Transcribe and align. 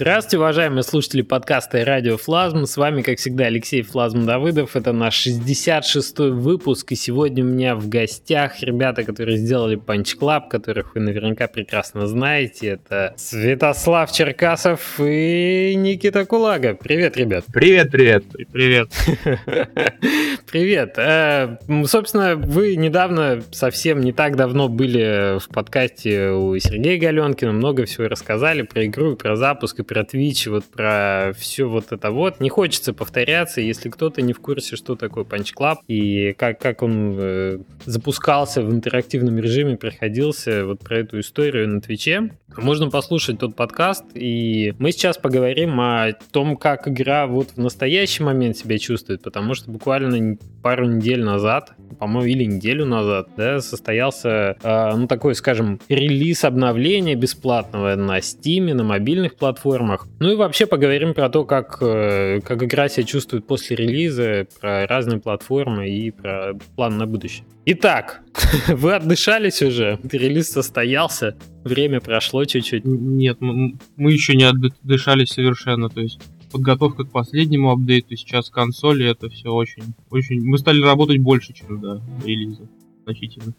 Здравствуйте, 0.00 0.38
уважаемые 0.38 0.82
слушатели 0.82 1.20
подкаста 1.20 1.76
и 1.76 1.84
радио 1.84 2.16
Флазм. 2.16 2.64
С 2.64 2.78
вами, 2.78 3.02
как 3.02 3.18
всегда, 3.18 3.44
Алексей 3.44 3.82
Флазм 3.82 4.24
Давыдов. 4.24 4.74
Это 4.74 4.92
наш 4.94 5.26
66-й 5.26 6.30
выпуск. 6.30 6.92
И 6.92 6.94
сегодня 6.94 7.44
у 7.44 7.46
меня 7.46 7.76
в 7.76 7.86
гостях 7.86 8.62
ребята, 8.62 9.04
которые 9.04 9.36
сделали 9.36 9.76
Punch 9.76 10.18
Club, 10.18 10.48
которых 10.48 10.94
вы 10.94 11.02
наверняка 11.02 11.48
прекрасно 11.48 12.06
знаете. 12.06 12.68
Это 12.68 13.12
Святослав 13.18 14.10
Черкасов 14.10 14.98
и 14.98 15.74
Никита 15.76 16.24
Кулага. 16.24 16.72
Привет, 16.82 17.18
ребят. 17.18 17.44
Привет, 17.52 17.90
привет. 17.90 18.24
Привет. 18.50 18.88
Привет. 20.50 20.94
Э, 20.96 21.58
собственно, 21.86 22.34
вы 22.34 22.74
недавно, 22.74 23.40
совсем 23.52 24.00
не 24.00 24.12
так 24.12 24.34
давно 24.34 24.68
были 24.68 25.38
в 25.38 25.48
подкасте 25.48 26.30
у 26.30 26.58
Сергея 26.58 26.98
Галенкина, 26.98 27.52
много 27.52 27.84
всего 27.84 28.08
рассказали 28.08 28.62
про 28.62 28.86
игру, 28.86 29.14
про 29.14 29.36
запуск 29.36 29.78
и 29.78 29.84
про 29.90 30.02
Twitch, 30.02 30.48
вот 30.48 30.66
про 30.66 31.32
все 31.36 31.68
вот 31.68 31.90
это 31.90 32.12
вот. 32.12 32.38
Не 32.38 32.48
хочется 32.48 32.94
повторяться, 32.94 33.60
если 33.60 33.88
кто-то 33.88 34.22
не 34.22 34.32
в 34.32 34.38
курсе, 34.38 34.76
что 34.76 34.94
такое 34.94 35.24
Punch 35.24 35.52
Club 35.58 35.78
и 35.88 36.32
как, 36.34 36.60
как 36.60 36.82
он 36.82 37.16
э, 37.18 37.58
запускался 37.86 38.62
в 38.62 38.70
интерактивном 38.70 39.36
режиме, 39.38 39.76
проходился 39.76 40.64
вот 40.64 40.78
про 40.78 40.98
эту 40.98 41.18
историю 41.18 41.68
на 41.68 41.80
Твиче. 41.80 42.30
Можно 42.56 42.88
послушать 42.88 43.40
тот 43.40 43.56
подкаст, 43.56 44.04
и 44.14 44.74
мы 44.78 44.92
сейчас 44.92 45.18
поговорим 45.18 45.80
о 45.80 46.12
том, 46.32 46.56
как 46.56 46.86
игра 46.86 47.26
вот 47.26 47.50
в 47.50 47.56
настоящий 47.58 48.22
момент 48.22 48.56
себя 48.56 48.78
чувствует, 48.78 49.22
потому 49.22 49.54
что 49.54 49.72
буквально 49.72 50.36
пару 50.62 50.86
недель 50.86 51.22
назад, 51.22 51.72
по-моему, 51.98 52.26
или 52.26 52.44
неделю 52.44 52.86
назад, 52.86 53.28
да, 53.36 53.60
состоялся, 53.60 54.56
э, 54.62 54.96
ну, 54.96 55.08
такой, 55.08 55.34
скажем, 55.34 55.80
релиз 55.88 56.44
обновления 56.44 57.16
бесплатного 57.16 57.96
на 57.96 58.18
Steam, 58.18 58.72
на 58.74 58.84
мобильных 58.84 59.34
платформах. 59.34 59.79
Ну 60.20 60.32
и 60.32 60.36
вообще 60.36 60.66
поговорим 60.66 61.14
про 61.14 61.28
то, 61.28 61.44
как, 61.44 61.78
э, 61.80 62.40
как 62.40 62.62
игра 62.62 62.88
себя 62.88 63.04
чувствует 63.04 63.46
после 63.46 63.76
релиза, 63.76 64.46
про 64.60 64.86
разные 64.86 65.20
платформы 65.20 65.88
и 65.90 66.10
про 66.10 66.54
план 66.76 66.98
на 66.98 67.06
будущее. 67.06 67.44
Итак, 67.66 68.22
вы 68.68 68.94
отдышались 68.94 69.62
уже, 69.62 69.98
релиз 70.10 70.50
состоялся, 70.50 71.36
время 71.64 72.00
прошло 72.00 72.44
чуть-чуть. 72.44 72.84
Нет, 72.84 73.38
мы, 73.40 73.78
мы 73.96 74.12
еще 74.12 74.34
не 74.34 74.44
отдышались 74.44 75.30
совершенно, 75.30 75.88
то 75.88 76.00
есть 76.00 76.20
подготовка 76.50 77.04
к 77.04 77.12
последнему 77.12 77.70
апдейту, 77.70 78.16
сейчас 78.16 78.50
консоли, 78.50 79.08
это 79.08 79.28
все 79.28 79.50
очень, 79.50 79.94
очень... 80.10 80.44
Мы 80.44 80.58
стали 80.58 80.82
работать 80.82 81.18
больше, 81.18 81.52
чем 81.52 81.80
до 81.80 82.02
релиза, 82.24 82.68
значительно. 83.04 83.54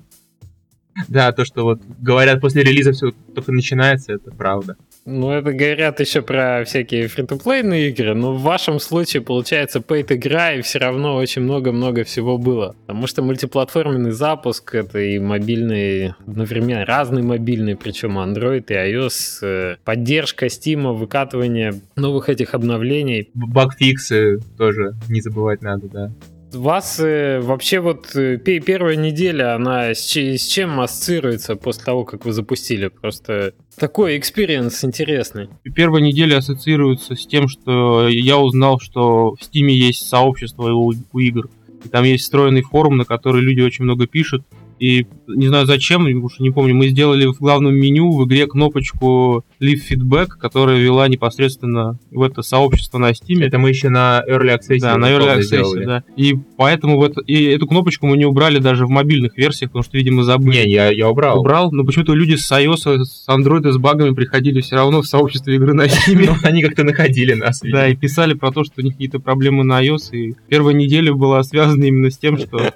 Да, 1.07 1.31
то, 1.31 1.45
что 1.45 1.63
вот 1.63 1.81
говорят, 1.99 2.41
после 2.41 2.63
релиза 2.63 2.91
все 2.91 3.11
только 3.33 3.51
начинается, 3.51 4.13
это 4.13 4.31
правда. 4.31 4.75
Ну, 5.05 5.31
это 5.31 5.51
говорят 5.51 5.99
еще 5.99 6.21
про 6.21 6.63
всякие 6.63 7.07
фри-то-плейные 7.07 7.89
игры, 7.89 8.13
но 8.13 8.33
в 8.33 8.41
вашем 8.41 8.79
случае, 8.79 9.23
получается, 9.23 9.79
paid 9.79 10.13
игра, 10.13 10.53
и 10.53 10.61
все 10.61 10.77
равно 10.77 11.15
очень 11.15 11.41
много-много 11.41 12.03
всего 12.03 12.37
было. 12.37 12.75
Потому 12.85 13.07
что 13.07 13.23
мультиплатформенный 13.23 14.11
запуск, 14.11 14.75
это 14.75 14.99
и 14.99 15.17
мобильный, 15.17 16.13
одновременно 16.27 16.85
разный 16.85 17.23
мобильный, 17.23 17.75
причем 17.75 18.19
Android 18.19 18.65
и 18.69 18.73
iOS, 18.73 19.39
э, 19.41 19.77
поддержка 19.83 20.45
Steam, 20.45 20.93
выкатывание 20.93 21.81
новых 21.95 22.29
этих 22.29 22.53
обновлений. 22.53 23.29
Багфиксы 23.33 24.39
тоже 24.57 24.93
не 25.09 25.21
забывать 25.21 25.61
надо, 25.63 25.87
да 25.87 26.11
вас 26.55 26.99
э, 26.99 27.39
вообще 27.41 27.79
вот 27.79 28.15
э, 28.15 28.37
первая 28.37 28.95
неделя, 28.95 29.55
она 29.55 29.93
с, 29.93 30.15
с 30.15 30.45
чем 30.47 30.79
ассоциируется 30.79 31.55
после 31.55 31.83
того, 31.83 32.05
как 32.05 32.25
вы 32.25 32.33
запустили? 32.33 32.87
Просто 32.87 33.53
такой 33.77 34.17
experience 34.17 34.83
интересный. 34.83 35.49
Первая 35.75 36.01
неделя 36.01 36.37
ассоциируется 36.37 37.15
с 37.15 37.25
тем, 37.25 37.47
что 37.47 38.07
я 38.07 38.37
узнал, 38.37 38.79
что 38.79 39.35
в 39.35 39.41
Steam 39.41 39.67
есть 39.69 40.07
сообщество 40.07 40.71
у, 40.71 40.93
у 41.11 41.19
игр. 41.19 41.49
И 41.83 41.89
там 41.89 42.03
есть 42.03 42.23
встроенный 42.23 42.61
форум, 42.61 42.97
на 42.97 43.05
который 43.05 43.41
люди 43.41 43.61
очень 43.61 43.85
много 43.85 44.05
пишут. 44.07 44.43
И 44.81 45.05
не 45.27 45.47
знаю 45.47 45.67
зачем, 45.67 46.07
уж 46.23 46.39
не 46.39 46.49
помню, 46.49 46.73
мы 46.73 46.87
сделали 46.87 47.27
в 47.27 47.37
главном 47.37 47.75
меню 47.75 48.11
в 48.11 48.25
игре 48.25 48.47
кнопочку 48.47 49.45
Leave 49.61 49.79
Feedback, 49.87 50.29
которая 50.39 50.79
вела 50.79 51.07
непосредственно 51.07 51.99
в 52.09 52.23
это 52.23 52.41
сообщество 52.41 52.97
на 52.97 53.11
Steam. 53.11 53.43
Это 53.43 53.59
мы 53.59 53.69
еще 53.69 53.89
на 53.89 54.23
Early 54.27 54.57
Access 54.57 54.79
Да, 54.79 54.97
на 54.97 55.11
Early 55.11 55.37
Access, 55.37 55.85
да. 55.85 56.03
И 56.15 56.35
поэтому 56.57 56.97
в 56.97 57.03
это, 57.03 57.21
и 57.21 57.43
эту 57.43 57.67
кнопочку 57.67 58.07
мы 58.07 58.17
не 58.17 58.25
убрали 58.25 58.57
даже 58.57 58.87
в 58.87 58.89
мобильных 58.89 59.37
версиях, 59.37 59.69
потому 59.69 59.83
что, 59.83 59.97
видимо, 59.97 60.23
забыли. 60.23 60.65
Не, 60.65 60.71
я, 60.71 60.89
я 60.89 61.09
убрал. 61.09 61.41
Убрал, 61.41 61.71
но 61.71 61.83
почему-то 61.83 62.15
люди 62.15 62.33
с 62.33 62.51
iOS, 62.51 63.03
с 63.03 63.29
Android, 63.29 63.71
с 63.71 63.77
багами 63.77 64.15
приходили 64.15 64.61
все 64.61 64.77
равно 64.77 65.03
в 65.03 65.07
сообщество 65.07 65.51
игры 65.51 65.73
на 65.73 65.85
Steam. 65.85 66.25
Ну, 66.25 66.33
они 66.41 66.63
как-то 66.63 66.83
находили 66.83 67.35
нас. 67.35 67.61
Да, 67.61 67.87
и 67.87 67.95
писали 67.95 68.33
про 68.33 68.51
то, 68.51 68.63
что 68.63 68.81
у 68.81 68.81
них 68.81 68.93
какие-то 68.93 69.19
проблемы 69.19 69.63
на 69.63 69.85
iOS. 69.85 70.09
И 70.13 70.33
первая 70.49 70.73
неделя 70.73 71.13
была 71.13 71.43
связана 71.43 71.83
именно 71.83 72.09
с 72.09 72.17
тем, 72.17 72.39
что 72.39 72.73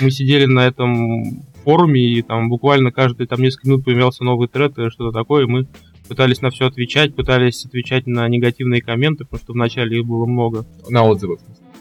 мы 0.00 0.10
сидели 0.10 0.46
на 0.46 0.66
этом 0.66 1.43
форуме, 1.64 2.00
и 2.00 2.22
там 2.22 2.48
буквально 2.48 2.92
каждые 2.92 3.26
там 3.26 3.40
несколько 3.40 3.68
минут 3.68 3.84
появлялся 3.84 4.24
новый 4.24 4.48
тред 4.48 4.72
что-то 4.72 5.10
такое, 5.10 5.44
и 5.44 5.48
мы 5.48 5.66
пытались 6.08 6.42
на 6.42 6.50
все 6.50 6.66
отвечать, 6.66 7.14
пытались 7.14 7.64
отвечать 7.64 8.06
на 8.06 8.28
негативные 8.28 8.82
комменты, 8.82 9.24
потому 9.24 9.40
что 9.42 9.52
вначале 9.54 9.98
их 9.98 10.06
было 10.06 10.26
много. 10.26 10.66
На 10.88 11.04
отзывы. 11.04 11.38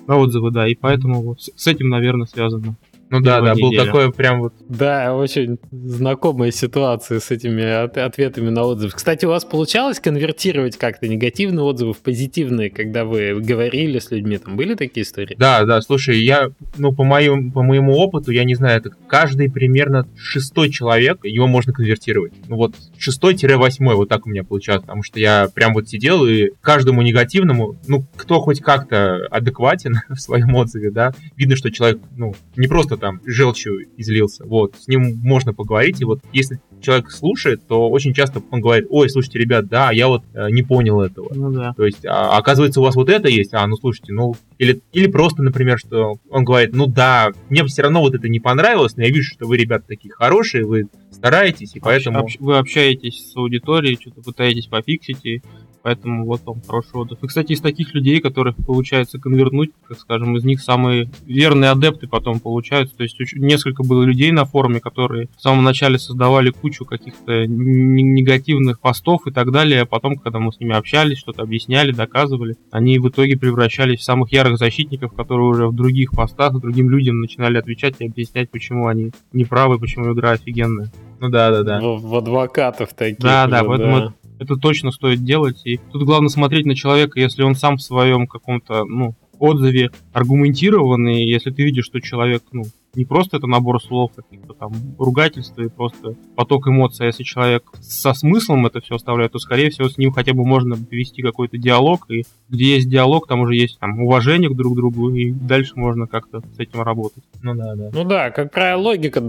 На 0.07 0.17
отзывы, 0.17 0.51
да, 0.51 0.67
и 0.67 0.75
поэтому 0.75 1.21
вот 1.21 1.41
с 1.41 1.67
этим, 1.67 1.89
наверное, 1.89 2.27
связано. 2.27 2.75
Ну 3.13 3.19
да, 3.21 3.41
да, 3.41 3.53
был 3.53 3.71
такой 3.73 4.11
прям 4.11 4.41
вот... 4.41 4.53
Да, 4.67 5.13
очень 5.15 5.59
знакомая 5.71 6.49
ситуация 6.49 7.19
с 7.19 7.29
этими 7.29 7.63
от 7.63 7.95
ответами 7.95 8.49
на 8.49 8.63
отзывы. 8.63 8.91
Кстати, 8.91 9.25
у 9.25 9.29
вас 9.29 9.45
получалось 9.45 9.99
конвертировать 9.99 10.77
как-то 10.77 11.07
негативные 11.07 11.63
отзывы 11.63 11.93
в 11.93 11.99
позитивные, 11.99 12.71
когда 12.71 13.05
вы 13.05 13.39
говорили 13.39 13.99
с 13.99 14.09
людьми? 14.09 14.39
Там 14.39 14.57
были 14.57 14.73
такие 14.73 15.03
истории? 15.03 15.35
Да, 15.37 15.63
да, 15.63 15.79
слушай, 15.81 16.17
я, 16.23 16.49
ну, 16.77 16.91
по, 16.91 17.03
моему, 17.03 17.51
по 17.51 17.61
моему 17.61 17.93
опыту, 17.97 18.31
я 18.31 18.45
не 18.45 18.55
знаю, 18.55 18.79
это 18.79 18.89
каждый 19.05 19.51
примерно 19.51 20.07
шестой 20.17 20.71
человек, 20.71 21.19
его 21.23 21.45
можно 21.45 21.71
конвертировать. 21.71 22.33
Ну 22.47 22.55
вот, 22.55 22.73
шестой-восьмой, 23.03 23.95
вот 23.95 24.09
так 24.09 24.25
у 24.25 24.29
меня 24.29 24.43
получалось, 24.43 24.81
потому 24.81 25.03
что 25.03 25.19
я 25.19 25.49
прям 25.53 25.73
вот 25.73 25.89
сидел 25.89 26.25
и 26.25 26.49
каждому 26.61 27.01
негативному, 27.01 27.75
ну, 27.87 28.03
кто 28.15 28.39
хоть 28.39 28.61
как-то 28.61 29.27
адекватен 29.29 29.95
в 30.09 30.17
своем 30.17 30.55
отзыве, 30.55 30.91
да, 30.91 31.13
видно, 31.35 31.55
что 31.55 31.71
человек, 31.71 31.99
ну, 32.15 32.35
не 32.55 32.67
просто 32.67 32.97
там 32.97 33.21
желчью 33.25 33.85
излился. 33.97 34.45
Вот, 34.45 34.75
с 34.79 34.87
ним 34.87 35.19
можно 35.21 35.53
поговорить, 35.53 36.01
и 36.01 36.05
вот 36.05 36.21
если 36.31 36.59
человек 36.81 37.11
слушает, 37.11 37.65
то 37.67 37.89
очень 37.89 38.13
часто 38.13 38.41
он 38.51 38.61
говорит, 38.61 38.87
ой, 38.89 39.09
слушайте, 39.09 39.39
ребят, 39.39 39.67
да, 39.67 39.91
я 39.91 40.07
вот 40.07 40.23
э, 40.33 40.49
не 40.49 40.63
понял 40.63 41.01
этого. 41.01 41.31
Ну 41.33 41.51
да. 41.51 41.73
То 41.75 41.85
есть, 41.85 42.05
а, 42.05 42.37
оказывается, 42.37 42.81
у 42.81 42.83
вас 42.83 42.95
вот 42.95 43.09
это 43.09 43.29
есть, 43.29 43.53
а, 43.53 43.65
ну 43.67 43.75
слушайте, 43.77 44.13
ну, 44.13 44.35
или, 44.57 44.81
или 44.91 45.07
просто, 45.07 45.43
например, 45.43 45.79
что 45.79 46.17
он 46.29 46.43
говорит, 46.43 46.73
ну 46.73 46.87
да, 46.87 47.31
мне 47.49 47.63
все 47.65 47.83
равно 47.83 48.01
вот 48.01 48.15
это 48.15 48.27
не 48.29 48.39
понравилось, 48.39 48.95
но 48.95 49.03
я 49.03 49.09
вижу, 49.09 49.31
что 49.33 49.47
вы, 49.47 49.57
ребята, 49.57 49.85
такие 49.87 50.13
хорошие, 50.13 50.65
вы 50.65 50.87
стараетесь, 51.13 51.75
и 51.75 51.79
поэтому... 51.79 52.19
Общ, 52.19 52.37
вы 52.39 52.57
общаетесь 52.57 53.31
с 53.31 53.35
аудиторией, 53.37 53.97
что-то 53.99 54.21
пытаетесь 54.21 54.67
пофиксить, 54.67 55.25
и 55.25 55.41
Поэтому 55.83 56.25
вот 56.25 56.41
вам 56.45 56.61
хороший 56.65 56.95
отзыв. 56.95 57.21
И, 57.21 57.27
кстати, 57.27 57.51
из 57.51 57.59
таких 57.59 57.93
людей, 57.93 58.21
которых 58.21 58.55
получается 58.55 59.19
конвертнуть, 59.19 59.71
как 59.85 59.99
скажем, 59.99 60.37
из 60.37 60.45
них 60.45 60.61
самые 60.61 61.11
верные 61.25 61.71
адепты 61.71 62.07
потом 62.07 62.39
получаются. 62.39 62.95
То 62.95 63.03
есть 63.03 63.17
несколько 63.35 63.83
было 63.83 64.03
людей 64.03 64.31
на 64.31 64.45
форуме, 64.45 64.79
которые 64.79 65.27
в 65.35 65.41
самом 65.41 65.65
начале 65.65 65.99
создавали 65.99 66.51
кучу 66.51 66.85
каких-то 66.85 67.45
негативных 67.45 68.79
постов 68.79 69.27
и 69.27 69.31
так 69.31 69.51
далее, 69.51 69.81
а 69.81 69.85
потом, 69.85 70.17
когда 70.17 70.39
мы 70.39 70.53
с 70.53 70.59
ними 70.61 70.73
общались, 70.73 71.17
что-то 71.17 71.41
объясняли, 71.41 71.91
доказывали, 71.91 72.55
они 72.71 72.97
в 72.97 73.09
итоге 73.09 73.37
превращались 73.37 73.99
в 73.99 74.03
самых 74.03 74.31
ярых 74.31 74.57
защитников, 74.57 75.13
которые 75.13 75.49
уже 75.49 75.67
в 75.67 75.75
других 75.75 76.11
постах 76.11 76.57
другим 76.61 76.89
людям 76.89 77.19
начинали 77.19 77.57
отвечать 77.57 77.95
и 77.99 78.05
объяснять, 78.05 78.49
почему 78.49 78.87
они 78.87 79.11
неправы, 79.33 79.79
почему 79.79 80.13
игра 80.13 80.31
офигенная. 80.31 80.89
Ну 81.23 81.29
да, 81.29 81.51
да, 81.51 81.63
да. 81.63 81.79
В, 81.79 82.01
в 82.01 82.15
адвокатов 82.17 82.93
таких. 82.93 83.19
Да, 83.19 83.47
да, 83.47 83.63
поэтому 83.63 83.99
да 83.99 84.13
это 84.39 84.57
точно 84.57 84.91
стоит 84.91 85.23
делать. 85.23 85.61
И 85.63 85.77
тут 85.77 86.03
главное 86.03 86.27
смотреть 86.27 86.65
на 86.65 86.75
человека, 86.75 87.17
если 87.17 87.43
он 87.43 87.55
сам 87.55 87.77
в 87.77 87.81
своем 87.81 88.27
каком-то, 88.27 88.83
ну, 88.83 89.15
отзыве 89.39 89.91
аргументированный, 90.11 91.23
если 91.23 91.51
ты 91.51 91.63
видишь, 91.63 91.85
что 91.85 92.01
человек, 92.01 92.43
ну, 92.51 92.63
не 92.95 93.05
просто 93.05 93.37
это 93.37 93.47
набор 93.47 93.81
слов, 93.81 94.11
каких-то 94.15 94.53
там 94.53 94.71
ругательств 94.99 95.57
и 95.57 95.69
просто 95.69 96.15
поток 96.35 96.67
эмоций. 96.67 97.05
А 97.05 97.07
если 97.07 97.23
человек 97.23 97.63
со 97.81 98.13
смыслом 98.13 98.65
это 98.65 98.81
все 98.81 98.95
оставляет, 98.95 99.31
то, 99.31 99.39
скорее 99.39 99.69
всего, 99.69 99.89
с 99.89 99.97
ним 99.97 100.11
хотя 100.11 100.33
бы 100.33 100.45
можно 100.45 100.75
вести 100.91 101.21
какой-то 101.21 101.57
диалог. 101.57 102.09
И 102.09 102.23
где 102.49 102.75
есть 102.75 102.89
диалог, 102.89 103.27
там 103.27 103.41
уже 103.41 103.55
есть 103.55 103.79
там, 103.79 103.99
уважение 104.01 104.49
к 104.49 104.55
друг 104.55 104.75
другу, 104.75 105.09
и 105.13 105.31
дальше 105.31 105.73
можно 105.75 106.07
как-то 106.07 106.41
с 106.55 106.59
этим 106.59 106.81
работать. 106.81 107.23
Ну 107.41 107.55
да, 107.55 107.75
да. 107.75 107.89
Ну 107.91 108.03
да, 108.03 108.29
как 108.29 108.51
правило, 108.51 108.81
логика, 108.81 109.21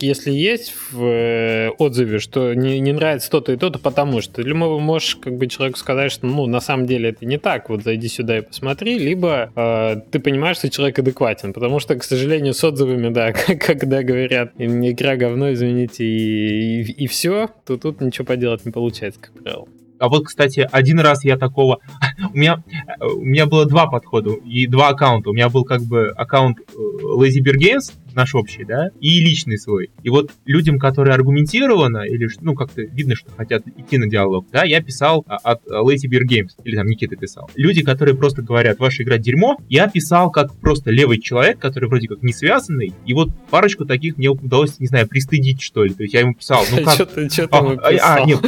если 0.00 0.30
есть 0.30 0.74
в 0.90 1.02
э, 1.04 1.70
отзыве, 1.70 2.18
что 2.18 2.54
не, 2.54 2.80
не 2.80 2.92
нравится 2.92 3.30
то-то 3.30 3.52
и 3.52 3.56
то-то, 3.56 3.78
потому 3.78 4.20
что 4.20 4.42
либо 4.42 4.78
можешь 4.78 5.16
как 5.16 5.36
бы 5.36 5.46
человеку 5.46 5.78
сказать, 5.78 6.12
что 6.12 6.26
ну 6.26 6.46
на 6.46 6.60
самом 6.60 6.86
деле 6.86 7.10
это 7.10 7.26
не 7.26 7.38
так, 7.38 7.68
вот 7.68 7.82
зайди 7.82 8.08
сюда 8.08 8.38
и 8.38 8.40
посмотри, 8.42 8.98
либо 8.98 9.50
э, 9.54 10.00
ты 10.10 10.20
понимаешь, 10.20 10.56
что 10.56 10.70
человек 10.70 10.98
адекватен, 10.98 11.52
потому 11.52 11.80
что, 11.80 11.94
к 11.96 12.04
сожалению, 12.04 12.54
с 12.54 12.64
отзывами, 12.64 12.77
да, 13.10 13.32
когда 13.60 14.02
говорят, 14.02 14.52
игра 14.58 15.16
говно, 15.16 15.52
извините, 15.52 16.04
и, 16.04 16.82
и, 16.82 17.04
и 17.04 17.06
все, 17.06 17.48
то 17.64 17.76
тут 17.76 18.00
ничего 18.00 18.24
поделать 18.24 18.64
не 18.64 18.72
получается, 18.72 19.20
как 19.20 19.32
правило. 19.32 19.68
А 19.98 20.08
вот, 20.08 20.26
кстати, 20.26 20.68
один 20.70 21.00
раз 21.00 21.24
я 21.24 21.36
такого... 21.36 21.78
у, 22.32 22.36
меня, 22.36 22.62
у 23.00 23.24
меня 23.24 23.46
было 23.46 23.66
два 23.66 23.86
подхода 23.86 24.30
и 24.30 24.66
два 24.66 24.88
аккаунта. 24.88 25.30
У 25.30 25.32
меня 25.32 25.48
был 25.48 25.64
как 25.64 25.82
бы 25.82 26.08
аккаунт 26.08 26.58
э, 26.60 26.62
Lazy 27.16 27.42
Bear 27.42 27.56
Games, 27.56 27.92
наш 28.14 28.34
общий, 28.34 28.64
да, 28.64 28.88
и 29.00 29.20
личный 29.20 29.58
свой. 29.58 29.90
И 30.02 30.10
вот 30.10 30.32
людям, 30.44 30.78
которые 30.78 31.14
аргументированно, 31.14 31.98
или, 31.98 32.28
ну, 32.40 32.54
как-то 32.54 32.82
видно, 32.82 33.14
что 33.14 33.30
хотят 33.30 33.62
идти 33.66 33.96
на 33.96 34.08
диалог, 34.08 34.46
да, 34.52 34.64
я 34.64 34.82
писал 34.82 35.24
а, 35.28 35.36
от 35.36 35.64
Lazy 35.66 36.08
Bear 36.10 36.24
Games, 36.28 36.50
или 36.64 36.76
там 36.76 36.86
Никита 36.86 37.16
писал. 37.16 37.48
Люди, 37.54 37.82
которые 37.82 38.16
просто 38.16 38.42
говорят, 38.42 38.78
ваша 38.80 39.04
игра 39.04 39.18
дерьмо, 39.18 39.58
я 39.68 39.88
писал 39.88 40.30
как 40.30 40.54
просто 40.56 40.90
левый 40.90 41.20
человек, 41.20 41.58
который 41.58 41.88
вроде 41.88 42.08
как 42.08 42.22
не 42.22 42.32
связанный, 42.32 42.92
и 43.06 43.14
вот 43.14 43.30
парочку 43.50 43.84
таких 43.84 44.18
мне 44.18 44.28
удалось, 44.30 44.80
не 44.80 44.88
знаю, 44.88 45.06
пристыдить, 45.08 45.62
что 45.62 45.84
ли. 45.84 45.94
То 45.94 46.02
есть 46.02 46.14
я 46.14 46.20
ему 46.20 46.34
писал, 46.34 46.64
ну 46.72 46.78
как... 46.84 46.94
Что 46.94 47.06
ты 47.06 47.28
а, 47.50 47.76
а, 48.02 48.24
нет, 48.24 48.40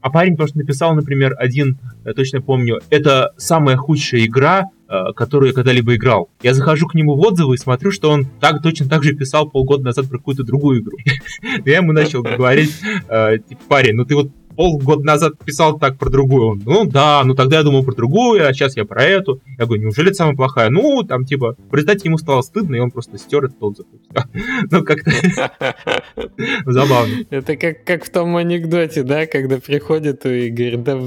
а 0.00 0.10
парень 0.10 0.36
просто 0.36 0.58
написал, 0.58 0.94
например, 0.94 1.34
один, 1.38 1.78
я 2.04 2.12
точно 2.12 2.40
помню, 2.40 2.80
это 2.90 3.32
самая 3.36 3.76
худшая 3.76 4.24
игра, 4.24 4.64
э, 4.88 5.12
которую 5.14 5.48
я 5.48 5.54
когда-либо 5.54 5.94
играл. 5.94 6.30
Я 6.42 6.54
захожу 6.54 6.86
к 6.86 6.94
нему 6.94 7.14
в 7.14 7.20
отзывы 7.20 7.54
и 7.54 7.58
смотрю, 7.58 7.90
что 7.90 8.10
он 8.10 8.26
так 8.40 8.62
точно 8.62 8.88
так 8.88 9.02
же 9.04 9.14
писал 9.14 9.48
полгода 9.48 9.84
назад 9.84 10.08
про 10.08 10.18
какую-то 10.18 10.42
другую 10.42 10.80
игру. 10.80 10.96
Я 11.64 11.78
ему 11.78 11.92
начал 11.92 12.22
говорить, 12.22 12.72
э, 13.08 13.38
типа, 13.46 13.60
парень, 13.68 13.94
ну 13.94 14.04
ты 14.04 14.14
вот 14.14 14.30
полгода 14.60 15.02
назад 15.02 15.42
писал 15.42 15.78
так 15.78 15.96
про 15.96 16.10
другую. 16.10 16.48
Он, 16.48 16.62
ну 16.66 16.84
да, 16.84 17.22
ну 17.24 17.34
тогда 17.34 17.56
я 17.56 17.62
думал 17.62 17.82
про 17.82 17.94
другую, 17.94 18.46
а 18.46 18.52
сейчас 18.52 18.76
я 18.76 18.84
про 18.84 19.02
эту. 19.02 19.40
Я 19.58 19.64
говорю, 19.64 19.84
неужели 19.84 20.08
это 20.08 20.16
самая 20.16 20.36
плохая? 20.36 20.68
Ну, 20.68 21.02
там 21.02 21.24
типа, 21.24 21.56
в 21.70 21.74
результате 21.74 22.10
ему 22.10 22.18
стало 22.18 22.42
стыдно, 22.42 22.76
и 22.76 22.78
он 22.78 22.90
просто 22.90 23.16
стер 23.16 23.46
этот 23.46 23.62
отзыв. 23.62 23.86
Ну, 24.70 24.84
как-то 24.84 25.10
забавно. 26.66 27.14
Это 27.30 27.56
как, 27.56 27.84
как 27.84 28.04
в 28.04 28.12
том 28.12 28.36
анекдоте, 28.36 29.02
да, 29.02 29.26
когда 29.26 29.58
приходит 29.58 30.26
и 30.26 30.50
говорит, 30.50 30.82
да, 30.82 31.00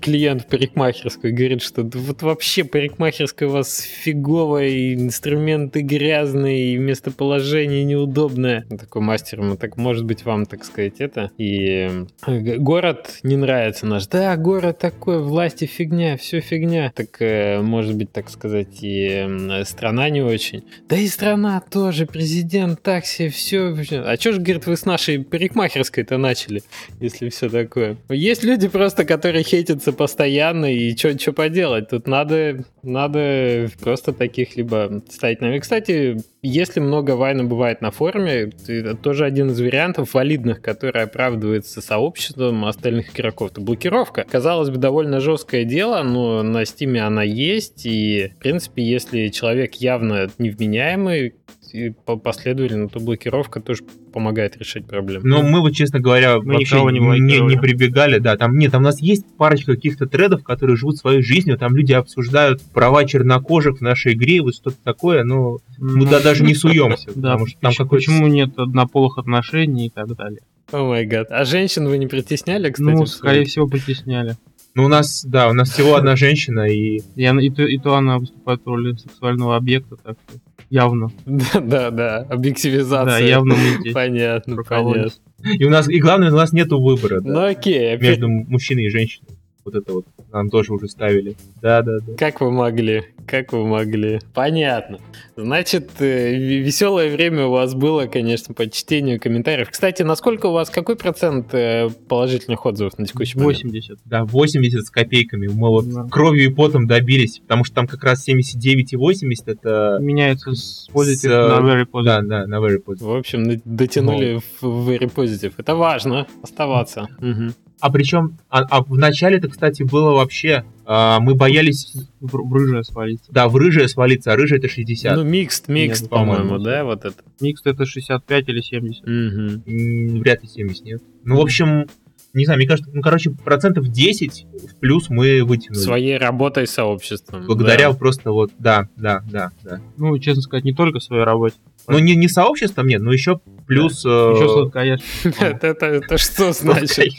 клиент 0.00 0.42
в 0.42 0.46
парикмахерскую 0.46 1.34
говорит, 1.34 1.62
что 1.62 1.82
вот 1.82 2.22
вообще 2.22 2.64
парикмахерская 2.64 3.48
у 3.48 3.52
вас 3.52 3.80
фиговая, 3.80 4.94
инструменты 4.94 5.82
грязные, 5.82 6.74
и 6.74 6.78
местоположение 6.78 7.84
неудобное. 7.84 8.64
Такой 8.70 9.02
мастер, 9.02 9.42
ну 9.42 9.56
так 9.56 9.76
может 9.76 10.04
быть 10.04 10.24
вам, 10.24 10.46
так 10.46 10.64
сказать, 10.64 10.94
это. 11.00 11.30
И 11.36 12.06
э, 12.26 12.56
город 12.78 13.18
не 13.24 13.36
нравится 13.36 13.86
наш. 13.86 14.06
Да, 14.06 14.36
город 14.36 14.78
такой, 14.78 15.20
власти 15.20 15.64
фигня, 15.64 16.16
все 16.16 16.38
фигня. 16.40 16.92
Так, 16.94 17.20
э, 17.20 17.60
может 17.60 17.96
быть, 17.96 18.12
так 18.12 18.30
сказать, 18.30 18.78
и 18.82 19.26
страна 19.64 20.08
не 20.10 20.22
очень. 20.22 20.62
Да 20.88 20.94
и 20.94 21.08
страна 21.08 21.60
тоже, 21.60 22.06
президент, 22.06 22.80
такси, 22.80 23.30
все. 23.30 23.74
А 23.90 24.16
что 24.16 24.32
же, 24.32 24.40
говорит, 24.40 24.66
вы 24.66 24.76
с 24.76 24.84
нашей 24.84 25.24
парикмахерской-то 25.24 26.18
начали, 26.18 26.62
если 27.00 27.30
все 27.30 27.48
такое? 27.48 27.96
Есть 28.10 28.44
люди 28.44 28.68
просто, 28.68 29.04
которые 29.04 29.42
хейтятся 29.42 29.92
постоянно, 29.92 30.72
и 30.72 30.96
что 30.96 31.32
поделать? 31.32 31.88
Тут 31.88 32.06
надо, 32.06 32.64
надо 32.84 33.70
просто 33.80 34.12
таких 34.12 34.56
либо 34.56 35.02
ставить 35.10 35.40
на... 35.40 35.58
Кстати, 35.58 36.18
если 36.42 36.80
много 36.80 37.12
вайна 37.12 37.44
бывает 37.44 37.80
на 37.80 37.90
форуме, 37.90 38.50
это 38.66 38.94
тоже 38.94 39.24
один 39.24 39.50
из 39.50 39.60
вариантов 39.60 40.14
валидных, 40.14 40.62
который 40.62 41.02
оправдывается 41.02 41.80
сообществом 41.80 42.64
остальных 42.64 43.14
игроков. 43.14 43.50
Это 43.52 43.60
блокировка. 43.60 44.24
Казалось 44.28 44.70
бы, 44.70 44.76
довольно 44.76 45.20
жесткое 45.20 45.64
дело, 45.64 46.02
но 46.02 46.42
на 46.42 46.64
стиме 46.64 47.02
она 47.02 47.22
есть, 47.22 47.86
и, 47.86 48.32
в 48.36 48.40
принципе, 48.40 48.82
если 48.82 49.28
человек 49.28 49.74
явно 49.74 50.28
невменяемый, 50.38 51.34
и 51.74 51.90
последовательно, 51.90 52.88
то 52.88 53.00
блокировка 53.00 53.60
тоже 53.60 53.82
помогает 54.12 54.56
решать 54.56 54.86
проблему. 54.86 55.26
Но 55.26 55.42
мы 55.42 55.60
вот, 55.60 55.74
честно 55.74 56.00
говоря, 56.00 56.38
мы 56.38 56.54
вообще 56.54 56.76
не, 56.76 57.20
не, 57.20 57.40
не 57.40 57.56
прибегали, 57.56 58.18
да, 58.18 58.36
там 58.36 58.56
нет, 58.56 58.72
там 58.72 58.82
у 58.82 58.84
нас 58.84 59.00
есть 59.00 59.24
парочка 59.36 59.74
каких-то 59.74 60.06
тредов, 60.06 60.42
которые 60.42 60.76
живут 60.76 60.96
своей 60.96 61.22
жизнью, 61.22 61.58
там 61.58 61.76
люди 61.76 61.92
обсуждают 61.92 62.62
права 62.72 63.04
чернокожих 63.04 63.78
в 63.78 63.80
нашей 63.80 64.14
игре, 64.14 64.40
вот 64.40 64.54
что-то 64.54 64.76
такое, 64.82 65.24
но 65.24 65.58
мы 65.78 66.04
ну, 66.04 66.06
даже 66.06 66.42
не 66.42 66.54
суемся, 66.56 67.10
да, 67.14 67.32
потому 67.32 67.46
что 67.46 67.60
там 67.60 67.72
какой 67.74 67.98
Почему 67.98 68.28
нет 68.28 68.56
однополых 68.56 69.18
отношений 69.18 69.86
и 69.86 69.90
так 69.90 70.14
далее. 70.14 70.40
О 70.70 70.84
май 70.84 71.04
гад. 71.06 71.28
А 71.30 71.44
женщин 71.44 71.88
вы 71.88 71.98
не 71.98 72.06
притесняли, 72.06 72.70
кстати? 72.70 72.88
Ну, 72.88 73.06
скорее 73.06 73.44
всего, 73.44 73.66
притесняли. 73.66 74.36
Ну, 74.74 74.84
у 74.84 74.88
нас, 74.88 75.24
да, 75.24 75.48
у 75.48 75.52
нас 75.52 75.70
всего 75.70 75.96
одна 75.96 76.14
женщина, 76.14 76.68
и... 76.68 77.00
И, 77.16 77.24
она, 77.24 77.42
и, 77.42 77.50
то, 77.50 77.64
и 77.64 77.78
то 77.78 77.96
она 77.96 78.18
выступает 78.18 78.60
в 78.64 78.66
роли 78.68 78.92
сексуального 78.92 79.56
объекта, 79.56 79.96
так 79.96 80.16
что 80.28 80.38
явно. 80.70 81.10
Да, 81.26 81.60
да, 81.60 81.90
да, 81.90 82.18
объективизация. 82.28 83.20
Да, 83.20 83.24
явно 83.24 83.54
мы 83.54 83.80
здесь. 83.80 83.94
Понятно, 83.94 84.62
понятно. 84.62 85.10
И 85.44 85.64
у 85.64 85.70
нас, 85.70 85.88
и 85.88 85.98
главное, 86.00 86.30
у 86.30 86.36
нас 86.36 86.52
нету 86.52 86.80
выбора. 86.80 87.20
Да, 87.20 87.30
ну 87.30 87.44
окей. 87.46 87.96
Между 87.96 88.28
мужчиной 88.28 88.86
и 88.86 88.90
женщиной. 88.90 89.37
Вот 89.68 89.74
это 89.74 89.92
вот 89.92 90.06
нам 90.32 90.48
тоже 90.48 90.72
уже 90.72 90.88
ставили. 90.88 91.36
Да, 91.60 91.82
да, 91.82 91.98
да. 92.00 92.14
Как 92.16 92.40
вы 92.40 92.50
могли? 92.50 93.04
Как 93.26 93.52
вы 93.52 93.66
могли? 93.66 94.18
Понятно. 94.32 94.98
Значит, 95.36 95.90
э, 96.00 96.34
веселое 96.34 97.10
время 97.14 97.46
у 97.46 97.50
вас 97.50 97.74
было, 97.74 98.06
конечно, 98.06 98.54
по 98.54 98.66
чтению 98.70 99.20
комментариев. 99.20 99.68
Кстати, 99.70 100.02
насколько 100.02 100.46
у 100.46 100.52
вас, 100.52 100.70
какой 100.70 100.96
процент 100.96 101.52
э, 101.52 101.90
положительных 102.08 102.64
отзывов 102.64 102.96
на 102.96 103.04
текущий 103.04 103.38
80. 103.38 103.64
момент? 103.64 103.86
80. 103.86 103.98
Да, 104.06 104.24
80 104.24 104.86
с 104.86 104.90
копейками. 104.90 105.48
Мы 105.48 105.68
вот 105.68 105.86
да. 105.86 106.06
кровью 106.10 106.46
и 106.50 106.54
потом 106.54 106.86
добились, 106.86 107.40
потому 107.40 107.64
что 107.64 107.74
там 107.74 107.86
как 107.86 108.02
раз 108.04 108.24
79 108.24 108.94
и 108.94 108.96
80 108.96 109.48
это... 109.48 109.98
Меняется 110.00 110.54
с 110.54 110.88
positive 110.90 111.16
с, 111.16 111.24
на 111.24 111.60
very 111.60 111.84
positive. 111.84 112.04
Да, 112.04 112.22
да, 112.22 112.46
на 112.46 112.56
very 112.56 112.82
positive. 112.82 113.04
В 113.04 113.16
общем, 113.16 113.60
дотянули 113.66 114.40
Но. 114.62 114.68
в 114.68 114.90
very 114.90 115.12
positive. 115.14 115.52
Это 115.58 115.74
важно, 115.74 116.26
оставаться. 116.42 117.08
Угу. 117.18 117.52
А 117.80 117.90
причем, 117.90 118.38
а, 118.48 118.62
а 118.62 118.82
в 118.82 118.96
начале 118.96 119.38
это, 119.38 119.48
кстати, 119.48 119.82
было 119.82 120.12
вообще... 120.12 120.64
А, 120.84 121.20
мы 121.20 121.34
боялись... 121.34 121.94
В, 122.20 122.36
в 122.36 122.52
рыжее 122.52 122.82
свалиться. 122.82 123.30
Да, 123.30 123.48
в 123.48 123.56
рыжее 123.56 123.88
свалиться, 123.88 124.32
а 124.32 124.36
рыжее 124.36 124.58
это 124.58 124.68
60. 124.68 125.16
Ну, 125.16 125.24
микст, 125.24 125.68
микст, 125.68 126.08
по-моему, 126.08 126.58
да, 126.58 126.84
вот 126.84 127.04
это. 127.04 127.16
Микст 127.40 127.66
это 127.66 127.86
65 127.86 128.48
или 128.48 128.60
70. 128.60 129.02
Угу. 129.02 130.20
Вряд 130.20 130.42
ли 130.42 130.48
70, 130.48 130.84
нет. 130.84 131.02
Ну, 131.24 131.36
в 131.36 131.40
общем, 131.40 131.86
не 132.34 132.44
знаю, 132.44 132.58
мне 132.58 132.68
кажется, 132.68 132.90
ну, 132.92 133.00
короче, 133.00 133.30
процентов 133.30 133.88
10 133.88 134.46
в 134.52 134.76
плюс 134.76 135.08
мы 135.08 135.42
вытянули. 135.44 135.78
Своей 135.78 136.18
работой 136.18 136.66
сообществом. 136.66 137.46
Благодаря 137.46 137.90
да. 137.90 137.96
просто 137.96 138.32
вот, 138.32 138.50
да, 138.58 138.88
да, 138.96 139.22
да, 139.30 139.50
да. 139.62 139.80
Ну, 139.96 140.18
честно 140.18 140.42
сказать, 140.42 140.64
не 140.64 140.72
только 140.72 141.00
своей 141.00 141.24
работе. 141.24 141.56
Ну, 141.88 141.98
не, 141.98 142.16
не 142.16 142.28
сообществом, 142.28 142.86
нет, 142.86 143.00
но 143.00 143.12
еще 143.12 143.40
плюс... 143.66 144.02
Да. 144.02 144.10
Э... 144.10 144.34
Еще 144.34 144.48
сладкоежка. 144.48 145.04
Это, 145.44 145.66
это, 145.68 145.86
это 145.86 146.18
что 146.18 146.52
значит? 146.52 147.14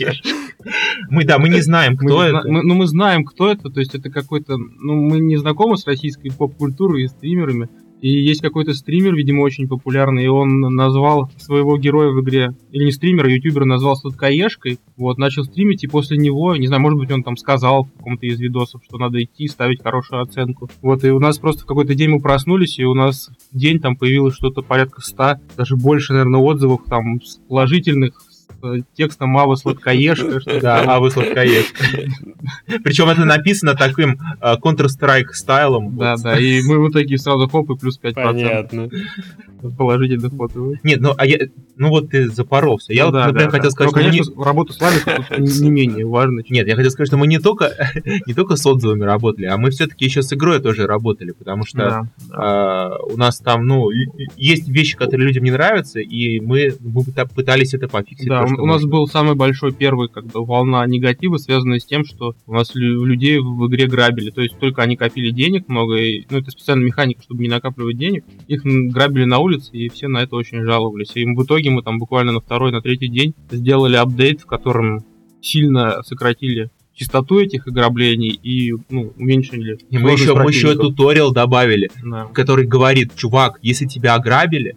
Мы, 1.09 1.25
да, 1.25 1.39
мы 1.39 1.49
не 1.49 1.61
знаем, 1.61 1.97
кто 1.97 2.17
мы, 2.17 2.23
это. 2.25 2.47
Мы, 2.47 2.63
ну, 2.63 2.73
мы 2.75 2.85
знаем, 2.85 3.23
кто 3.23 3.49
это, 3.51 3.69
то 3.69 3.79
есть 3.79 3.95
это 3.95 4.09
какой-то... 4.09 4.57
Ну, 4.57 4.95
мы 4.95 5.19
не 5.19 5.37
знакомы 5.37 5.77
с 5.77 5.87
российской 5.87 6.29
поп-культурой 6.29 7.03
и 7.03 7.07
стримерами, 7.07 7.69
и 8.01 8.09
есть 8.09 8.41
какой-то 8.41 8.73
стример, 8.73 9.15
видимо, 9.15 9.41
очень 9.41 9.67
популярный, 9.67 10.25
и 10.25 10.27
он 10.27 10.61
назвал 10.61 11.29
своего 11.37 11.77
героя 11.77 12.11
в 12.11 12.21
игре, 12.21 12.55
или 12.71 12.85
не 12.85 12.91
стример, 12.91 13.25
а 13.25 13.29
ютубер 13.29 13.65
назвал 13.65 13.95
сладкоежкой, 13.95 14.79
вот, 14.95 15.17
начал 15.17 15.43
стримить, 15.43 15.83
и 15.83 15.87
после 15.87 16.17
него, 16.17 16.55
не 16.55 16.67
знаю, 16.67 16.81
может 16.81 16.99
быть, 16.99 17.11
он 17.11 17.23
там 17.23 17.35
сказал 17.35 17.83
в 17.83 17.91
каком-то 17.97 18.25
из 18.25 18.39
видосов, 18.39 18.81
что 18.85 18.97
надо 18.97 19.21
идти, 19.21 19.47
ставить 19.47 19.83
хорошую 19.83 20.21
оценку. 20.21 20.69
Вот, 20.81 21.03
и 21.03 21.11
у 21.11 21.19
нас 21.19 21.37
просто 21.39 21.63
в 21.63 21.65
какой-то 21.65 21.95
день 21.95 22.09
мы 22.09 22.19
проснулись, 22.19 22.79
и 22.79 22.85
у 22.85 22.93
нас 22.93 23.29
день 23.51 23.79
там 23.79 23.95
появилось 23.95 24.35
что-то 24.35 24.61
порядка 24.61 25.01
ста, 25.01 25.39
даже 25.57 25.75
больше, 25.75 26.13
наверное, 26.13 26.39
отзывов 26.39 26.81
там 26.87 27.19
положительных, 27.47 28.21
текстом 28.93 29.37
«А 29.37 29.45
вы 29.45 29.57
сладкоежка», 29.57 30.39
что 30.39 30.59
да, 30.59 30.83
«А 30.85 30.99
вы 30.99 31.11
сладкоежка». 31.11 31.83
Причем 32.83 33.09
это 33.09 33.25
написано 33.25 33.75
таким 33.75 34.19
э, 34.41 34.55
Counter-Strike 34.55 35.33
стайлом. 35.33 35.97
Да, 35.97 36.15
да, 36.17 36.39
и 36.39 36.61
мы 36.61 36.79
вот 36.79 36.93
такие 36.93 37.17
сразу 37.17 37.47
хоп 37.47 37.69
и 37.71 37.75
плюс 37.75 37.99
5%. 38.01 38.13
Понятно. 38.13 38.89
Положительных 39.77 40.39
отзывов. 40.39 40.77
Нет, 40.83 41.01
ну, 41.01 41.13
а 41.17 41.25
я, 41.25 41.37
ну 41.75 41.89
вот 41.89 42.09
ты 42.09 42.29
запоролся. 42.29 42.93
Я 42.93 43.05
ну, 43.05 43.11
вот, 43.11 43.17
да, 43.17 43.27
например, 43.27 43.51
да, 43.51 43.57
хотел 43.57 43.69
да. 43.69 43.71
сказать, 43.71 43.93
ну, 43.93 44.01
конечно, 44.01 44.31
не... 44.31 44.43
работа 44.43 44.73
с 44.73 44.79
вами 44.79 45.61
не 45.61 45.69
менее 45.69 46.05
важно. 46.05 46.41
Нет, 46.49 46.67
я 46.67 46.75
хотел 46.75 46.91
сказать, 46.91 47.07
что 47.07 47.17
мы 47.17 47.27
не 47.27 47.39
только, 47.39 47.73
не 48.25 48.33
только 48.33 48.55
с 48.55 48.65
отзывами 48.65 49.03
работали, 49.03 49.45
а 49.45 49.57
мы 49.57 49.71
все-таки 49.71 50.05
еще 50.05 50.21
с 50.21 50.31
игрой 50.33 50.61
тоже 50.61 50.87
работали, 50.87 51.31
потому 51.31 51.65
что 51.65 51.77
да, 51.77 52.01
да. 52.29 52.97
Э, 52.99 53.13
у 53.13 53.17
нас 53.17 53.39
там, 53.39 53.65
ну, 53.65 53.89
есть 54.37 54.67
вещи, 54.67 54.95
которые 54.95 55.27
людям 55.27 55.43
не 55.43 55.51
нравятся, 55.51 55.99
и 55.99 56.39
мы, 56.39 56.75
мы 56.79 57.03
пытались 57.03 57.73
это 57.73 57.87
пофиксить. 57.87 58.27
Да, 58.27 58.43
у 58.43 58.65
нас 58.65 58.83
был 58.83 59.07
самый 59.07 59.35
большой 59.35 59.73
первый 59.73 60.09
как 60.09 60.25
бы, 60.25 60.45
волна 60.45 60.85
негатива, 60.85 61.37
связанная 61.37 61.79
с 61.79 61.85
тем, 61.85 62.05
что 62.05 62.35
у 62.47 62.53
нас 62.53 62.75
людей 62.75 63.39
в 63.39 63.67
игре 63.67 63.87
грабили. 63.87 64.29
То 64.31 64.41
есть 64.41 64.57
только 64.59 64.81
они 64.81 64.95
копили 64.95 65.31
денег 65.31 65.67
много, 65.67 65.95
и, 65.95 66.25
ну 66.29 66.37
это 66.37 66.51
специальная 66.51 66.85
механика, 66.85 67.21
чтобы 67.23 67.41
не 67.41 67.49
накапливать 67.49 67.97
денег. 67.97 68.23
Их 68.47 68.63
грабили 68.63 69.25
на 69.25 69.39
улице, 69.39 69.48
и 69.71 69.89
все 69.89 70.07
на 70.07 70.19
это 70.19 70.35
очень 70.35 70.63
жаловались. 70.63 71.15
И 71.15 71.25
в 71.25 71.43
итоге 71.43 71.69
мы 71.69 71.81
там 71.81 71.99
буквально 71.99 72.31
на 72.31 72.39
второй, 72.39 72.71
на 72.71 72.81
третий 72.81 73.07
день 73.07 73.33
сделали 73.51 73.95
апдейт, 73.95 74.41
в 74.41 74.45
котором 74.45 75.03
сильно 75.41 76.01
сократили 76.03 76.69
частоту 76.93 77.39
этих 77.39 77.65
ограблений 77.65 78.29
и 78.29 78.73
ну, 78.89 79.13
уменьшили. 79.17 79.77
И 79.89 79.97
мы 79.97 80.11
еще, 80.11 80.35
мы 80.35 80.49
еще 80.49 80.75
туториал 80.75 81.31
добавили, 81.31 81.89
да. 82.03 82.25
который 82.33 82.65
говорит, 82.65 83.15
чувак, 83.15 83.59
если 83.61 83.85
тебя 83.85 84.15
ограбили, 84.15 84.75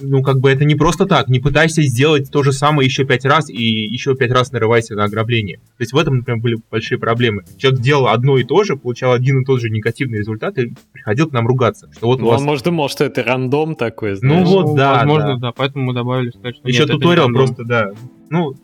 ну, 0.00 0.22
как 0.22 0.40
бы 0.40 0.50
это 0.50 0.64
не 0.64 0.74
просто 0.74 1.06
так. 1.06 1.28
Не 1.28 1.40
пытайся 1.40 1.82
сделать 1.82 2.30
то 2.30 2.42
же 2.42 2.52
самое 2.52 2.86
еще 2.86 3.04
пять 3.04 3.24
раз 3.24 3.48
и 3.48 3.62
еще 3.62 4.14
пять 4.14 4.30
раз 4.30 4.52
нарывайся 4.52 4.94
на 4.94 5.04
ограбление. 5.04 5.58
То 5.58 5.80
есть 5.80 5.92
в 5.92 5.98
этом, 5.98 6.18
например, 6.18 6.40
были 6.40 6.56
большие 6.70 6.98
проблемы. 6.98 7.44
Человек 7.56 7.80
делал 7.80 8.08
одно 8.08 8.38
и 8.38 8.44
то 8.44 8.64
же, 8.64 8.76
получал 8.76 9.12
один 9.12 9.42
и 9.42 9.44
тот 9.44 9.60
же 9.60 9.70
негативный 9.70 10.18
результат 10.18 10.58
и 10.58 10.72
приходил 10.92 11.28
к 11.28 11.32
нам 11.32 11.46
ругаться. 11.46 11.88
Что 11.96 12.08
вот 12.08 12.20
ну, 12.20 12.28
вас... 12.28 12.40
он, 12.40 12.46
может, 12.46 12.64
думал, 12.64 12.88
что 12.88 13.04
это 13.04 13.22
рандом 13.22 13.74
такой, 13.74 14.10
Ну 14.12 14.16
знаешь. 14.16 14.48
вот, 14.48 14.76
да, 14.76 14.96
Возможно, 14.96 15.34
да. 15.34 15.48
да. 15.48 15.52
Поэтому 15.52 15.86
мы 15.86 15.94
добавили 15.94 16.30
что 16.30 16.48
Еще 16.64 16.80
нет, 16.80 16.90
туториал 16.90 17.28
просто, 17.28 17.64
да. 17.64 17.90
Ну, 18.30 18.54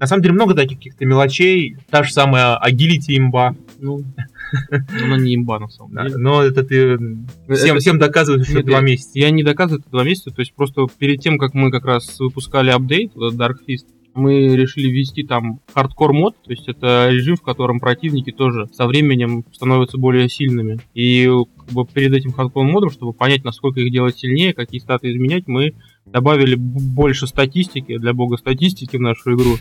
на 0.00 0.06
самом 0.06 0.22
деле 0.22 0.34
много 0.34 0.54
таких 0.54 0.78
каких-то 0.78 1.04
мелочей. 1.04 1.76
Та 1.90 2.04
же 2.04 2.12
самая 2.12 2.56
агилити 2.56 3.16
имба. 3.16 3.54
Ну, 3.78 4.02
она 4.70 5.18
не 5.18 5.34
имба, 5.34 5.58
на 5.58 5.68
самом 5.68 5.92
деле. 5.92 6.16
Но 6.16 6.42
это 6.42 6.62
ты 6.62 6.98
всем, 7.54 7.78
всем 7.78 7.98
доказываешь, 7.98 8.46
что 8.46 8.62
два 8.62 8.80
месяца. 8.80 9.18
Я 9.18 9.30
не 9.30 9.42
доказываю 9.42 9.80
это 9.80 9.90
два 9.90 10.04
месяца, 10.04 10.30
то 10.30 10.40
есть 10.40 10.54
просто 10.54 10.86
перед 10.98 11.20
тем, 11.20 11.38
как 11.38 11.54
мы 11.54 11.70
как 11.70 11.84
раз 11.84 12.18
выпускали 12.18 12.70
апдейт, 12.70 13.14
Dark 13.14 13.56
Fist, 13.68 13.86
мы 14.14 14.56
решили 14.56 14.88
ввести 14.88 15.22
там 15.22 15.60
hardcore 15.72 16.12
mod, 16.12 16.36
то 16.42 16.50
есть 16.50 16.68
это 16.68 17.08
режим, 17.10 17.36
в 17.36 17.42
котором 17.42 17.78
противники 17.78 18.32
тоже 18.32 18.66
со 18.72 18.86
временем 18.86 19.44
становятся 19.52 19.96
более 19.96 20.28
сильными. 20.28 20.80
И 20.94 21.30
как 21.56 21.72
бы, 21.72 21.86
перед 21.86 22.12
этим 22.12 22.32
хардкор 22.32 22.64
модом, 22.64 22.90
чтобы 22.90 23.12
понять, 23.12 23.44
насколько 23.44 23.80
их 23.80 23.92
делать 23.92 24.18
сильнее, 24.18 24.54
какие 24.54 24.80
статы 24.80 25.10
изменять, 25.10 25.46
мы 25.46 25.74
добавили 26.12 26.54
больше 26.56 27.26
статистики, 27.26 27.98
для 27.98 28.12
бога 28.12 28.36
статистики 28.36 28.96
в 28.96 29.00
нашу 29.00 29.34
игру, 29.34 29.56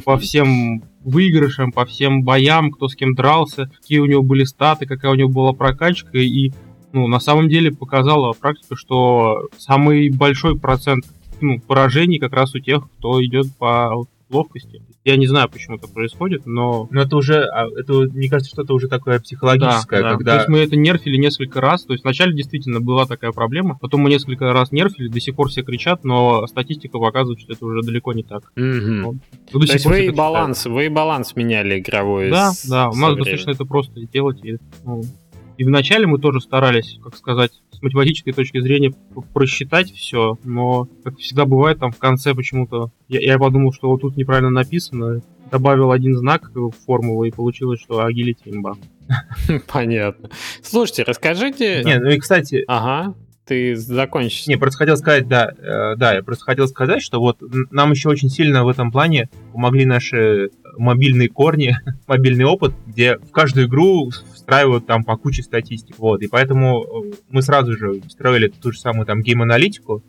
по 0.04 0.18
всем 0.18 0.82
выигрышам, 1.04 1.72
по 1.72 1.84
всем 1.84 2.22
боям, 2.22 2.70
кто 2.70 2.88
с 2.88 2.94
кем 2.94 3.14
дрался, 3.14 3.66
какие 3.66 3.98
у 3.98 4.06
него 4.06 4.22
были 4.22 4.44
статы, 4.44 4.86
какая 4.86 5.12
у 5.12 5.16
него 5.16 5.28
была 5.28 5.52
прокачка, 5.52 6.18
и 6.18 6.52
ну, 6.92 7.06
на 7.08 7.20
самом 7.20 7.48
деле 7.48 7.72
показала 7.72 8.32
практика, 8.32 8.76
что 8.76 9.48
самый 9.56 10.10
большой 10.10 10.58
процент 10.58 11.04
ну, 11.40 11.58
поражений 11.60 12.18
как 12.18 12.32
раз 12.32 12.54
у 12.54 12.60
тех, 12.60 12.88
кто 12.98 13.24
идет 13.24 13.46
по 13.56 14.04
ловкости. 14.30 14.82
Я 15.04 15.16
не 15.16 15.26
знаю, 15.26 15.48
почему 15.48 15.76
это 15.76 15.88
происходит, 15.88 16.46
но 16.46 16.86
Но 16.90 17.02
это 17.02 17.16
уже, 17.16 17.42
а, 17.44 17.66
это, 17.76 17.92
мне 18.12 18.28
кажется, 18.28 18.50
что 18.52 18.62
это 18.62 18.72
уже 18.72 18.86
такое 18.88 19.18
психологическое, 19.18 20.00
да, 20.00 20.10
да. 20.10 20.14
когда... 20.16 20.32
То 20.32 20.36
есть 20.38 20.48
мы 20.48 20.58
это 20.58 20.76
нерфили 20.76 21.16
несколько 21.16 21.60
раз. 21.60 21.84
То 21.84 21.92
есть 21.92 22.04
вначале 22.04 22.34
действительно 22.34 22.80
была 22.80 23.06
такая 23.06 23.32
проблема, 23.32 23.76
потом 23.80 24.02
мы 24.02 24.10
несколько 24.10 24.52
раз 24.52 24.70
нерфили, 24.70 25.08
до 25.08 25.18
сих 25.20 25.34
пор 25.34 25.48
все 25.48 25.62
кричат, 25.62 26.04
но 26.04 26.46
статистика 26.46 26.98
показывает, 26.98 27.40
что 27.40 27.52
это 27.52 27.66
уже 27.66 27.82
далеко 27.82 28.12
не 28.12 28.22
так. 28.22 28.52
Мгм. 28.54 29.00
Ну, 29.52 29.60
То 29.60 29.72
есть 29.72 29.86
вы 29.86 30.06
и 30.06 30.10
баланс, 30.10 30.66
вы 30.66 30.86
и 30.86 30.88
баланс 30.88 31.34
меняли 31.34 31.80
игровой. 31.80 32.30
Да, 32.30 32.52
с- 32.52 32.66
да, 32.68 32.88
у 32.88 32.94
нас 32.94 33.16
достаточно 33.16 33.50
это 33.50 33.64
просто 33.64 34.00
делать. 34.12 34.38
И, 34.44 34.58
ну, 34.84 35.02
и 35.56 35.64
вначале 35.64 36.06
мы 36.06 36.18
тоже 36.18 36.40
старались, 36.40 36.98
как 37.02 37.16
сказать, 37.16 37.52
с 37.70 37.82
математической 37.82 38.32
точки 38.32 38.60
зрения 38.60 38.92
просчитать 39.32 39.92
все, 39.92 40.38
но, 40.44 40.88
как 41.04 41.18
всегда 41.18 41.44
бывает, 41.44 41.78
там 41.78 41.92
в 41.92 41.98
конце 41.98 42.34
почему-то 42.34 42.90
я, 43.08 43.20
я 43.20 43.38
подумал, 43.38 43.72
что 43.72 43.88
вот 43.88 44.00
тут 44.00 44.16
неправильно 44.16 44.50
написано, 44.50 45.22
добавил 45.50 45.92
один 45.92 46.16
знак 46.16 46.50
в 46.54 46.72
формулу, 46.86 47.24
и 47.24 47.30
получилось, 47.30 47.80
что 47.80 48.04
агилити 48.04 48.42
имба. 48.46 48.76
Понятно. 49.72 50.30
Слушайте, 50.62 51.04
расскажите... 51.04 51.82
Не, 51.84 51.98
ну 51.98 52.10
и, 52.10 52.18
кстати, 52.18 52.64
Ага, 52.66 53.14
ты 53.44 53.76
закончишь. 53.76 54.46
не, 54.46 54.56
просто 54.56 54.78
хотел 54.78 54.96
сказать, 54.96 55.28
да, 55.28 55.50
э, 55.50 55.96
да, 55.96 56.14
я 56.14 56.22
просто 56.22 56.44
хотел 56.44 56.68
сказать, 56.68 57.02
что 57.02 57.20
вот 57.20 57.38
нам 57.70 57.90
еще 57.92 58.08
очень 58.08 58.30
сильно 58.30 58.64
в 58.64 58.68
этом 58.68 58.90
плане 58.90 59.28
помогли 59.52 59.84
наши 59.84 60.50
мобильные 60.76 61.28
корни, 61.28 61.76
мобильный 62.06 62.44
опыт, 62.44 62.72
где 62.86 63.18
в 63.18 63.30
каждую 63.30 63.66
игру 63.66 64.10
встраивают 64.42 64.86
там 64.86 65.04
по 65.04 65.16
куче 65.16 65.42
статистик, 65.42 65.98
вот, 65.98 66.20
и 66.20 66.26
поэтому 66.26 66.82
э, 66.82 67.12
мы 67.30 67.42
сразу 67.42 67.72
же 67.76 68.00
встроили 68.08 68.48
ту 68.48 68.72
же 68.72 68.78
самую 68.78 69.06
там 69.06 69.22
гейм-аналитику 69.22 70.02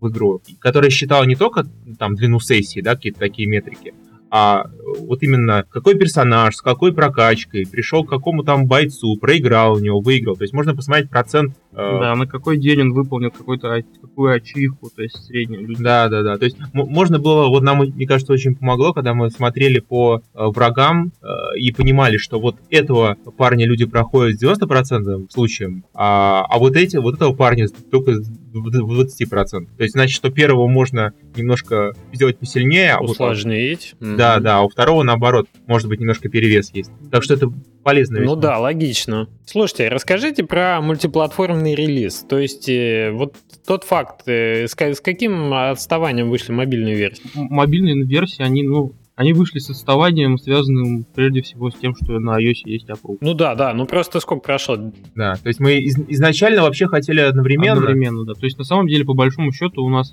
в 0.00 0.08
игру, 0.08 0.40
которая 0.58 0.90
считала 0.90 1.24
не 1.24 1.36
только 1.36 1.66
там 1.98 2.14
длину 2.14 2.40
сессии, 2.40 2.80
да, 2.80 2.96
какие-то 2.96 3.20
такие 3.20 3.46
метрики, 3.46 3.94
а 4.36 4.66
вот 4.98 5.22
именно 5.22 5.64
какой 5.70 5.94
персонаж, 5.94 6.56
с 6.56 6.60
какой 6.60 6.92
прокачкой, 6.92 7.68
пришел 7.70 8.04
к 8.04 8.10
какому 8.10 8.42
там 8.42 8.66
бойцу, 8.66 9.16
проиграл 9.16 9.74
у 9.74 9.78
него, 9.78 10.00
выиграл. 10.00 10.34
То 10.34 10.42
есть 10.42 10.52
можно 10.52 10.74
посмотреть 10.74 11.08
процент 11.08 11.54
э, 11.70 11.76
Да, 11.76 12.16
на 12.16 12.26
какой 12.26 12.56
день 12.56 12.80
он 12.80 12.92
выполнил 12.94 13.30
какой-то 13.30 13.72
а- 13.72 13.82
какую 14.00 14.34
ачивку, 14.34 14.90
то 14.90 15.02
есть 15.02 15.24
среднюю. 15.24 15.76
Да, 15.78 16.08
да, 16.08 16.24
да. 16.24 16.36
То 16.36 16.46
есть 16.46 16.56
можно 16.72 17.20
было, 17.20 17.46
вот 17.46 17.62
нам, 17.62 17.78
мне 17.78 18.08
кажется, 18.08 18.32
очень 18.32 18.56
помогло, 18.56 18.92
когда 18.92 19.14
мы 19.14 19.30
смотрели 19.30 19.78
по 19.78 20.16
э, 20.16 20.20
врагам 20.34 21.12
э, 21.22 21.56
и 21.56 21.72
понимали, 21.72 22.16
что 22.16 22.40
вот 22.40 22.56
этого 22.70 23.16
парня 23.38 23.66
люди 23.66 23.84
проходят 23.84 24.40
с 24.40 24.42
90% 24.42 25.30
случаем, 25.30 25.84
а, 25.94 26.44
а 26.50 26.58
вот 26.58 26.74
эти, 26.74 26.96
вот 26.96 27.14
этого 27.14 27.34
парня 27.34 27.68
только 27.88 28.14
с 28.14 28.28
в 28.54 28.68
20%. 28.68 29.66
То 29.76 29.82
есть 29.82 29.92
значит, 29.92 30.14
что 30.16 30.30
первого 30.30 30.66
можно 30.68 31.12
немножко 31.36 31.92
сделать 32.12 32.38
посильнее, 32.38 32.92
а 32.92 33.00
вот- 33.00 33.10
Усложнить. 33.10 33.94
Мгм. 34.00 34.16
да, 34.16 34.38
да, 34.38 34.58
а 34.58 34.62
у 34.62 34.68
второго 34.68 35.02
наоборот, 35.02 35.48
может 35.66 35.88
быть, 35.88 36.00
немножко 36.00 36.28
перевес 36.28 36.70
есть. 36.72 36.90
Так 37.10 37.22
что 37.22 37.34
это 37.34 37.52
полезно. 37.82 38.18
Ну 38.20 38.22
весьма. 38.24 38.36
да, 38.36 38.58
логично. 38.58 39.28
Слушайте, 39.44 39.88
расскажите 39.88 40.44
про 40.44 40.80
мультиплатформенный 40.80 41.74
релиз. 41.74 42.24
То 42.28 42.38
есть, 42.38 42.68
э, 42.68 43.10
вот 43.12 43.34
тот 43.66 43.84
факт, 43.84 44.22
э, 44.26 44.66
с, 44.66 44.74
ка- 44.74 44.94
с 44.94 45.00
каким 45.00 45.52
отставанием 45.52 46.30
вышли 46.30 46.52
мобильные 46.52 46.94
версии? 46.94 47.22
Мобильные 47.34 48.04
версии, 48.06 48.42
они, 48.42 48.62
ну, 48.62 48.92
они 49.16 49.32
вышли 49.32 49.58
с 49.58 49.70
отставанием, 49.70 50.38
связанным 50.38 51.04
прежде 51.14 51.42
всего 51.42 51.70
с 51.70 51.74
тем, 51.74 51.94
что 51.94 52.18
на 52.18 52.40
iOS 52.40 52.62
есть 52.64 52.88
approve. 52.88 53.18
Ну 53.20 53.34
да, 53.34 53.54
да, 53.54 53.72
ну 53.72 53.86
просто 53.86 54.20
сколько 54.20 54.42
прошло? 54.42 54.76
Да, 55.14 55.34
то 55.36 55.48
есть 55.48 55.60
мы 55.60 55.74
из- 55.74 55.98
изначально 56.08 56.62
вообще 56.62 56.86
хотели 56.86 57.20
одновременно. 57.20 57.74
Одновременно, 57.74 58.24
да. 58.24 58.34
То 58.34 58.44
есть, 58.44 58.58
на 58.58 58.64
самом 58.64 58.88
деле, 58.88 59.04
по 59.04 59.14
большому 59.14 59.52
счету, 59.52 59.84
у 59.84 59.88
нас 59.90 60.12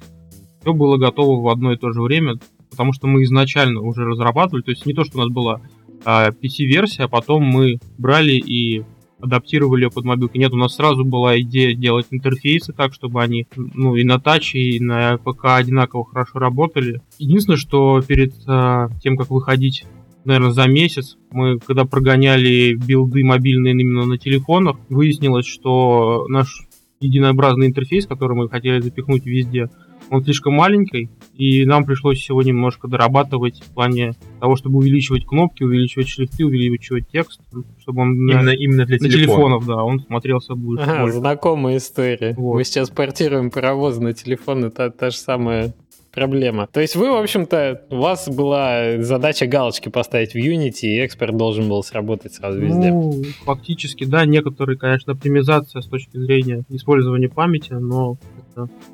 все 0.62 0.74
было 0.74 0.98
готово 0.98 1.42
в 1.42 1.48
одно 1.50 1.74
и 1.74 1.78
то 1.78 1.92
же 1.92 2.02
время, 2.02 2.36
потому 2.70 2.94
что 2.94 3.08
мы 3.08 3.24
изначально 3.24 3.82
уже 3.82 4.06
разрабатывали, 4.06 4.62
то 4.62 4.72
есть 4.72 4.86
не 4.86 4.94
то, 4.94 5.04
что 5.04 5.18
у 5.18 5.22
нас 5.22 5.32
была 5.32 5.62
а, 6.06 6.30
PC-версия, 6.30 7.04
а 7.04 7.08
потом 7.08 7.44
мы 7.44 7.80
брали 7.98 8.34
и 8.34 8.84
адаптировали 9.22 9.84
ее 9.84 9.92
под 9.92 10.06
мобилки. 10.06 10.38
Нет, 10.38 10.52
у 10.54 10.58
нас 10.58 10.76
сразу 10.76 11.04
была 11.04 11.40
идея 11.40 11.76
делать 11.76 12.08
интерфейсы 12.12 12.74
так, 12.74 12.94
чтобы 12.94 13.22
они 13.22 13.48
ну, 13.56 13.96
и 13.96 14.04
на 14.04 14.20
таче, 14.20 14.60
и 14.60 14.80
на 14.80 15.18
ПК 15.18 15.58
одинаково 15.58 16.06
хорошо 16.06 16.40
работали. 16.40 17.02
Единственное, 17.18 17.58
что 17.58 18.02
перед 18.02 18.34
а, 18.48 18.90
тем, 19.02 19.18
как 19.18 19.30
выходить 19.30 19.86
наверное, 20.24 20.52
за 20.52 20.68
месяц 20.68 21.18
мы, 21.32 21.60
когда 21.60 21.86
прогоняли 21.86 22.74
билды 22.76 23.24
мобильные 23.24 23.74
именно 23.74 24.06
на 24.06 24.18
телефонах, 24.18 24.78
выяснилось, 24.90 25.48
что 25.48 26.26
наш 26.28 26.68
единообразный 27.00 27.68
интерфейс, 27.68 28.06
который 28.06 28.38
мы 28.38 28.50
хотели 28.50 28.80
запихнуть 28.80 29.26
везде, 29.26 29.70
он 30.10 30.24
слишком 30.24 30.54
маленький, 30.54 31.10
и 31.34 31.66
нам 31.66 31.86
пришлось 31.86 32.28
его 32.30 32.42
немножко 32.44 32.88
дорабатывать 32.88 33.62
в 33.62 33.74
плане 33.74 34.14
того, 34.40 34.56
чтобы 34.56 34.78
увеличивать 34.80 35.26
кнопки, 35.26 35.64
увеличивать 35.64 36.08
шрифты, 36.10 36.46
увеличивать 36.46 37.08
текст, 37.12 37.42
чтобы 37.80 38.02
он 38.04 38.26
на- 38.26 38.32
Именно, 38.34 38.50
именно 38.52 38.86
для 38.86 38.98
на 38.98 39.10
телефона. 39.10 39.18
телефонов, 39.20 39.66
да, 39.66 39.84
он 39.84 40.00
смотрелся 40.02 40.56
будет 40.56 40.82
Ага, 40.82 41.02
больше. 41.04 41.18
знакомая 41.18 41.78
история. 41.78 42.34
Вот. 42.38 42.56
Мы 42.56 42.64
сейчас 42.64 42.90
портируем 42.90 43.50
паровозы 43.52 44.02
на 44.02 44.14
телефон, 44.14 44.66
это 44.66 44.92
та 44.92 45.10
же 45.10 45.18
самая 45.18 45.74
проблема. 46.12 46.68
То 46.68 46.82
есть 46.82 46.98
вы, 46.98 47.10
в 47.10 47.16
общем-то, 47.16 47.84
у 47.90 47.96
вас 47.96 48.28
была 48.28 49.02
задача 49.02 49.48
галочки 49.48 49.88
поставить 49.88 50.34
в 50.34 50.36
Unity, 50.36 50.82
и 50.88 50.98
экспорт 50.98 51.38
должен 51.38 51.70
был 51.70 51.82
сработать 51.84 52.34
сразу 52.34 52.60
везде. 52.60 52.92
Ну, 52.92 53.24
фактически, 53.46 54.04
да, 54.04 54.26
некоторые, 54.26 54.78
конечно, 54.78 55.14
оптимизация 55.14 55.82
с 55.82 55.86
точки 55.88 56.18
зрения 56.18 56.64
использования 56.70 57.30
памяти, 57.30 57.72
но 57.72 58.18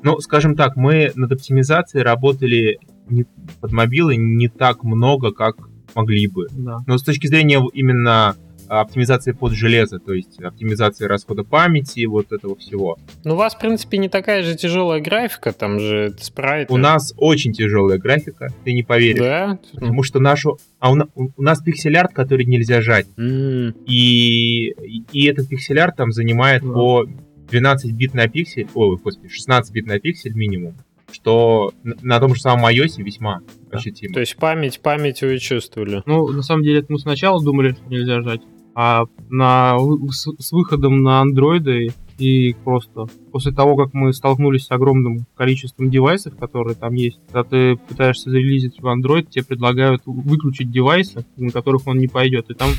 Ну, 0.02 0.18
скажем 0.20 0.54
так, 0.56 0.76
мы 0.76 1.12
над 1.14 1.32
оптимизацией 1.32 2.02
работали 2.04 2.78
не- 3.08 3.24
под 3.60 3.72
мобилы 3.72 4.16
не 4.16 4.48
так 4.48 4.84
много, 4.84 5.32
как 5.32 5.56
могли 5.94 6.26
бы. 6.28 6.46
да. 6.50 6.78
Но 6.86 6.98
с 6.98 7.02
точки 7.02 7.26
зрения 7.26 7.60
именно 7.72 8.36
а, 8.70 8.82
оптимизации 8.82 9.32
под 9.32 9.52
железо, 9.52 9.98
то 9.98 10.12
есть 10.12 10.38
оптимизации 10.42 11.06
расхода 11.06 11.42
памяти, 11.42 12.04
вот 12.04 12.32
этого 12.32 12.54
всего. 12.56 12.98
Ну, 13.24 13.32
у 13.32 13.36
вас, 13.36 13.54
в 13.54 13.58
принципе, 13.58 13.96
не 13.96 14.10
такая 14.10 14.42
же 14.42 14.54
тяжелая 14.56 15.00
графика, 15.00 15.52
там 15.54 15.80
же 15.80 16.14
спрайты. 16.20 16.72
У 16.74 16.76
нас 16.76 17.14
очень 17.16 17.54
тяжелая 17.54 17.96
графика, 17.98 18.48
ты 18.64 18.74
не 18.74 18.82
поверишь. 18.82 19.20
Да? 19.20 19.58
Потому 19.72 20.02
что 20.02 20.20
нашу... 20.20 20.58
А 20.80 20.92
у, 20.92 20.94
на- 20.96 21.08
у 21.16 21.42
нас 21.42 21.62
пиксель-арт, 21.62 22.12
который 22.12 22.44
нельзя 22.44 22.82
жать. 22.82 23.06
М, 23.16 23.74
И, 23.86 24.74
и 25.12 25.26
этот 25.26 25.48
пиксель-арт 25.48 25.96
там 25.96 26.12
занимает 26.12 26.62
Да. 26.62 26.68
по 26.70 27.06
12 27.50 27.92
бит 27.92 28.14
на 28.14 28.28
пиксель, 28.28 28.68
ой, 28.74 28.96
господи, 28.96 29.28
16 29.28 29.72
бит 29.72 29.86
на 29.86 29.98
пиксель 29.98 30.34
минимум, 30.34 30.74
что 31.10 31.72
на, 31.84 32.20
том 32.20 32.34
же 32.34 32.40
самом 32.40 32.66
iOS 32.66 33.02
весьма 33.02 33.40
Да. 33.70 33.78
ощутимо. 33.78 34.14
То 34.14 34.20
есть 34.20 34.36
память, 34.36 34.80
память 34.80 35.22
вы 35.22 35.38
чувствовали. 35.38 36.02
Ну, 36.06 36.28
на 36.28 36.42
самом 36.42 36.62
деле, 36.62 36.80
это 36.80 36.92
мы 36.92 36.98
сначала 36.98 37.42
думали, 37.42 37.72
что 37.72 37.82
нельзя 37.88 38.20
жать, 38.22 38.42
а 38.74 39.04
на, 39.28 39.78
с, 40.10 40.28
с 40.38 40.52
выходом 40.52 41.02
на 41.02 41.20
андроиды 41.20 41.90
И 42.18 42.56
просто 42.64 43.06
после 43.30 43.52
того, 43.52 43.76
как 43.76 43.94
мы 43.94 44.12
столкнулись 44.12 44.64
с 44.64 44.70
огромным 44.72 45.26
количеством 45.36 45.90
девайсов, 45.90 46.36
которые 46.36 46.74
там 46.74 46.94
есть, 46.94 47.20
когда 47.26 47.44
ты 47.44 47.76
пытаешься 47.76 48.30
зарелизить 48.30 48.80
в 48.80 48.86
Android, 48.86 49.28
тебе 49.30 49.44
предлагают 49.44 50.02
выключить 50.04 50.70
девайсы, 50.70 51.24
на 51.36 51.50
которых 51.50 51.86
он 51.86 51.98
не 51.98 52.08
пойдет. 52.08 52.50
И 52.50 52.54
там 52.54 52.70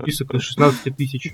список 0.00 0.34
из 0.34 0.42
16 0.42 0.96
тысяч 0.96 1.32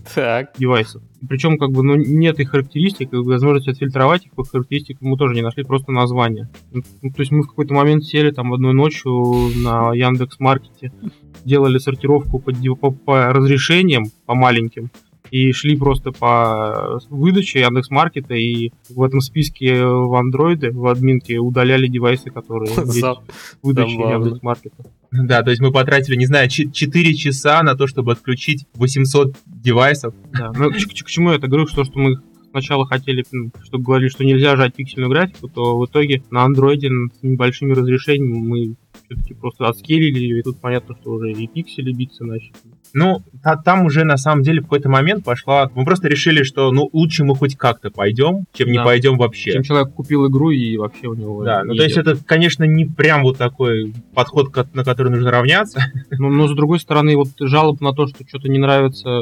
девайсов. 0.58 1.02
Причем, 1.26 1.56
как 1.56 1.70
бы, 1.70 1.82
ну, 1.82 1.94
нет 1.94 2.38
их 2.38 2.50
характеристик, 2.50 3.12
и 3.14 3.16
возможности 3.16 3.70
отфильтровать 3.70 4.26
их 4.26 4.32
по 4.32 4.44
характеристикам 4.44 5.08
мы 5.08 5.16
тоже 5.16 5.34
не 5.34 5.42
нашли, 5.42 5.64
просто 5.64 5.90
название. 5.90 6.50
Ну, 6.70 6.82
то 6.82 7.20
есть 7.20 7.32
мы 7.32 7.42
в 7.42 7.48
какой-то 7.48 7.72
момент 7.72 8.04
сели 8.04 8.30
там 8.30 8.52
одной 8.52 8.74
ночью 8.74 9.12
на 9.56 9.94
Яндекс 9.94 10.38
Маркете, 10.38 10.92
делали 11.44 11.78
сортировку 11.78 12.38
по, 12.38 12.52
по, 12.52 12.90
по 12.90 13.32
разрешениям, 13.32 14.04
по 14.26 14.34
маленьким, 14.34 14.90
и 15.34 15.50
шли 15.50 15.76
просто 15.76 16.12
по 16.12 17.00
выдаче 17.10 17.58
Яндекс 17.58 17.90
Маркета 17.90 18.34
и 18.34 18.70
в 18.88 19.02
этом 19.02 19.20
списке 19.20 19.84
в 19.84 20.14
андроиде, 20.14 20.70
в 20.70 20.86
админке 20.86 21.38
удаляли 21.38 21.88
девайсы, 21.88 22.30
которые 22.30 22.72
есть 22.76 23.02
в 23.02 23.22
выдаче 23.64 23.96
Яндекс 23.96 24.42
Маркета. 24.42 24.84
Да, 25.10 25.42
то 25.42 25.50
есть 25.50 25.60
мы 25.60 25.72
потратили, 25.72 26.14
не 26.14 26.26
знаю, 26.26 26.48
4 26.48 27.14
часа 27.14 27.64
на 27.64 27.74
то, 27.74 27.88
чтобы 27.88 28.12
отключить 28.12 28.66
800 28.74 29.34
девайсов. 29.44 30.14
Да, 30.32 30.52
ну 30.56 30.70
к, 30.70 30.74
к, 30.74 31.04
к 31.04 31.08
чему 31.08 31.30
я 31.30 31.36
это 31.36 31.48
говорю, 31.48 31.66
что, 31.66 31.82
что 31.82 31.98
мы 31.98 32.20
сначала 32.50 32.86
хотели, 32.86 33.24
ну, 33.32 33.50
чтобы 33.64 33.82
говорили, 33.82 34.10
что 34.10 34.22
нельзя 34.22 34.54
жать 34.54 34.74
пиксельную 34.74 35.10
графику, 35.10 35.48
то 35.48 35.76
в 35.76 35.84
итоге 35.86 36.22
на 36.30 36.44
андроиде 36.44 36.88
с 36.88 37.22
небольшими 37.24 37.72
разрешениями 37.72 38.38
мы 38.38 38.74
все-таки 39.04 39.34
просто 39.34 39.66
отскелили, 39.66 40.38
и 40.38 40.42
тут 40.42 40.60
понятно, 40.60 40.94
что 41.00 41.10
уже 41.10 41.32
и 41.32 41.48
пиксели 41.48 41.92
биться 41.92 42.24
начали. 42.24 42.52
Ну, 42.94 43.22
та, 43.42 43.56
там 43.56 43.84
уже 43.84 44.04
на 44.04 44.16
самом 44.16 44.42
деле 44.42 44.60
в 44.60 44.64
какой-то 44.64 44.88
момент 44.88 45.24
пошла... 45.24 45.68
Мы 45.74 45.84
просто 45.84 46.08
решили, 46.08 46.44
что 46.44 46.70
ну 46.70 46.88
лучше 46.92 47.24
мы 47.24 47.34
хоть 47.34 47.56
как-то 47.56 47.90
пойдем, 47.90 48.46
чем 48.52 48.68
да. 48.68 48.72
не 48.72 48.84
пойдем 48.84 49.18
вообще. 49.18 49.52
Чем 49.52 49.64
человек 49.64 49.92
купил 49.92 50.28
игру 50.28 50.50
и 50.50 50.76
вообще 50.76 51.08
у 51.08 51.14
него... 51.14 51.44
Да, 51.44 51.64
ну 51.64 51.74
то 51.74 51.82
есть 51.82 51.96
это, 51.96 52.16
конечно, 52.24 52.64
не 52.64 52.84
прям 52.84 53.24
вот 53.24 53.36
такой 53.36 53.92
подход, 54.14 54.54
на 54.74 54.84
который 54.84 55.10
нужно 55.10 55.30
равняться. 55.30 55.80
Но, 56.10 56.30
но 56.30 56.48
с 56.48 56.54
другой 56.54 56.78
стороны, 56.78 57.16
вот 57.16 57.28
жалоб 57.40 57.80
на 57.80 57.92
то, 57.92 58.06
что 58.06 58.24
что-то 58.26 58.48
не 58.48 58.58
нравится 58.58 59.20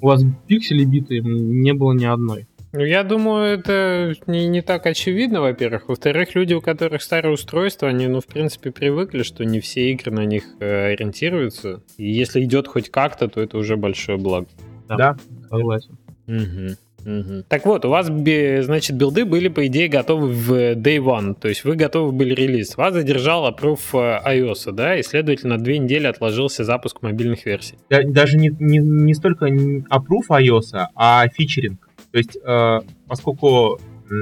у 0.00 0.06
вас 0.06 0.22
пиксели 0.46 0.84
битые, 0.84 1.20
не 1.22 1.72
было 1.74 1.92
ни 1.92 2.04
одной. 2.04 2.46
Ну, 2.72 2.84
я 2.84 3.02
думаю, 3.02 3.58
это 3.58 4.14
не, 4.26 4.46
не 4.46 4.60
так 4.60 4.84
очевидно, 4.86 5.40
во-первых. 5.40 5.88
Во-вторых, 5.88 6.34
люди, 6.34 6.52
у 6.52 6.60
которых 6.60 7.02
старое 7.02 7.32
устройство, 7.32 7.88
они, 7.88 8.06
ну, 8.08 8.20
в 8.20 8.26
принципе, 8.26 8.70
привыкли, 8.70 9.22
что 9.22 9.44
не 9.44 9.60
все 9.60 9.90
игры 9.90 10.12
на 10.12 10.26
них 10.26 10.44
э, 10.60 10.92
ориентируются. 10.92 11.82
И 11.96 12.10
если 12.10 12.44
идет 12.44 12.68
хоть 12.68 12.90
как-то, 12.90 13.28
то 13.28 13.40
это 13.40 13.56
уже 13.56 13.76
большое 13.76 14.18
благо. 14.18 14.48
Да, 14.86 14.96
да. 14.96 15.16
согласен. 15.48 15.96
Угу. 16.26 16.76
Угу. 17.06 17.44
Так 17.48 17.64
вот, 17.64 17.86
у 17.86 17.88
вас, 17.88 18.06
значит, 18.06 18.96
билды 18.96 19.24
были, 19.24 19.48
по 19.48 19.66
идее, 19.66 19.88
готовы 19.88 20.28
в 20.28 20.52
Day 20.74 20.98
One, 20.98 21.34
то 21.40 21.48
есть 21.48 21.64
вы 21.64 21.74
готовы 21.74 22.12
были 22.12 22.34
релиз. 22.34 22.76
Вас 22.76 22.92
задержал 22.92 23.46
опруф 23.46 23.94
э, 23.94 24.20
iOS, 24.26 24.72
да, 24.72 24.98
и, 24.98 25.02
следовательно, 25.02 25.56
две 25.58 25.78
недели 25.78 26.06
отложился 26.06 26.64
запуск 26.64 27.00
мобильных 27.00 27.46
версий. 27.46 27.78
Даже 27.88 28.36
не, 28.36 28.50
не, 28.60 28.78
не 28.78 29.14
столько 29.14 29.48
опруф 29.88 30.30
iOS, 30.30 30.86
а 30.94 31.26
фичеринг. 31.28 31.87
То 32.12 32.18
есть, 32.18 32.36
э, 32.36 32.80
поскольку 33.06 33.78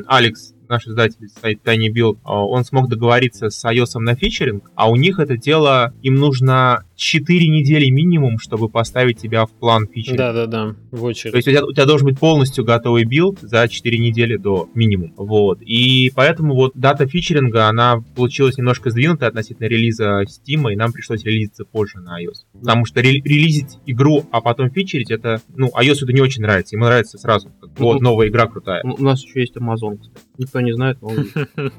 Алекс 0.07 0.56
наш 0.69 0.87
издатель 0.87 1.29
сайт 1.29 1.61
Tiny 1.65 1.89
Build, 1.95 2.19
он 2.25 2.65
смог 2.65 2.89
договориться 2.89 3.51
с 3.51 3.65
iOS 3.65 3.99
на 3.99 4.15
фичеринг, 4.15 4.71
а 4.75 4.91
у 4.91 4.97
них 4.97 5.19
это 5.19 5.37
дело, 5.37 5.95
им 6.03 6.15
нужно 6.15 6.85
4 6.97 7.49
недели 7.49 7.91
минимум, 7.91 8.39
чтобы 8.39 8.69
поставить 8.69 9.19
тебя 9.19 9.45
в 9.45 9.51
план 9.51 9.87
фичеринга. 9.87 10.33
Да-да-да, 10.33 10.77
в 10.91 11.05
очередь. 11.05 11.33
То 11.33 11.37
есть 11.37 11.49
у 11.49 11.51
тебя, 11.51 11.65
у 11.65 11.73
тебя 11.73 11.85
должен 11.85 12.07
быть 12.07 12.19
полностью 12.19 12.65
готовый 12.65 13.05
билд 13.05 13.41
за 13.41 13.69
4 13.69 13.99
недели 13.99 14.37
до 14.37 14.69
минимум. 14.75 15.13
Вот. 15.17 15.61
И 15.63 16.11
поэтому 16.15 16.55
вот 16.55 16.73
дата 16.75 17.07
фичеринга, 17.07 17.69
она 17.69 18.03
получилась 18.15 18.57
немножко 18.57 18.91
сдвинутая 18.91 19.29
относительно 19.29 19.67
релиза 19.67 20.23
Steam, 20.23 20.73
и 20.73 20.77
нам 20.77 20.93
пришлось 20.93 21.25
релизиться 21.25 21.65
позже 21.65 21.99
на 22.01 22.23
iOS. 22.23 22.47
Потому 22.59 22.87
что 22.87 23.01
релизить 23.01 23.79
игру, 23.87 24.25
а 24.31 24.41
потом 24.41 24.71
фичерить, 24.71 25.11
это, 25.11 25.41
ну, 25.55 25.69
iOS 25.69 25.99
это 26.03 26.13
не 26.13 26.21
очень 26.21 26.43
нравится. 26.43 26.77
Ему 26.77 26.87
нравится 26.87 27.19
сразу. 27.19 27.53
Вот, 27.77 28.01
ну, 28.01 28.11
новая 28.11 28.29
игра 28.29 28.47
крутая. 28.47 28.83
У 28.83 29.03
нас 29.03 29.23
еще 29.23 29.41
есть 29.41 29.57
Amazon, 29.57 29.99
кстати. 29.99 30.56
Никто 30.57 30.61
не 30.61 30.73
знает, 30.73 30.99
но 31.03 31.11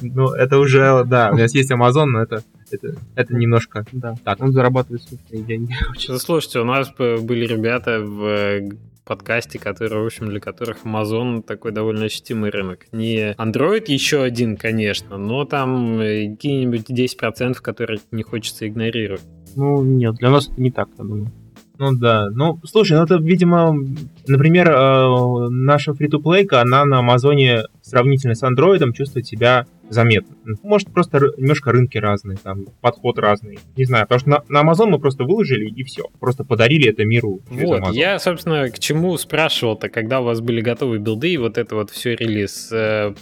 Ну, 0.00 0.32
это 0.32 0.58
уже, 0.58 1.04
да, 1.06 1.30
у 1.32 1.36
нас 1.36 1.54
есть 1.54 1.70
Amazon, 1.70 2.06
но 2.06 2.22
это 2.22 2.42
это, 2.70 2.96
это 3.14 3.34
немножко 3.34 3.86
да. 3.92 4.16
так. 4.24 4.40
Он 4.42 4.52
зарабатывает 4.52 5.02
собственные 5.02 5.44
деньги. 5.44 5.74
Слушайте, 6.18 6.58
у 6.58 6.64
нас 6.64 6.92
были 6.92 7.46
ребята 7.46 8.00
в 8.00 8.24
э, 8.24 8.68
подкасте, 9.04 9.60
которые, 9.60 10.02
в 10.02 10.06
общем, 10.06 10.28
для 10.28 10.40
которых 10.40 10.84
Amazon 10.84 11.42
такой 11.42 11.70
довольно 11.70 12.06
ощутимый 12.06 12.50
рынок. 12.50 12.86
Не 12.90 13.34
Android 13.34 13.84
еще 13.86 14.22
один, 14.22 14.56
конечно, 14.56 15.16
но 15.16 15.44
там 15.44 16.00
э, 16.00 16.30
какие-нибудь 16.30 16.90
10%, 16.90 17.54
которые 17.54 18.00
не 18.10 18.24
хочется 18.24 18.66
игнорировать. 18.66 19.22
Ну, 19.54 19.84
нет, 19.84 20.16
для 20.16 20.30
нас 20.30 20.48
это 20.48 20.60
не 20.60 20.72
так, 20.72 20.88
я 20.98 21.04
думаю. 21.04 21.30
Ну 21.78 21.94
да. 21.94 22.30
Ну, 22.30 22.58
слушай, 22.64 22.96
ну 22.96 23.04
это, 23.04 23.16
видимо, 23.16 23.74
например, 24.26 24.70
э, 24.70 25.48
наша 25.50 25.92
фри-то-плейка, 25.92 26.62
она 26.62 26.84
на 26.84 27.00
Амазоне 27.00 27.64
сравнительно 27.82 28.34
с 28.34 28.42
андроидом 28.42 28.92
чувствует 28.92 29.26
себя 29.26 29.66
заметно. 29.88 30.36
Может, 30.62 30.92
просто 30.92 31.18
немножко 31.36 31.72
рынки 31.72 31.98
разные, 31.98 32.36
там, 32.36 32.66
подход 32.80 33.18
разный. 33.18 33.58
Не 33.76 33.84
знаю, 33.84 34.06
потому 34.06 34.20
что 34.20 34.28
на, 34.30 34.62
на 34.62 34.68
Amazon 34.68 34.86
мы 34.86 34.98
просто 34.98 35.24
выложили 35.24 35.68
и 35.68 35.82
все. 35.84 36.04
Просто 36.20 36.44
подарили 36.44 36.88
это 36.88 37.04
миру. 37.04 37.40
Вот, 37.48 37.80
Amazon. 37.80 37.92
я, 37.92 38.18
собственно, 38.18 38.68
к 38.70 38.78
чему 38.78 39.16
спрашивал-то, 39.16 39.88
когда 39.88 40.20
у 40.20 40.24
вас 40.24 40.40
были 40.40 40.60
готовы 40.60 40.98
билды 40.98 41.30
и 41.30 41.36
вот 41.36 41.58
это 41.58 41.74
вот 41.74 41.90
все 41.90 42.14
релиз. 42.14 42.70
Э, 42.72 43.14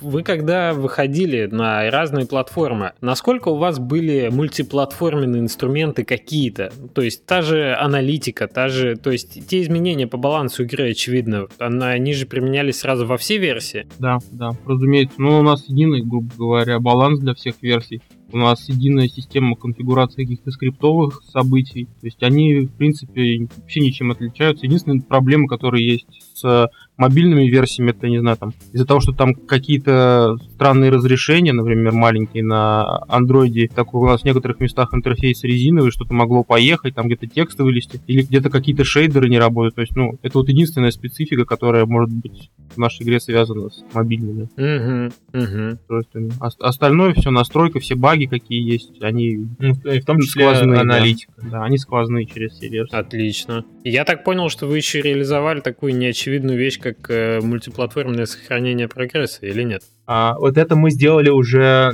вы 0.00 0.22
когда 0.22 0.72
выходили 0.72 1.46
на 1.46 1.90
разные 1.90 2.26
платформы, 2.26 2.92
насколько 3.00 3.48
у 3.48 3.56
вас 3.56 3.78
были 3.78 4.28
мультиплатформенные 4.30 5.40
инструменты 5.40 6.04
какие-то? 6.04 6.72
То 6.94 7.02
есть 7.02 7.26
та 7.26 7.42
же 7.42 7.74
аналитика, 7.74 8.48
та 8.48 8.68
же, 8.68 8.96
то 8.96 9.10
есть 9.10 9.46
те 9.46 9.62
изменения 9.62 10.06
по 10.06 10.16
балансу 10.16 10.64
игры, 10.64 10.90
очевидно, 10.90 11.46
они 11.58 12.12
же 12.12 12.26
применялись 12.26 12.80
сразу 12.80 13.06
во 13.06 13.16
все 13.16 13.38
версии? 13.38 13.86
Да, 13.98 14.18
да, 14.30 14.50
разумеется. 14.66 15.14
Но 15.18 15.40
у 15.40 15.42
нас 15.42 15.68
единый 15.68 16.02
грубо 16.10 16.34
говоря, 16.36 16.80
баланс 16.80 17.20
для 17.20 17.34
всех 17.34 17.62
версий. 17.62 18.02
У 18.32 18.38
нас 18.38 18.68
единая 18.68 19.08
система 19.08 19.56
конфигурации 19.56 20.22
каких-то 20.22 20.50
скриптовых 20.50 21.22
событий. 21.24 21.86
То 22.00 22.06
есть 22.06 22.22
они, 22.22 22.60
в 22.60 22.72
принципе, 22.72 23.48
вообще 23.56 23.80
ничем 23.80 24.10
отличаются. 24.10 24.66
Единственная 24.66 25.00
проблема, 25.00 25.48
которая 25.48 25.82
есть 25.82 26.06
с 26.34 26.68
мобильными 27.00 27.46
версиями, 27.46 27.90
это, 27.90 28.08
не 28.08 28.18
знаю, 28.18 28.36
там, 28.36 28.52
из-за 28.72 28.86
того, 28.86 29.00
что 29.00 29.12
там 29.12 29.34
какие-то 29.34 30.36
странные 30.54 30.90
разрешения, 30.90 31.52
например, 31.52 31.92
маленькие 31.92 32.44
на 32.44 32.98
андроиде, 33.08 33.68
так 33.74 33.94
у 33.94 34.06
нас 34.06 34.20
в 34.20 34.24
некоторых 34.24 34.60
местах 34.60 34.90
интерфейс 34.92 35.42
резиновый, 35.42 35.90
что-то 35.90 36.12
могло 36.12 36.44
поехать, 36.44 36.94
там 36.94 37.06
где-то 37.06 37.26
тексты 37.26 37.64
вылезти, 37.64 38.00
или 38.06 38.22
где-то 38.22 38.50
какие-то 38.50 38.84
шейдеры 38.84 39.28
не 39.28 39.38
работают. 39.38 39.74
То 39.76 39.80
есть, 39.80 39.96
ну, 39.96 40.18
это 40.22 40.38
вот 40.38 40.48
единственная 40.48 40.90
специфика, 40.90 41.44
которая 41.44 41.86
может 41.86 42.12
быть 42.12 42.50
в 42.74 42.78
нашей 42.78 43.02
игре 43.02 43.18
связана 43.18 43.70
с 43.70 43.82
мобильными 43.92 44.48
угу, 44.56 45.12
угу. 45.32 45.74
устройствами. 45.74 46.30
Остальное 46.60 47.14
все 47.14 47.30
настройка, 47.30 47.80
все 47.80 47.94
баги, 47.94 48.26
какие 48.26 48.62
есть, 48.62 49.02
они 49.02 49.46
ну, 49.58 49.72
в 49.72 50.04
том 50.04 50.20
числе 50.20 50.54
сквозные, 50.54 50.80
аналитика. 50.80 51.32
Да. 51.38 51.50
да, 51.50 51.64
они 51.64 51.78
сквозные 51.78 52.26
через 52.26 52.52
все 52.52 52.68
версии. 52.68 52.94
Отлично. 52.94 53.64
Я 53.84 54.04
так 54.04 54.24
понял, 54.24 54.48
что 54.50 54.66
вы 54.66 54.76
еще 54.76 55.00
реализовали 55.00 55.60
такую 55.60 55.96
неочевидную 55.96 56.58
вещь, 56.58 56.78
как 56.78 56.89
как 56.94 57.10
э, 57.10 57.40
мультиплатформенное 57.40 58.26
сохранение 58.26 58.88
прогресса 58.88 59.46
или 59.46 59.62
нет? 59.62 59.82
А, 60.06 60.36
вот 60.38 60.58
это 60.58 60.76
мы 60.76 60.90
сделали 60.90 61.30
уже 61.30 61.92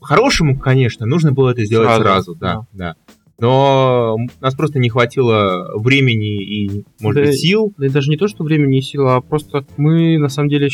по-хорошему, 0.00 0.58
конечно, 0.58 1.06
нужно 1.06 1.32
было 1.32 1.50
это 1.50 1.64
сделать 1.64 1.88
сразу, 1.88 2.02
сразу 2.02 2.34
да, 2.34 2.54
да. 2.54 2.66
да. 2.72 2.96
Но 3.40 4.16
у 4.16 4.42
нас 4.42 4.54
просто 4.54 4.78
не 4.78 4.88
хватило 4.88 5.70
времени 5.76 6.42
и, 6.42 6.84
может 7.00 7.22
да, 7.22 7.28
быть, 7.28 7.38
сил. 7.38 7.72
Да 7.76 7.86
и 7.86 7.88
даже 7.88 8.10
не 8.10 8.16
то, 8.16 8.26
что 8.26 8.42
времени 8.42 8.78
и 8.78 8.82
сил, 8.82 9.06
а 9.08 9.20
просто 9.20 9.64
мы, 9.76 10.18
на 10.18 10.28
самом 10.28 10.48
деле, 10.48 10.68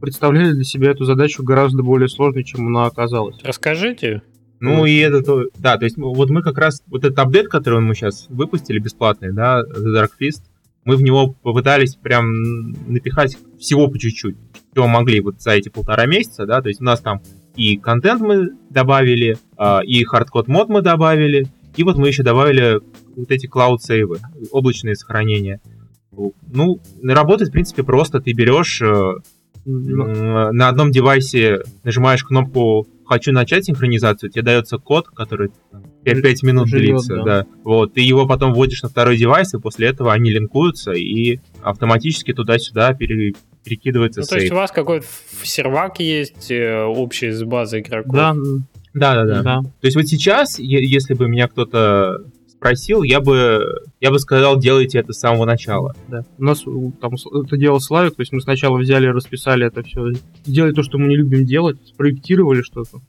представляли 0.00 0.52
для 0.52 0.64
себя 0.64 0.90
эту 0.90 1.04
задачу 1.04 1.42
гораздо 1.42 1.82
более 1.82 2.08
сложной, 2.08 2.44
чем 2.44 2.66
она 2.68 2.86
оказалась. 2.86 3.36
Расскажите. 3.42 4.22
Ну 4.60 4.86
и 4.86 4.96
это, 4.98 5.22
то, 5.22 5.44
да, 5.58 5.76
то 5.76 5.84
есть 5.84 5.96
вот 5.96 6.30
мы 6.30 6.42
как 6.42 6.58
раз, 6.58 6.82
вот 6.86 7.04
этот 7.04 7.18
апдейт, 7.18 7.48
который 7.48 7.80
мы 7.80 7.94
сейчас 7.94 8.26
выпустили 8.28 8.78
бесплатный, 8.78 9.32
да, 9.32 9.62
The 9.62 9.94
Dark 9.94 10.10
Fist, 10.20 10.42
мы 10.84 10.96
в 10.96 11.02
него 11.02 11.34
попытались 11.42 11.94
прям 11.94 12.26
напихать 12.86 13.36
всего 13.58 13.88
по 13.88 13.98
чуть-чуть, 13.98 14.36
что 14.72 14.86
могли 14.86 15.20
вот 15.20 15.40
за 15.40 15.52
эти 15.52 15.68
полтора 15.68 16.06
месяца, 16.06 16.46
да, 16.46 16.60
то 16.60 16.68
есть 16.68 16.80
у 16.80 16.84
нас 16.84 17.00
там 17.00 17.22
и 17.56 17.76
контент 17.76 18.20
мы 18.20 18.50
добавили, 18.70 19.36
а, 19.56 19.80
и 19.84 20.02
hardcore 20.04 20.48
mod 20.48 20.68
мы 20.68 20.82
добавили, 20.82 21.46
и 21.76 21.84
вот 21.84 21.96
мы 21.96 22.08
еще 22.08 22.22
добавили 22.22 22.80
вот 23.16 23.30
эти 23.30 23.46
cloud 23.46 23.78
save 23.78 24.05
ы, 24.05 24.18
облачные 24.50 24.96
сохранения. 24.96 25.60
Ну, 26.12 26.80
работает, 27.02 27.50
в 27.50 27.52
принципе, 27.52 27.82
просто. 27.82 28.20
Ты 28.20 28.32
берешь 28.32 28.80
э, 28.80 29.14
на 29.64 30.68
одном 30.68 30.92
девайсе, 30.92 31.62
нажимаешь 31.82 32.22
кнопку 32.22 32.86
«Хочу 33.04 33.32
начать 33.32 33.64
синхронизацию», 33.64 34.30
тебе 34.30 34.42
дается 34.42 34.78
код, 34.78 35.08
который 35.08 35.50
5, 36.04 36.42
минут 36.42 36.68
Живет, 36.68 36.86
длится, 36.86 37.16
да. 37.16 37.24
да. 37.24 37.46
Вот, 37.62 37.94
ты 37.94 38.00
его 38.00 38.26
потом 38.26 38.52
вводишь 38.52 38.82
на 38.82 38.88
второй 38.88 39.16
девайс, 39.16 39.54
и 39.54 39.58
после 39.58 39.88
этого 39.88 40.12
они 40.12 40.30
линкуются, 40.30 40.92
и 40.92 41.40
автоматически 41.62 42.32
туда-сюда 42.32 42.92
пере, 42.94 43.34
перекидывается 43.64 44.20
ну, 44.20 44.26
то 44.26 44.36
есть 44.36 44.52
у 44.52 44.56
вас 44.56 44.70
какой-то 44.70 45.06
сервак 45.42 45.98
есть 46.00 46.50
э, 46.50 46.84
общий 46.84 47.30
с 47.30 47.42
базой 47.42 47.80
игроков? 47.80 48.14
Да, 48.14 48.34
да, 48.92 49.14
да, 49.14 49.24
да. 49.24 49.42
да. 49.42 49.60
То 49.62 49.86
есть 49.86 49.96
вот 49.96 50.06
сейчас, 50.06 50.58
если 50.58 51.14
бы 51.14 51.28
меня 51.28 51.48
кто-то 51.48 52.24
спросил, 52.64 53.02
я 53.02 53.20
бы, 53.20 53.82
я 54.00 54.10
бы 54.10 54.18
сказал, 54.18 54.58
делайте 54.58 54.98
это 54.98 55.12
с 55.12 55.18
самого 55.18 55.44
начала. 55.44 55.94
Да. 56.08 56.24
У 56.38 56.44
нас 56.44 56.64
там 57.00 57.14
это 57.14 57.56
делал 57.58 57.78
Славик, 57.78 58.14
то 58.16 58.22
есть 58.22 58.32
мы 58.32 58.40
сначала 58.40 58.78
взяли, 58.78 59.06
расписали 59.06 59.66
это 59.66 59.82
все, 59.82 60.12
сделали 60.46 60.72
то, 60.72 60.82
что 60.82 60.96
мы 60.96 61.08
не 61.08 61.16
любим 61.16 61.44
делать, 61.44 61.76
спроектировали 61.86 62.62
что-то, 62.62 63.00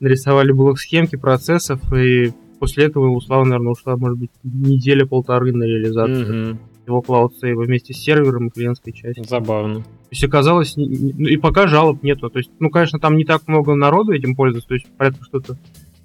нарисовали 0.00 0.52
блок 0.52 0.78
схемки 0.78 1.16
процессов, 1.16 1.80
и 1.92 2.32
после 2.58 2.84
этого 2.84 3.08
у 3.08 3.20
Славы, 3.20 3.44
наверное, 3.44 3.72
ушла, 3.72 3.96
может 3.96 4.18
быть, 4.18 4.30
неделя-полторы 4.42 5.52
на 5.52 5.64
реализацию. 5.64 6.52
Угу 6.52 6.58
его 6.86 7.02
Save 7.42 7.64
вместе 7.64 7.94
с 7.94 7.96
сервером 7.96 8.48
и 8.48 8.50
клиентской 8.50 8.92
частью. 8.92 9.24
Забавно. 9.24 9.76
То 9.76 9.88
есть 10.10 10.22
оказалось, 10.24 10.74
ну, 10.76 10.84
и 10.84 11.38
пока 11.38 11.66
жалоб 11.66 12.02
нету. 12.02 12.28
То 12.28 12.38
есть, 12.38 12.50
ну, 12.58 12.68
конечно, 12.68 12.98
там 12.98 13.16
не 13.16 13.24
так 13.24 13.48
много 13.48 13.74
народу 13.74 14.12
этим 14.12 14.36
пользуется, 14.36 14.68
то 14.68 14.74
есть 14.74 14.86
порядка 14.98 15.24
что-то 15.24 15.56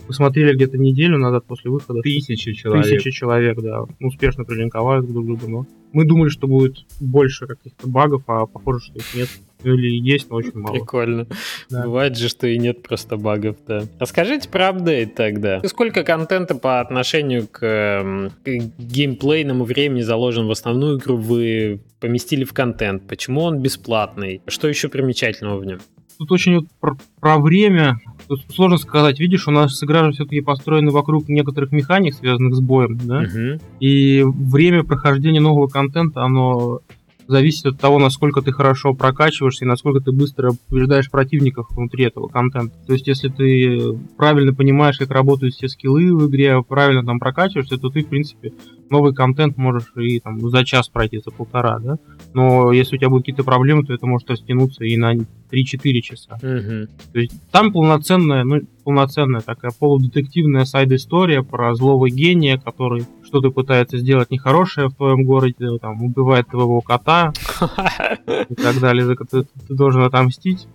Посмотрели 0.10 0.56
где-то 0.56 0.76
неделю 0.80 1.20
назад 1.20 1.46
после 1.46 1.70
выхода. 1.70 2.02
Тысячи 2.02 2.54
человек. 2.54 2.84
Тысячи 2.84 3.12
человек, 3.12 3.62
да. 3.62 3.84
Успешно 4.00 4.44
прилинковали 4.44 5.06
друг 5.06 5.24
к 5.24 5.28
другу, 5.28 5.48
но 5.48 5.66
мы 5.94 6.04
думали, 6.04 6.30
что 6.30 6.48
будет 6.48 6.78
больше 7.00 7.46
каких-то 7.46 7.88
багов, 7.88 8.24
а 8.26 8.48
похоже, 8.48 8.86
что 8.86 8.98
их 8.98 9.14
нет. 9.14 9.30
Или 9.64 9.88
есть, 9.90 10.30
но 10.30 10.38
очень 10.38 10.58
мало. 10.58 10.74
Прикольно. 10.74 11.28
Да. 11.70 11.84
Бывает 11.84 12.18
же, 12.18 12.30
что 12.30 12.48
и 12.48 12.58
нет 12.58 12.82
просто 12.82 13.18
багов, 13.18 13.58
да. 13.68 13.84
Расскажите 14.00 14.50
про 14.50 14.70
апдейт 14.70 15.16
тогда. 15.16 15.62
Сколько 15.66 16.04
контента 16.04 16.56
по 16.56 16.80
отношению 16.80 17.48
к, 17.48 17.66
эм, 17.66 18.32
к 18.44 18.82
геймплейному 18.82 19.66
времени 19.66 20.02
заложен 20.02 20.48
в 20.48 20.52
основную 20.52 20.98
игру 21.00 21.18
вы 21.18 21.82
поместили 22.00 22.44
в 22.44 22.54
контент? 22.54 23.08
Почему 23.08 23.42
он 23.42 23.60
бесплатный? 23.60 24.42
Что 24.48 24.68
еще 24.68 24.88
примечательного 24.88 25.58
в 25.58 25.66
нем? 25.66 25.80
Тут 26.18 26.32
очень 26.32 26.56
вот 26.56 26.66
про, 26.80 26.98
про 27.20 27.40
время 27.40 28.00
Тут 28.30 28.42
сложно 28.54 28.78
сказать. 28.78 29.20
Видишь, 29.20 29.48
у 29.48 29.52
нас 29.52 29.84
игра 29.84 30.06
же 30.06 30.12
все-таки 30.12 30.42
построена 30.42 30.92
вокруг 30.92 31.28
некоторых 31.30 31.72
механик, 31.72 32.14
связанных 32.14 32.54
с 32.56 32.60
боем, 32.60 33.00
да? 33.04 33.22
Угу. 33.22 33.60
И 33.80 34.24
время 34.24 34.84
прохождения 34.84 35.40
нового 35.40 35.68
контента, 35.68 36.22
оно 36.22 36.82
зависит 37.30 37.68
от 37.68 37.80
того, 37.80 38.00
насколько 38.00 38.42
ты 38.42 38.52
хорошо 38.52 38.96
прокачиваешься 38.96 39.64
и 39.64 39.68
насколько 39.68 40.02
ты 40.02 40.12
быстро 40.12 40.52
побеждаешь 40.68 41.12
противников 41.12 41.68
внутри 41.70 42.06
этого 42.06 42.28
контента. 42.28 42.76
То 42.88 42.94
есть, 42.94 43.08
если 43.08 43.30
ты 43.30 44.00
правильно 44.18 44.52
понимаешь, 44.52 44.98
как 44.98 45.12
работают 45.12 45.54
все 45.54 45.68
скиллы 45.68 46.16
в 46.16 46.28
игре, 46.28 46.62
правильно 46.64 47.06
там 47.06 47.20
прокачиваешься, 47.20 47.78
то 47.78 47.90
ты, 47.90 48.04
в 48.04 48.08
принципе, 48.08 48.54
новый 48.90 49.14
контент 49.14 49.58
можешь 49.58 49.94
и 49.96 50.20
там 50.20 50.40
за 50.50 50.66
час 50.66 50.90
пройти, 50.90 51.22
за 51.24 51.30
полтора, 51.30 51.78
да? 51.78 51.98
Но 52.34 52.72
если 52.72 52.96
у 52.96 53.00
тебя 53.00 53.10
будут 53.10 53.26
какие-то 53.26 53.44
проблемы, 53.44 53.86
то 53.86 53.94
это 53.94 54.08
может 54.08 54.28
растянуться 54.32 54.84
и 54.84 54.98
на 54.98 55.14
3-4 55.14 56.02
часа. 56.02 56.34
Угу. 56.42 56.88
То 57.14 57.20
есть 57.20 57.34
там 57.52 57.72
полноценная, 57.72 58.44
ну, 58.44 58.62
полноценная 58.84 59.42
такая 59.42 59.72
полудетективная 59.78 60.66
сайд-история 60.66 61.44
про 61.44 61.76
злого 61.76 62.10
гения, 62.10 62.58
который 62.58 63.06
что-то 63.30 63.52
пытается 63.52 63.98
сделать 64.00 64.32
нехорошее 64.32 64.88
в 64.88 64.96
твоем 64.96 65.24
городе, 65.24 65.78
там, 65.80 66.04
убивает 66.04 66.48
твоего 66.48 66.82
кота 66.82 67.32
и 68.50 68.56
так 68.56 68.80
далее, 68.80 69.16
ты, 69.16 69.44
ты 69.44 69.76
должен 69.76 70.02
отомстить. 70.02 70.68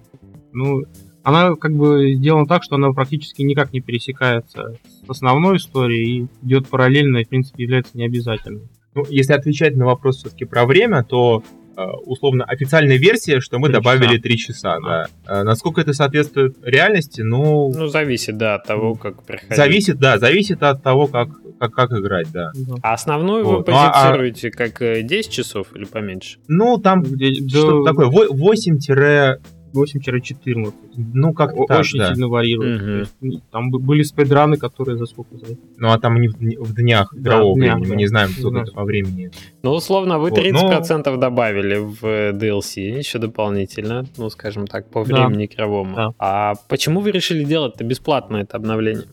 Ну, 0.53 0.85
она 1.25 1.57
как 1.57 1.75
бы 1.75 2.15
сделана 2.15 2.47
так, 2.47 2.63
что 2.63 2.77
она 2.77 2.93
практически 2.93 3.43
никак 3.43 3.73
не 3.73 3.81
пересекается 3.81 4.79
с 5.05 5.11
основной 5.11 5.57
историей 5.57 6.21
и 6.21 6.47
идет 6.47 6.69
параллельно 6.69 7.19
и, 7.19 7.25
в 7.25 7.29
принципе, 7.29 7.65
является 7.65 7.99
необязательной. 7.99 8.69
Ну, 8.95 9.05
если 9.09 9.33
отвечать 9.33 9.75
на 9.75 9.87
вопрос 9.87 10.19
все-таки 10.19 10.45
про 10.45 10.65
время, 10.65 11.03
то 11.03 11.43
Э, 11.77 11.87
условно 12.05 12.45
официальная 12.45 12.97
версия, 12.97 13.41
что 13.41 13.59
мы 13.59 13.69
3 13.69 13.75
добавили 13.75 14.17
часа. 14.17 14.23
3 14.23 14.39
часа, 14.39 14.79
да. 14.81 15.07
А. 15.27 15.45
Насколько 15.45 15.81
это 15.81 15.93
соответствует 15.93 16.57
реальности, 16.63 17.23
ну... 17.23 17.73
Ну, 17.75 17.89
зависит, 17.89 18.37
да, 18.37 18.57
от 18.57 18.65
того, 18.65 18.95
как 18.95 19.25
проходить. 19.25 19.57
Зависит, 19.57 19.99
да, 19.99 20.19
зависит 20.19 20.63
от 20.63 20.83
того, 20.83 21.07
как, 21.07 21.29
как, 21.59 21.73
как 21.73 21.93
играть, 21.93 22.31
да. 22.33 22.53
А 22.83 22.95
основную 22.95 23.45
вот. 23.45 23.59
вы 23.59 23.65
позицируете 23.65 24.53
ну, 24.57 24.65
а... 24.65 24.69
как 24.69 25.07
10 25.07 25.11
э, 25.11 25.31
часов 25.31 25.69
или 25.75 25.85
поменьше? 25.85 26.39
Ну, 26.49 26.79
там 26.79 27.05
что-то 27.05 27.85
такое, 27.85 28.09
8 28.09 28.79
8-14. 29.75 30.73
Ну, 30.97 31.33
как 31.33 31.55
так, 31.67 31.81
Очень 31.81 31.99
да. 31.99 32.13
сильно 32.13 32.29
варьирует. 32.29 33.09
Угу. 33.21 33.41
Там 33.51 33.71
были 33.71 34.03
спидраны, 34.03 34.57
которые 34.57 34.97
за 34.97 35.07
сколько 35.07 35.37
за 35.37 35.57
Ну, 35.77 35.91
а 35.91 35.99
там 35.99 36.17
они 36.17 36.29
в, 36.29 36.35
в 36.37 36.75
днях 36.75 37.13
игрового 37.15 37.59
да, 37.59 37.61
времени, 37.61 37.83
да. 37.83 37.89
мы 37.89 37.97
не 37.97 38.07
знаем, 38.07 38.31
сколько 38.31 38.61
это 38.61 38.73
по 38.73 38.85
времени. 38.85 39.31
Ну, 39.63 39.73
условно, 39.73 40.19
вы 40.19 40.31
30% 40.31 40.53
вот, 40.63 41.07
но... 41.07 41.17
добавили 41.17 41.77
в 41.77 42.05
DLC 42.05 42.99
еще 42.99 43.19
дополнительно, 43.19 44.07
ну, 44.17 44.31
скажем 44.31 44.67
так, 44.67 44.89
по 44.89 45.03
времени 45.03 45.47
да. 45.47 45.55
игровому. 45.55 45.97
Да. 45.97 46.11
А 46.19 46.55
почему 46.69 47.01
вы 47.01 47.11
решили 47.11 47.45
делать 47.45 47.75
это 47.75 47.85
бесплатно, 47.85 48.37
это 48.39 48.57
обновление? 48.57 49.05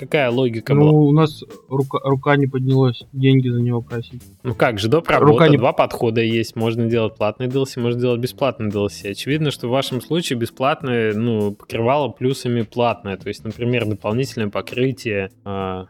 Какая 0.00 0.30
логика 0.30 0.72
ну, 0.72 0.80
была? 0.80 0.92
у 0.92 1.12
нас 1.12 1.44
рука, 1.68 1.98
рука 2.02 2.36
не 2.36 2.46
поднялась, 2.46 3.02
деньги 3.12 3.50
за 3.50 3.60
него 3.60 3.82
просить. 3.82 4.22
Ну 4.42 4.54
как 4.54 4.78
же, 4.78 4.88
доп. 4.88 5.06
работа, 5.06 5.30
рука 5.30 5.48
не... 5.48 5.58
два 5.58 5.74
подхода 5.74 6.22
есть. 6.22 6.56
Можно 6.56 6.86
делать 6.86 7.16
платный 7.16 7.48
DLC, 7.48 7.78
можно 7.80 8.00
делать 8.00 8.18
бесплатный 8.18 8.70
DLC. 8.70 9.10
Очевидно, 9.10 9.50
что 9.50 9.68
в 9.68 9.70
вашем 9.72 10.00
случае 10.00 10.38
бесплатное, 10.38 11.12
ну, 11.12 11.52
покрывало 11.52 12.08
плюсами 12.08 12.62
платное. 12.62 13.18
То 13.18 13.28
есть, 13.28 13.44
например, 13.44 13.84
дополнительное 13.84 14.48
покрытие, 14.48 15.28
э, 15.44 15.84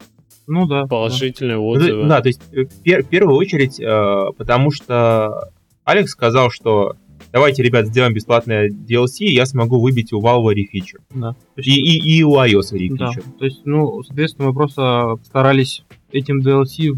ну 0.48 0.66
да. 0.66 0.86
Положительные 0.88 1.58
да. 1.58 1.62
отзывы. 1.62 2.08
Да, 2.08 2.20
то 2.20 2.26
есть 2.26 2.40
э, 2.52 2.64
в 3.02 3.08
первую 3.08 3.36
очередь, 3.36 3.78
э, 3.78 4.32
потому 4.36 4.72
что 4.72 5.52
Алекс 5.84 6.10
сказал, 6.10 6.50
что 6.50 6.96
давайте, 7.32 7.62
ребят, 7.62 7.86
сделаем 7.86 8.14
бесплатное 8.14 8.70
DLC, 8.70 9.20
и 9.20 9.34
я 9.34 9.46
смогу 9.46 9.80
выбить 9.80 10.12
у 10.12 10.20
Valve 10.20 10.52
рефичер. 10.52 11.00
Да. 11.10 11.36
И, 11.56 11.70
и, 11.70 12.18
и 12.18 12.22
у 12.22 12.36
iOS 12.36 12.72
рефичер. 12.72 13.22
Да. 13.24 13.38
То 13.38 13.44
есть, 13.44 13.62
ну, 13.64 14.02
соответственно, 14.02 14.48
мы 14.48 14.54
просто 14.54 15.16
старались 15.24 15.84
этим 16.12 16.40
DLC 16.40 16.94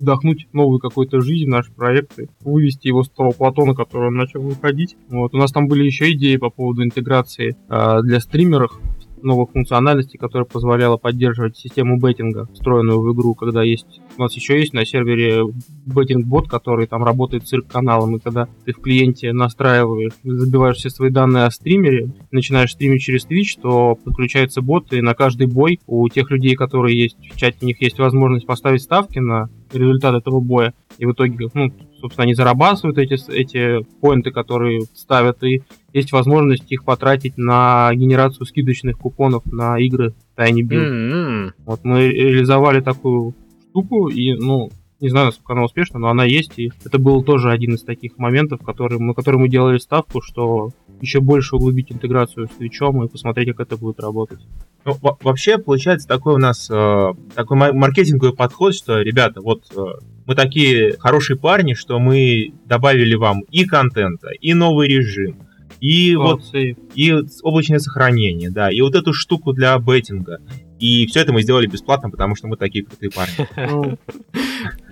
вдохнуть 0.00 0.48
новую 0.52 0.80
какую-то 0.80 1.20
жизнь 1.20 1.44
в 1.44 1.50
наш 1.50 1.70
проект, 1.70 2.18
вывести 2.40 2.88
его 2.88 3.04
с 3.04 3.10
того 3.10 3.32
платона, 3.32 3.74
который 3.74 4.08
он 4.08 4.14
начал 4.14 4.40
выходить. 4.40 4.96
Вот. 5.08 5.34
У 5.34 5.36
нас 5.36 5.52
там 5.52 5.68
были 5.68 5.84
еще 5.84 6.12
идеи 6.12 6.36
по 6.36 6.50
поводу 6.50 6.82
интеграции 6.82 7.56
э, 7.68 8.02
для 8.02 8.20
стримеров 8.20 8.80
новых 9.22 9.50
функциональностей, 9.50 10.18
которая 10.18 10.46
позволяла 10.46 10.96
поддерживать 10.96 11.56
систему 11.56 11.98
беттинга, 11.98 12.46
встроенную 12.52 13.00
в 13.00 13.12
игру, 13.14 13.34
когда 13.34 13.62
есть... 13.62 14.00
У 14.16 14.22
нас 14.22 14.34
еще 14.34 14.58
есть 14.58 14.72
на 14.72 14.84
сервере 14.84 15.44
беттинг-бот, 15.86 16.48
который 16.48 16.86
там 16.86 17.04
работает 17.04 17.46
с 17.46 17.60
каналом, 17.62 18.16
и 18.16 18.20
когда 18.20 18.48
ты 18.64 18.72
в 18.72 18.80
клиенте 18.80 19.32
настраиваешь, 19.32 20.12
забиваешь 20.22 20.76
все 20.76 20.90
свои 20.90 21.10
данные 21.10 21.44
о 21.44 21.50
стримере, 21.50 22.12
начинаешь 22.30 22.72
стримить 22.72 23.02
через 23.02 23.26
Twitch, 23.26 23.60
то 23.60 23.96
подключается 23.96 24.62
бот, 24.62 24.92
и 24.92 25.00
на 25.00 25.14
каждый 25.14 25.46
бой 25.46 25.80
у 25.86 26.08
тех 26.08 26.30
людей, 26.30 26.54
которые 26.54 26.98
есть 26.98 27.16
в 27.18 27.36
чате, 27.36 27.58
у 27.62 27.66
них 27.66 27.80
есть 27.80 27.98
возможность 27.98 28.46
поставить 28.46 28.82
ставки 28.82 29.18
на 29.18 29.48
результат 29.72 30.14
этого 30.14 30.40
боя, 30.40 30.74
и 30.98 31.06
в 31.06 31.12
итоге, 31.12 31.48
ну, 31.54 31.72
собственно, 32.00 32.24
они 32.24 32.34
зарабатывают 32.34 32.98
эти, 32.98 33.16
эти 33.30 33.84
поинты, 34.00 34.30
которые 34.30 34.82
ставят, 34.94 35.42
и 35.42 35.62
есть 35.92 36.12
возможность 36.12 36.70
их 36.72 36.84
потратить 36.84 37.36
на 37.36 37.90
генерацию 37.94 38.46
скидочных 38.46 38.98
купонов 38.98 39.44
на 39.46 39.78
игры 39.78 40.14
Tiny 40.36 40.62
Build. 40.62 40.90
Mm-hmm. 40.90 41.52
Вот 41.66 41.84
мы 41.84 42.08
реализовали 42.08 42.80
такую 42.80 43.34
штуку, 43.70 44.08
и, 44.08 44.34
ну, 44.34 44.70
не 45.00 45.08
знаю, 45.08 45.26
насколько 45.26 45.52
она 45.54 45.64
успешна, 45.64 45.98
но 45.98 46.08
она 46.08 46.24
есть, 46.24 46.58
и 46.58 46.72
это 46.84 46.98
был 46.98 47.22
тоже 47.22 47.50
один 47.50 47.74
из 47.74 47.82
таких 47.82 48.18
моментов, 48.18 48.60
который, 48.64 48.98
на 48.98 49.14
который 49.14 49.36
мы 49.38 49.48
делали 49.48 49.78
ставку, 49.78 50.20
что 50.20 50.70
еще 51.00 51.20
больше 51.20 51.56
углубить 51.56 51.90
интеграцию 51.90 52.46
с 52.46 52.56
Твичом 52.56 53.02
и 53.02 53.08
посмотреть, 53.08 53.48
как 53.48 53.66
это 53.66 53.76
будет 53.76 54.00
работать. 54.00 54.40
Ну, 54.84 54.96
вообще, 55.00 55.58
получается, 55.58 56.08
такой 56.08 56.34
у 56.34 56.38
нас 56.38 56.70
э, 56.70 57.12
такой 57.34 57.56
маркетинговый 57.72 58.34
подход, 58.34 58.74
что, 58.74 59.00
ребята, 59.00 59.40
вот 59.40 59.64
э, 59.76 59.80
мы 60.26 60.34
такие 60.34 60.96
хорошие 60.98 61.38
парни, 61.38 61.74
что 61.74 61.98
мы 61.98 62.52
добавили 62.66 63.14
вам 63.14 63.40
и 63.50 63.64
контента, 63.64 64.28
и 64.28 64.54
новый 64.54 64.88
режим, 64.88 65.36
и 65.80 66.14
вот 66.16 66.42
и 66.54 67.16
облачное 67.42 67.78
сохранение, 67.78 68.50
да, 68.50 68.70
и 68.70 68.80
вот 68.80 68.94
эту 68.94 69.12
штуку 69.12 69.52
для 69.52 69.78
беттинга. 69.78 70.38
И 70.78 71.06
все 71.06 71.20
это 71.20 71.32
мы 71.32 71.42
сделали 71.42 71.66
бесплатно, 71.66 72.10
потому 72.10 72.36
что 72.36 72.48
мы 72.48 72.56
такие 72.56 72.84
крутые 72.84 73.10
парни. 73.10 73.98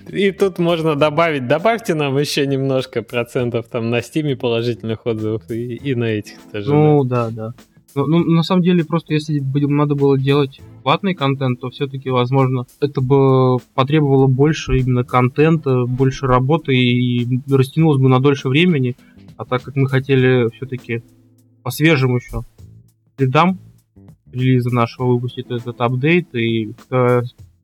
И 0.09 0.33
тут 0.33 0.59
можно 0.59 0.97
добавить, 0.97 1.47
добавьте 1.47 1.94
нам 1.94 2.16
еще 2.16 2.47
немножко 2.47 3.03
процентов 3.03 3.66
там 3.68 3.90
на 3.90 4.03
стиме 4.03 4.37
положительных 4.37 5.07
отзывов 5.07 5.51
и, 5.51 5.77
и 5.77 5.94
на 5.94 6.05
этих 6.05 6.38
тоже. 6.51 6.73
Ну, 6.73 7.05
да, 7.05 7.31
да. 7.31 7.49
да. 7.49 7.55
Ну, 7.94 8.07
ну, 8.07 8.18
на 8.18 8.42
самом 8.42 8.62
деле, 8.62 8.85
просто 8.85 9.14
если 9.14 9.40
бы 9.40 9.61
надо 9.68 9.94
было 9.94 10.18
делать 10.18 10.61
платный 10.83 11.14
контент, 11.14 11.61
то 11.61 11.71
все-таки, 11.71 12.11
возможно, 12.11 12.66
это 12.81 13.01
бы 13.01 13.59
потребовало 13.75 14.27
больше 14.27 14.79
именно 14.79 15.05
контента, 15.05 15.85
больше 15.85 16.27
работы 16.27 16.75
и 16.75 17.40
растянулось 17.51 18.01
бы 18.01 18.09
на 18.09 18.21
дольше 18.21 18.49
времени. 18.49 18.97
А 19.37 19.44
так 19.44 19.62
как 19.62 19.77
мы 19.77 19.88
хотели 19.88 20.49
все-таки 20.57 21.03
по 21.62 21.71
свежим 21.71 22.16
еще 22.16 22.42
следам 23.16 23.59
релиза 24.33 24.75
нашего 24.75 25.07
выпустить 25.07 25.47
этот 25.51 25.81
апдейт, 25.81 26.35
и 26.35 26.73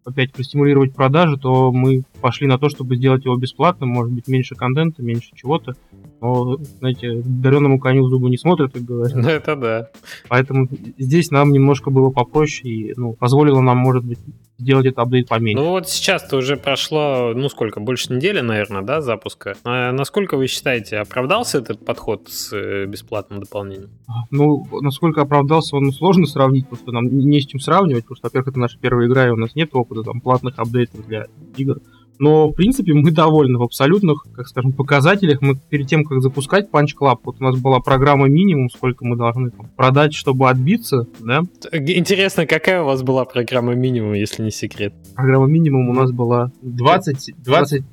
опять 0.05 0.33
простимулировать 0.33 0.95
продажи, 0.95 1.37
то 1.37 1.73
мы 1.73 2.03
пошли 2.21 2.47
на 2.47 2.59
то, 2.59 2.69
чтобы 2.69 2.97
сделать 2.97 3.25
его 3.25 3.37
бесплатным, 3.37 3.89
может 3.89 4.13
быть, 4.13 4.29
меньше 4.29 4.55
контента, 4.55 5.03
меньше 5.03 5.31
чего-то. 5.35 5.75
Но, 6.21 6.57
знаете, 6.79 7.23
дареному 7.25 7.79
коню 7.79 8.05
в 8.05 8.09
зубы 8.09 8.31
не 8.31 8.37
смотрят, 8.37 8.73
как 8.73 8.83
говорят. 8.83 9.17
Ну, 9.17 9.29
это 9.29 9.57
да. 9.57 9.89
Поэтому 10.29 10.69
здесь 10.99 11.31
нам 11.31 11.53
немножко 11.53 11.91
было 11.91 12.11
попроще 12.11 12.73
и 12.73 12.95
ну, 12.97 13.15
позволило 13.15 13.61
нам, 13.61 13.79
может 13.79 14.05
быть, 14.05 14.19
сделать 14.59 14.87
этот 14.87 15.01
апдейт 15.01 15.29
поменьше. 15.29 15.63
Ну 15.63 15.71
вот 15.71 15.89
сейчас-то 15.89 16.37
уже 16.37 16.57
прошло, 16.57 17.33
ну 17.35 17.49
сколько, 17.49 17.81
больше 17.81 18.13
недели, 18.13 18.41
наверное, 18.41 18.83
да, 18.83 19.01
запуска. 19.01 19.57
А 19.65 19.93
насколько 19.93 20.37
вы 20.37 20.47
считаете, 20.47 20.99
оправдался 20.99 21.59
этот 21.59 21.85
подход 21.85 22.29
с 22.29 22.53
э, 22.53 22.87
бесплатным 22.87 23.41
дополнением? 23.41 23.91
Ну, 24.31 24.67
насколько 24.81 25.23
оправдался, 25.23 25.77
он 25.77 25.93
сложно 25.93 26.27
сравнить, 26.27 26.69
потому 26.69 26.83
что 26.83 26.93
нам 26.93 27.07
не 27.07 27.41
с 27.41 27.47
чем 27.47 27.61
сравнивать, 27.61 28.05
потому 28.05 28.17
что, 28.17 28.27
во-первых, 28.29 28.49
это 28.49 28.59
наша 28.59 28.79
первая 28.79 29.09
игра, 29.09 29.27
и 29.27 29.31
у 29.31 29.37
нас 29.37 29.55
нет 29.55 29.71
опыта 29.73 30.03
там 30.03 30.21
платных 30.21 30.59
апдейтов 30.59 31.07
для 31.07 31.27
игр. 31.57 31.81
Но, 32.19 32.49
в 32.49 32.53
принципе, 32.53 32.93
мы 32.93 33.11
довольны 33.11 33.59
в 33.59 33.63
абсолютных, 33.63 34.27
как 34.35 34.49
скажем, 34.49 34.73
показателях. 34.73 35.41
Мы 35.43 35.57
перед 35.57 35.89
тем, 35.89 36.05
как 36.05 36.23
запускать 36.23 36.69
Punch 36.71 36.91
Club, 36.99 37.19
вот 37.25 37.37
у 37.41 37.43
нас 37.43 37.59
была 37.59 37.81
программа 37.81 38.29
минимум, 38.29 38.71
сколько 38.71 39.05
мы 39.05 39.17
должны 39.17 39.51
там, 39.51 39.69
продать, 39.77 40.15
чтобы 40.15 40.49
отбиться, 40.49 41.07
да? 41.21 41.43
Интересно, 41.73 42.47
какая 42.47 42.83
у 42.83 42.87
вас 42.87 43.03
была 43.03 43.25
программа 43.25 43.75
минимум, 43.75 44.15
если 44.15 44.43
не 44.43 44.51
секрет? 44.51 44.95
Программа 45.15 45.47
минимум 45.47 45.89
у 45.89 45.95
нас 45.95 46.13
была 46.13 46.53
20, 46.63 47.35
20 47.39 47.85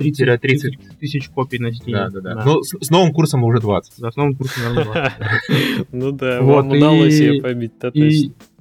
30, 0.00 0.40
30 0.40 0.98
тысяч 0.98 1.28
копий 1.28 1.58
на 1.58 1.68
Steam. 1.68 1.92
Да, 1.92 2.08
да, 2.08 2.20
да. 2.20 2.34
да. 2.36 2.44
Ну, 2.44 2.62
с, 2.62 2.74
с 2.80 2.88
новым 2.88 3.12
курсом 3.12 3.44
уже 3.44 3.60
20. 3.60 3.92
Да, 3.98 4.10
с 4.10 4.16
новым 4.16 4.34
курсом, 4.34 4.74
наверное, 4.74 5.12
20. 5.48 5.88
Ну 5.92 6.12
да, 6.12 6.40
вам 6.40 6.70
удалось 6.70 7.20
ее 7.20 7.42
побить, 7.42 7.72
да, 7.80 7.90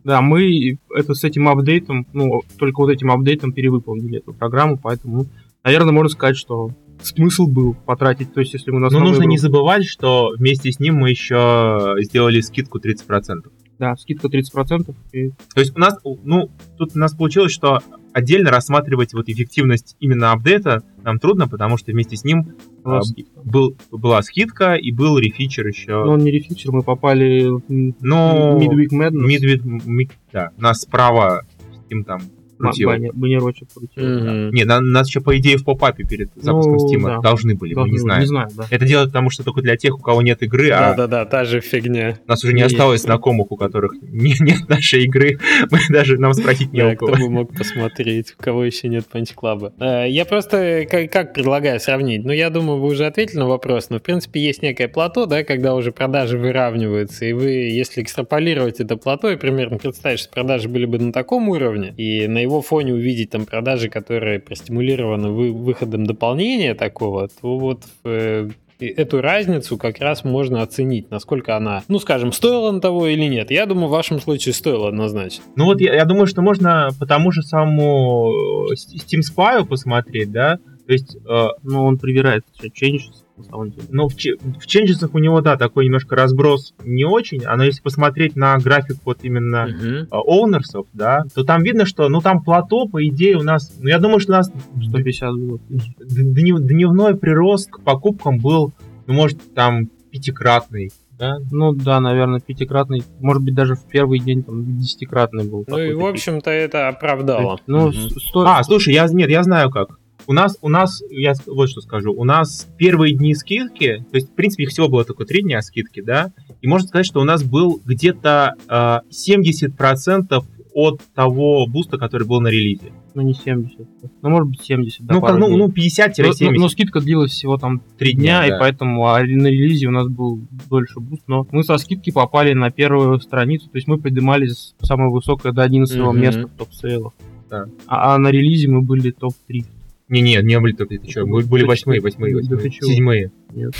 мы 0.03 0.77
это 0.95 1.13
с 1.13 1.23
этим 1.23 1.47
апдейтом, 1.47 2.07
ну, 2.13 2.41
только 2.57 2.79
вот 2.79 2.89
этим 2.89 3.11
апдейтом 3.11 3.53
перевыполнили 3.53 4.19
эту 4.19 4.33
программу, 4.33 4.77
поэтому, 4.77 5.17
ну, 5.17 5.25
наверное, 5.63 5.93
можно 5.93 6.09
сказать, 6.09 6.37
что 6.37 6.71
смысл 7.01 7.47
был 7.47 7.73
потратить, 7.73 8.33
то 8.33 8.41
есть 8.41 8.53
если 8.53 8.71
мы 8.71 8.79
на 8.79 8.89
Но 8.89 8.99
нужно 8.99 9.21
игру... 9.21 9.29
не 9.29 9.37
забывать, 9.37 9.85
что 9.85 10.33
вместе 10.37 10.71
с 10.71 10.79
ним 10.79 10.95
мы 10.95 11.09
еще 11.09 11.95
сделали 11.99 12.41
скидку 12.41 12.79
30%. 12.79 13.51
Да, 13.77 13.95
скидка 13.95 14.27
30%. 14.27 14.93
И... 15.13 15.29
То 15.29 15.59
есть 15.61 15.75
у 15.75 15.79
нас, 15.79 15.97
ну, 16.23 16.49
тут 16.77 16.95
у 16.95 16.99
нас 16.99 17.13
получилось, 17.13 17.53
что 17.53 17.79
отдельно 18.13 18.51
рассматривать 18.51 19.13
вот 19.13 19.29
эффективность 19.29 19.95
именно 19.99 20.31
апдейта 20.31 20.83
нам 21.03 21.19
трудно, 21.19 21.47
потому 21.47 21.77
что 21.77 21.91
вместе 21.91 22.15
с 22.15 22.23
ним 22.23 22.55
была, 22.83 22.99
а, 22.99 23.01
скидка. 23.01 23.39
Был, 23.43 23.77
была 23.91 24.21
скидка 24.21 24.75
и 24.75 24.91
был 24.91 25.17
рефичер 25.17 25.67
еще. 25.67 26.03
Но 26.03 26.13
он 26.13 26.19
не 26.19 26.31
рефичер, 26.31 26.71
мы 26.71 26.83
попали 26.83 27.47
в 27.47 27.61
Но... 28.01 28.57
Midweek 28.59 28.89
Madness. 28.91 29.73
Midweek, 29.85 30.11
да, 30.33 30.51
нас 30.57 30.81
справа 30.81 31.43
Steam 31.89 32.03
там 32.03 32.21
крутил. 32.59 32.89
Баннер, 32.89 33.11
баннерочек 33.13 33.69
крутил. 33.73 34.03
Mm-hmm. 34.03 34.49
Да. 34.49 34.55
Не, 34.55 34.63
на, 34.65 34.81
нас 34.81 35.07
еще, 35.07 35.21
по 35.21 35.37
идее, 35.37 35.57
в 35.57 35.63
попапе 35.63 36.03
перед 36.03 36.29
запуском 36.35 36.73
ну, 36.73 36.93
Steam 36.93 37.03
да. 37.03 37.19
должны 37.19 37.55
были, 37.55 37.73
должны, 37.73 37.91
мы 37.91 37.93
не 37.93 37.99
знаем. 37.99 38.21
Не 38.21 38.27
знаю 38.27 38.49
да. 38.55 38.65
Это 38.69 38.85
делают 38.85 39.11
потому, 39.11 39.29
что 39.29 39.43
только 39.43 39.61
для 39.61 39.77
тех, 39.77 39.97
у 39.97 40.01
кого 40.01 40.21
нет 40.21 40.43
игры, 40.43 40.69
да, 40.69 40.91
а... 40.91 40.95
Да-да-да, 40.95 41.25
та 41.25 41.45
же 41.45 41.61
фигня. 41.61 42.19
У 42.25 42.29
нас 42.29 42.43
уже 42.43 42.53
не 42.53 42.61
есть. 42.61 42.73
осталось 42.73 43.01
знакомых, 43.01 43.51
у 43.51 43.55
которых 43.55 43.93
не, 44.01 44.35
нет 44.39 44.67
нашей 44.67 45.05
игры. 45.05 45.39
Мы 45.71 45.79
даже 45.89 46.17
нам 46.17 46.33
спросить 46.33 46.73
не 46.73 46.81
да, 46.81 46.89
у 46.89 46.95
кого. 46.95 47.13
кто 47.13 47.21
бы 47.23 47.29
мог 47.29 47.55
посмотреть, 47.55 48.35
у 48.37 48.41
кого 48.41 48.63
еще 48.63 48.87
нет 48.87 49.05
Punch 49.11 49.33
Club. 49.35 49.73
Э, 49.79 50.09
я 50.09 50.25
просто 50.25 50.85
как, 50.89 51.11
как 51.11 51.33
предлагаю 51.33 51.79
сравнить? 51.79 52.25
Ну, 52.25 52.31
я 52.31 52.49
думаю, 52.49 52.79
вы 52.79 52.89
уже 52.89 53.05
ответили 53.05 53.39
на 53.39 53.47
вопрос, 53.47 53.89
но, 53.89 53.99
в 53.99 54.03
принципе, 54.03 54.39
есть 54.39 54.61
некое 54.61 54.87
плато, 54.87 55.25
да, 55.25 55.43
когда 55.43 55.75
уже 55.75 55.91
продажи 55.91 56.37
выравниваются, 56.37 57.25
и 57.25 57.33
вы, 57.33 57.49
если 57.49 58.01
экстраполировать 58.01 58.79
это 58.79 58.97
плато 58.97 59.31
и 59.31 59.35
примерно 59.35 59.77
представить, 59.77 60.19
что 60.19 60.29
продажи 60.29 60.67
были 60.69 60.85
бы 60.85 60.97
на 60.99 61.13
таком 61.13 61.49
уровне, 61.49 61.93
и 61.97 62.27
на 62.27 62.39
его 62.39 62.48
фоне 62.61 62.93
увидеть 62.93 63.29
там 63.29 63.45
продажи, 63.45 63.89
которые 63.89 64.39
простимулированы 64.39 65.29
вы, 65.29 65.51
выходом 65.51 66.05
дополнения 66.05 66.75
такого, 66.75 67.27
то 67.27 67.57
вот 67.57 67.83
э, 68.03 68.49
эту 68.79 69.21
разницу 69.21 69.77
как 69.77 69.99
раз 69.99 70.23
можно 70.23 70.61
оценить, 70.61 71.11
насколько 71.11 71.55
она, 71.55 71.83
ну, 71.87 71.99
скажем, 71.99 72.31
стоила 72.31 72.71
на 72.71 72.81
того 72.81 73.07
или 73.07 73.25
нет. 73.25 73.51
Я 73.51 73.65
думаю, 73.65 73.87
в 73.87 73.91
вашем 73.91 74.19
случае 74.19 74.53
стоило 74.53 74.87
однозначно. 74.87 75.43
Ну 75.55 75.65
вот 75.65 75.81
я, 75.81 75.93
я 75.93 76.05
думаю, 76.05 76.27
что 76.27 76.41
можно 76.41 76.89
по 76.99 77.05
тому 77.05 77.31
же 77.31 77.41
самому 77.41 78.31
э, 78.71 78.73
Steam 78.73 79.21
Spy 79.21 79.65
посмотреть, 79.65 80.31
да, 80.31 80.59
то 80.89 80.93
есть, 80.93 81.15
э, 81.15 81.47
ну, 81.61 81.85
он 81.85 81.99
привирает 81.99 82.45
changes, 82.81 83.23
на 83.39 83.45
самом 83.45 83.71
деле. 83.71 83.87
Ну, 83.89 84.07
в, 84.07 84.13
в 84.13 84.67
Changes 84.67 85.09
у 85.11 85.17
него, 85.17 85.41
да, 85.41 85.57
такой 85.57 85.85
немножко 85.85 86.15
разброс 86.15 86.73
не 86.83 87.05
очень, 87.05 87.43
а 87.45 87.55
но 87.55 87.63
если 87.63 87.81
посмотреть 87.81 88.35
на 88.35 88.57
график 88.57 88.97
вот 89.05 89.19
именно 89.23 89.67
uh-huh. 89.67 90.07
оунерсов, 90.11 90.87
да, 90.93 91.23
то 91.33 91.43
там 91.43 91.63
видно, 91.63 91.85
что, 91.85 92.09
ну, 92.09 92.21
там 92.21 92.43
плато, 92.43 92.87
по 92.87 93.05
идее, 93.05 93.37
у 93.37 93.43
нас, 93.43 93.73
ну, 93.79 93.89
я 93.89 93.99
думаю, 93.99 94.19
что 94.19 94.33
у 94.33 94.35
нас 94.35 94.51
150 94.81 95.33
было. 95.33 95.59
Дневной 95.99 97.15
прирост 97.15 97.71
к 97.71 97.81
покупкам 97.81 98.39
был, 98.39 98.73
ну, 99.07 99.13
может, 99.13 99.53
там, 99.53 99.87
пятикратный, 100.11 100.91
да? 101.19 101.37
Ну 101.51 101.73
да, 101.73 101.99
наверное, 101.99 102.39
пятикратный, 102.39 103.03
может 103.19 103.43
быть, 103.43 103.53
даже 103.53 103.75
в 103.75 103.83
первый 103.83 104.19
день 104.19 104.41
там 104.41 104.77
десятикратный 104.79 105.47
был. 105.47 105.65
Ну 105.67 105.77
и, 105.77 105.93
в 105.93 106.05
общем-то, 106.05 106.49
это 106.49 106.87
оправдало. 106.87 107.59
Ну, 107.67 107.87
угу. 107.87 107.93
сто... 107.93 108.47
А, 108.47 108.63
слушай, 108.63 108.93
я, 108.93 109.05
нет, 109.07 109.29
я 109.29 109.43
знаю 109.43 109.69
как. 109.69 109.98
У 110.29 110.33
нас, 110.33 110.59
у 110.61 110.69
нас, 110.69 111.01
я 111.09 111.33
вот 111.47 111.71
что 111.71 111.81
скажу, 111.81 112.13
у 112.13 112.23
нас 112.23 112.69
первые 112.77 113.15
дни 113.15 113.33
скидки, 113.33 114.05
то 114.11 114.15
есть, 114.15 114.29
в 114.29 114.35
принципе, 114.35 114.65
их 114.65 114.69
всего 114.69 114.87
было 114.87 115.03
только 115.03 115.25
три 115.25 115.41
дня 115.41 115.59
скидки, 115.63 116.01
да, 116.01 116.31
и 116.61 116.67
можно 116.67 116.87
сказать, 116.87 117.07
что 117.07 117.19
у 117.19 117.23
нас 117.23 117.41
был 117.41 117.81
где-то 117.83 118.53
э, 118.67 118.99
70% 119.09 120.45
от 120.75 121.01
того 121.15 121.65
буста, 121.65 121.97
который 121.97 122.27
был 122.27 122.41
на 122.41 122.49
релизе. 122.49 122.91
Ну, 123.15 123.23
не 123.23 123.33
70. 123.33 123.79
Ну, 124.21 124.29
может 124.29 124.49
быть, 124.49 124.61
70, 124.61 125.01
да, 125.01 125.15
Ну, 125.15 125.21
как, 125.21 125.39
ну, 125.39 125.57
ну 125.57 125.67
50-70. 125.67 126.35
Но, 126.41 126.51
но, 126.51 126.59
но 126.59 126.69
скидка 126.69 126.99
длилась 126.99 127.31
всего 127.31 127.57
там 127.57 127.81
3 127.97 128.13
дня, 128.13 128.21
дня 128.21 128.39
да. 128.41 128.47
и 128.55 128.59
поэтому 128.59 129.07
а 129.07 129.21
на 129.21 129.47
релизе 129.47 129.87
у 129.87 129.91
нас 129.91 130.07
был 130.09 130.39
дольше 130.69 130.99
буст. 130.99 131.23
Но 131.25 131.47
мы 131.49 131.63
со 131.63 131.75
скидки 131.79 132.11
попали 132.11 132.53
на 132.53 132.69
первую 132.69 133.19
страницу, 133.19 133.67
то 133.67 133.77
есть 133.77 133.87
мы 133.87 133.97
поднимались 133.97 134.75
самое 134.83 135.09
высокое 135.09 135.53
до 135.53 135.63
11 135.63 135.97
mm-hmm. 135.97 136.15
места 136.15 136.45
в 136.45 136.51
топ-сейлах. 136.51 137.13
Да. 137.49 137.65
А, 137.87 138.13
а 138.13 138.17
на 138.19 138.27
релизе 138.27 138.67
мы 138.67 138.83
были 138.83 139.09
топ-3. 139.09 139.65
Не, 140.09 140.21
не, 140.21 140.41
не 140.41 140.59
были 140.59 140.73
топ 140.73 140.89
ты 140.89 140.99
что? 141.07 141.25
Были 141.25 141.63
восьмые, 141.63 142.01
восьмые, 142.01 142.35
восьмые. 142.35 142.71
Седьмые. 142.71 143.31
Нет, 143.53 143.73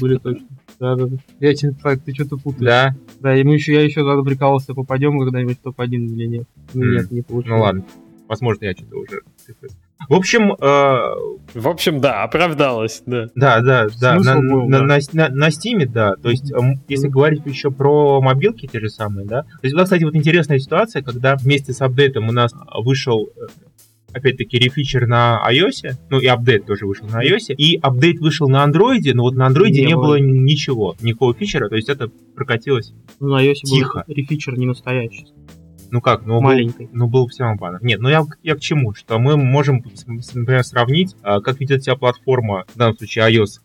были 0.00 0.18
точно. 0.18 0.46
Да, 0.80 0.96
да, 0.96 1.06
да. 1.06 1.16
Я 1.40 1.54
тебе 1.54 1.72
так, 1.82 2.02
ты 2.02 2.12
что-то 2.14 2.36
путаешь. 2.36 2.64
Да. 2.64 2.96
Да, 3.20 3.36
и 3.36 3.42
мы 3.44 3.54
еще, 3.54 3.72
я 3.72 3.82
еще 3.82 4.02
прикалывался, 4.24 4.74
попадем 4.74 5.18
когда-нибудь 5.18 5.58
в 5.58 5.62
топ-1 5.62 5.88
или 5.88 6.26
нет. 6.26 6.48
Ну, 6.74 6.84
нет, 6.84 7.10
не 7.10 7.22
получилось. 7.22 7.58
Ну 7.58 7.62
ладно. 7.62 7.84
Возможно, 8.28 8.64
я 8.64 8.72
что-то 8.72 8.96
уже 8.96 9.22
в 10.08 10.14
общем... 10.14 10.52
Э... 10.52 11.14
В 11.54 11.66
общем, 11.66 12.00
да, 12.00 12.22
оправдалось, 12.24 13.02
да. 13.06 13.26
Да, 13.34 13.60
да, 13.60 13.88
да. 14.00 14.18
На, 14.18 14.36
был, 14.36 14.68
на, 14.68 14.80
да. 14.80 14.84
На, 14.84 14.98
на, 15.12 15.28
на 15.28 15.48
Steam, 15.48 15.86
да. 15.86 16.14
То 16.14 16.30
есть, 16.30 16.52
э, 16.52 16.56
если 16.88 17.08
говорить 17.08 17.42
еще 17.46 17.70
про 17.70 18.20
мобилки 18.20 18.66
те 18.66 18.80
же 18.80 18.90
самые, 18.90 19.26
да. 19.26 19.42
То 19.42 19.60
есть, 19.62 19.74
была, 19.74 19.84
кстати, 19.84 20.04
вот 20.04 20.14
интересная 20.14 20.58
ситуация, 20.58 21.02
когда 21.02 21.36
вместе 21.36 21.72
с 21.72 21.80
апдейтом 21.80 22.28
у 22.28 22.32
нас 22.32 22.52
вышел 22.82 23.30
э, 23.34 23.46
опять-таки, 24.12 24.58
рефичер 24.58 25.06
на 25.06 25.40
iOS, 25.50 25.94
ну 26.10 26.20
и 26.20 26.26
апдейт 26.26 26.66
тоже 26.66 26.86
вышел 26.86 27.06
на 27.06 27.24
iOS, 27.24 27.54
и 27.54 27.78
апдейт 27.80 28.20
вышел 28.20 28.48
на 28.48 28.64
Android, 28.64 29.10
но 29.14 29.22
вот 29.22 29.34
на 29.34 29.48
Android 29.48 29.70
не, 29.70 29.86
не 29.86 29.94
было. 29.94 30.06
было 30.06 30.20
ничего, 30.20 30.96
никакого 31.00 31.34
фичера, 31.34 31.68
то 31.68 31.76
есть 31.76 31.88
это 31.88 32.08
прокатилось 32.34 32.92
ну, 33.20 33.28
на 33.28 33.44
iOS 33.44 33.54
тихо. 33.64 34.04
был 34.06 34.14
рефичер 34.14 34.58
не 34.58 34.66
настоящий. 34.66 35.26
Ну 35.90 36.00
как, 36.00 36.26
ну 36.26 36.40
маленький. 36.40 36.84
Был, 36.84 36.90
ну 36.92 37.08
был 37.08 37.26
все 37.28 37.44
равно 37.44 37.78
Нет, 37.80 38.00
ну 38.00 38.08
я, 38.08 38.24
я 38.42 38.54
к 38.56 38.60
чему? 38.60 38.92
Что 38.94 39.18
мы 39.18 39.36
можем, 39.36 39.82
например, 40.34 40.62
сравнить, 40.62 41.16
а, 41.22 41.40
как 41.40 41.60
ведет 41.60 41.82
себя 41.82 41.96
платформа, 41.96 42.64
в 42.74 42.76
данном 42.76 42.96
случае 42.96 43.30
iOS, 43.32 43.60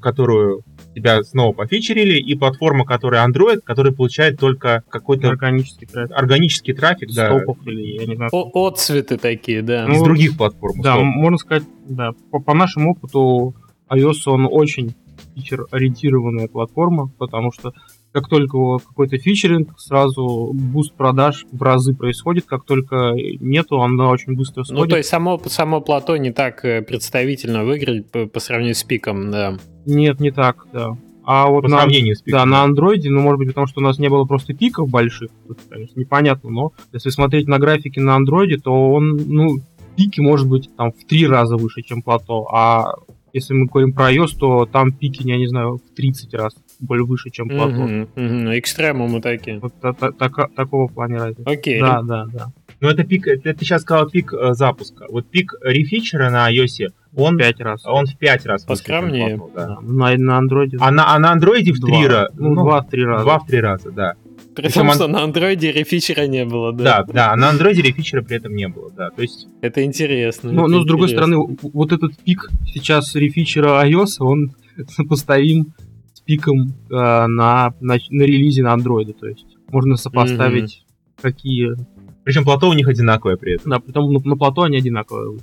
которую 0.00 0.62
тебя 0.94 1.22
снова 1.22 1.52
пофичерили, 1.52 2.18
и 2.18 2.34
платформа, 2.34 2.84
которая 2.84 3.26
Android, 3.26 3.60
которая 3.62 3.92
получает 3.92 4.38
только 4.38 4.82
какой-то 4.88 5.28
органический 5.28 5.86
трафик, 5.86 6.16
органический 6.16 6.74
трафик 6.74 7.10
да. 7.14 7.40
или 7.66 8.00
я 8.00 8.06
не 8.06 8.16
знаю. 8.16 8.30
О 8.32 8.68
Отцветы 8.68 9.16
такие, 9.16 9.62
да. 9.62 9.84
Из 9.84 9.98
ну, 9.98 10.04
других 10.04 10.36
платформ. 10.36 10.80
Да, 10.80 10.94
стоп. 10.94 11.04
можно 11.04 11.38
сказать, 11.38 11.64
да. 11.88 12.12
По, 12.30 12.40
по 12.40 12.54
нашему 12.54 12.92
опыту 12.92 13.54
iOS 13.90 14.22
он 14.26 14.48
очень 14.50 14.94
feature-ориентированная 15.34 16.48
платформа, 16.48 17.10
потому 17.18 17.52
что 17.52 17.72
как 18.12 18.28
только 18.28 18.78
какой-то 18.78 19.18
фичеринг, 19.18 19.78
сразу 19.78 20.50
буст 20.52 20.94
продаж 20.94 21.46
в 21.52 21.62
разы 21.62 21.94
происходит, 21.94 22.46
как 22.46 22.64
только 22.64 23.12
нету, 23.40 23.80
она 23.80 24.10
очень 24.10 24.34
быстро 24.34 24.64
сходит. 24.64 24.82
Ну, 24.82 24.88
то 24.88 24.96
есть 24.96 25.08
само, 25.08 25.38
само 25.46 25.80
плато 25.80 26.16
не 26.16 26.32
так 26.32 26.64
э, 26.64 26.82
представительно 26.82 27.64
выглядит 27.64 28.10
по, 28.10 28.26
по 28.26 28.40
сравнению 28.40 28.74
с 28.74 28.82
пиком, 28.82 29.30
да. 29.30 29.58
Нет, 29.84 30.20
не 30.20 30.30
так, 30.30 30.66
да. 30.72 30.96
А 31.24 31.48
вот 31.48 31.64
по 31.64 31.68
на, 31.68 31.80
сравнению 31.80 32.16
с 32.16 32.22
пиком. 32.22 32.40
Да, 32.40 32.46
на 32.46 32.62
андроиде, 32.62 33.10
ну, 33.10 33.20
может 33.20 33.38
быть, 33.38 33.48
потому 33.48 33.66
что 33.66 33.80
у 33.80 33.84
нас 33.84 33.98
не 33.98 34.08
было 34.08 34.24
просто 34.24 34.54
пиков 34.54 34.88
больших, 34.88 35.28
тут, 35.46 35.58
конечно, 35.68 36.00
непонятно, 36.00 36.50
но 36.50 36.72
если 36.92 37.10
смотреть 37.10 37.46
на 37.46 37.58
графики 37.58 37.98
на 37.98 38.16
андроиде, 38.16 38.56
то 38.56 38.90
он, 38.90 39.16
ну, 39.16 39.58
пики 39.96 40.20
может 40.20 40.48
быть 40.48 40.70
там 40.76 40.92
в 40.92 41.04
три 41.04 41.26
раза 41.26 41.56
выше, 41.56 41.82
чем 41.82 42.02
плато, 42.02 42.48
а 42.50 42.94
если 43.34 43.52
мы 43.52 43.66
говорим 43.66 43.92
про 43.92 44.12
iOS, 44.12 44.38
то 44.38 44.64
там 44.64 44.92
пики, 44.92 45.26
я 45.26 45.36
не 45.36 45.46
знаю, 45.46 45.76
в 45.76 45.94
30 45.94 46.32
раз 46.34 46.54
более 46.80 47.04
выше, 47.04 47.30
чем 47.30 47.48
плато. 47.48 47.76
Угу, 47.82 48.02
угу. 48.16 48.58
Экстремумы 48.58 49.20
такие. 49.20 49.58
Вот 49.58 49.72
та, 49.80 49.92
та, 49.92 50.10
та, 50.12 50.28
такого 50.56 50.88
плана 50.88 51.18
разницы. 51.18 51.42
Окей. 51.46 51.80
Да, 51.80 52.02
да, 52.02 52.26
да. 52.32 52.52
Ну, 52.80 52.88
это 52.88 53.04
пик, 53.04 53.26
это 53.26 53.52
ты 53.54 53.64
сейчас 53.64 53.82
сказал 53.82 54.08
пик 54.08 54.32
э, 54.32 54.52
запуска. 54.54 55.06
Вот 55.10 55.28
пик 55.28 55.54
рефичера 55.62 56.30
на 56.30 56.52
iOS, 56.52 56.90
он, 57.16 57.36
Пять 57.36 57.60
раз. 57.60 57.84
он 57.84 58.06
в 58.06 58.16
5 58.16 58.46
раз. 58.46 58.64
Поскромнее. 58.64 59.36
Apple, 59.36 59.50
да. 59.54 59.66
Да, 59.66 59.78
На, 59.82 60.16
на 60.16 60.38
андроиде. 60.38 60.76
А 60.80 60.90
на, 60.90 61.14
а 61.14 61.18
на 61.18 61.32
андроиде 61.32 61.72
в 61.72 61.80
3 61.80 61.90
Два. 61.90 62.08
раза. 62.08 62.30
Ну, 62.36 62.54
два-три 62.54 63.04
раза. 63.04 63.24
Два 63.24 63.38
в 63.40 63.46
три 63.46 63.60
раза, 63.60 63.90
да. 63.90 64.14
При 64.54 64.68
том, 64.68 64.88
он- 64.88 64.94
что 64.94 65.08
на 65.08 65.22
андроиде 65.24 65.72
рефичера 65.72 66.26
не 66.26 66.44
было, 66.44 66.72
да? 66.72 67.02
Да, 67.02 67.12
да, 67.12 67.36
на 67.36 67.48
андроиде 67.50 67.82
рефичера 67.82 68.22
при 68.22 68.36
этом 68.36 68.54
не 68.54 68.68
было, 68.68 68.90
да. 68.92 69.10
То 69.10 69.22
есть, 69.22 69.48
Это 69.62 69.82
интересно. 69.84 70.52
Но, 70.52 70.62
это 70.66 70.70
но 70.72 70.82
с 70.82 70.86
другой 70.86 71.08
интересно. 71.08 71.26
стороны, 71.26 71.56
в- 71.60 71.70
вот 71.72 71.92
этот 71.92 72.16
пик 72.18 72.48
сейчас 72.66 73.14
рефичера 73.14 73.84
iOS, 73.84 74.16
он 74.20 74.52
сопоставим 74.88 75.72
пиком 76.28 76.74
э, 76.90 76.94
на, 76.94 77.26
на, 77.80 77.96
на 78.10 78.22
релизе 78.22 78.62
на 78.62 78.74
андроиде. 78.74 79.14
То 79.14 79.26
есть 79.26 79.46
можно 79.72 79.96
сопоставить 79.96 80.84
какие... 81.20 81.70
причем 82.22 82.44
плато 82.44 82.68
у 82.68 82.74
них 82.74 82.86
одинаковое 82.86 83.38
при 83.38 83.54
этом. 83.54 83.70
Да, 83.70 83.80
притом 83.80 84.12
на, 84.12 84.20
на 84.22 84.36
плато 84.36 84.62
они 84.62 84.76
одинаковые. 84.76 85.40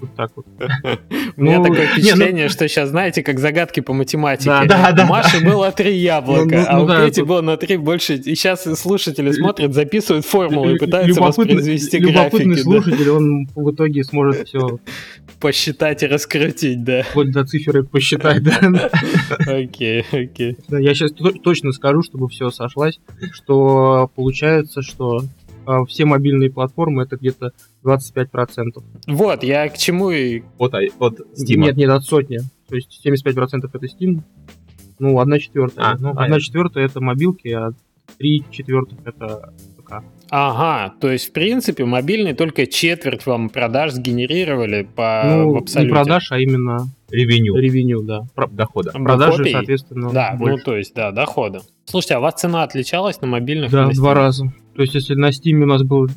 Вот 0.00 0.14
так 0.14 0.30
вот. 0.36 0.46
У 1.36 1.42
меня 1.42 1.58
Ну, 1.58 1.64
такое 1.64 1.80
не, 1.80 1.86
ну- 1.86 1.92
впечатление, 1.92 2.48
что 2.48 2.68
сейчас, 2.68 2.90
знаете, 2.90 3.24
как 3.24 3.40
загадки 3.40 3.80
по 3.80 3.92
математике. 3.92 4.48
У 4.50 5.06
Маши 5.06 5.44
было 5.44 5.72
три 5.72 5.96
яблока, 5.96 6.66
Ну, 6.70 6.88
а 6.88 7.02
у 7.02 7.06
Пети 7.06 7.22
было 7.22 7.40
на 7.40 7.56
три 7.56 7.76
больше. 7.76 8.14
И 8.14 8.34
сейчас 8.36 8.62
слушатели 8.80 9.32
смотрят, 9.32 9.74
записывают 9.74 10.24
формулы 10.24 10.74
и 10.74 10.78
пытаются 10.78 11.18
любопытный- 11.20 11.26
воспроизвести 11.26 11.98
Любопытный 11.98 12.44
графики, 12.44 12.56
да, 12.56 12.62
слушатель, 12.62 13.10
он 13.10 13.46
в 13.56 13.72
итоге 13.72 14.04
сможет 14.04 14.46
все 14.46 14.78
посчитать 15.40 16.04
и 16.04 16.06
раскрутить, 16.06 16.84
да. 16.84 17.02
вплоть 17.02 17.32
до 17.32 17.44
цифры 17.44 17.82
посчитать. 17.82 18.44
Да. 18.44 18.90
Окей, 19.48 20.04
окей. 20.12 20.56
Я 20.68 20.94
сейчас 20.94 21.10
точно 21.42 21.72
скажу, 21.72 22.02
чтобы 22.02 22.28
все 22.28 22.50
сошлось, 22.50 23.00
что 23.32 24.10
получается, 24.14 24.82
что 24.82 25.22
а, 25.66 25.84
все 25.84 26.04
мобильные 26.04 26.50
платформы 26.50 27.02
это 27.02 27.16
где-то 27.16 27.52
25%. 27.84 28.82
Вот, 29.06 29.42
я 29.42 29.68
к 29.68 29.78
чему 29.78 30.10
и... 30.10 30.42
От, 30.58 30.74
ай- 30.74 30.90
от 30.98 31.20
Steam. 31.20 31.56
Нет, 31.58 31.76
нет, 31.76 31.90
от 31.90 32.04
сотни. 32.04 32.38
То 32.68 32.74
есть 32.76 33.00
75% 33.04 33.70
это 33.72 33.86
Steam. 33.86 34.20
Ну, 34.98 35.18
одна 35.20 35.38
четвертая. 35.38 35.84
А, 35.86 35.90
ну, 35.98 36.10
одна 36.10 36.22
понятно. 36.22 36.40
четвертая 36.40 36.84
это 36.86 37.00
мобилки, 37.00 37.48
а 37.48 37.70
три 38.18 38.44
четвертых 38.50 38.98
это 39.04 39.52
ПК. 39.76 40.02
Ага, 40.30 40.92
то 41.00 41.10
есть, 41.10 41.28
в 41.30 41.32
принципе, 41.32 41.84
мобильный 41.84 42.34
только 42.34 42.66
четверть 42.66 43.24
вам 43.24 43.48
продаж 43.48 43.92
сгенерировали 43.92 44.82
по 44.94 45.22
ну, 45.24 45.50
в 45.50 45.52
не 45.52 45.58
абсолюте. 45.60 45.92
продаж, 45.92 46.32
а 46.32 46.38
именно 46.38 46.88
Ревеню 47.10 47.56
ревеню, 47.56 48.02
да. 48.02 48.24
Про- 48.34 48.48
дохода. 48.48 48.90
Продажи, 48.92 49.38
Копий? 49.38 49.52
соответственно, 49.52 50.10
Да, 50.12 50.32
ну 50.32 50.38
больше. 50.40 50.64
то 50.64 50.76
есть, 50.76 50.94
да, 50.94 51.10
дохода. 51.12 51.62
Слушайте, 51.86 52.16
а 52.16 52.18
у 52.18 52.22
вас 52.22 52.34
цена 52.34 52.64
отличалась 52.64 53.18
на 53.22 53.28
мобильных? 53.28 53.70
Да, 53.70 53.86
на 53.86 53.90
в 53.92 53.94
два 53.94 54.12
раза. 54.12 54.52
То 54.74 54.82
есть, 54.82 54.94
если 54.94 55.14
на 55.14 55.30
Steam 55.30 55.62
у 55.62 55.66
нас 55.66 55.82
было 55.82 56.08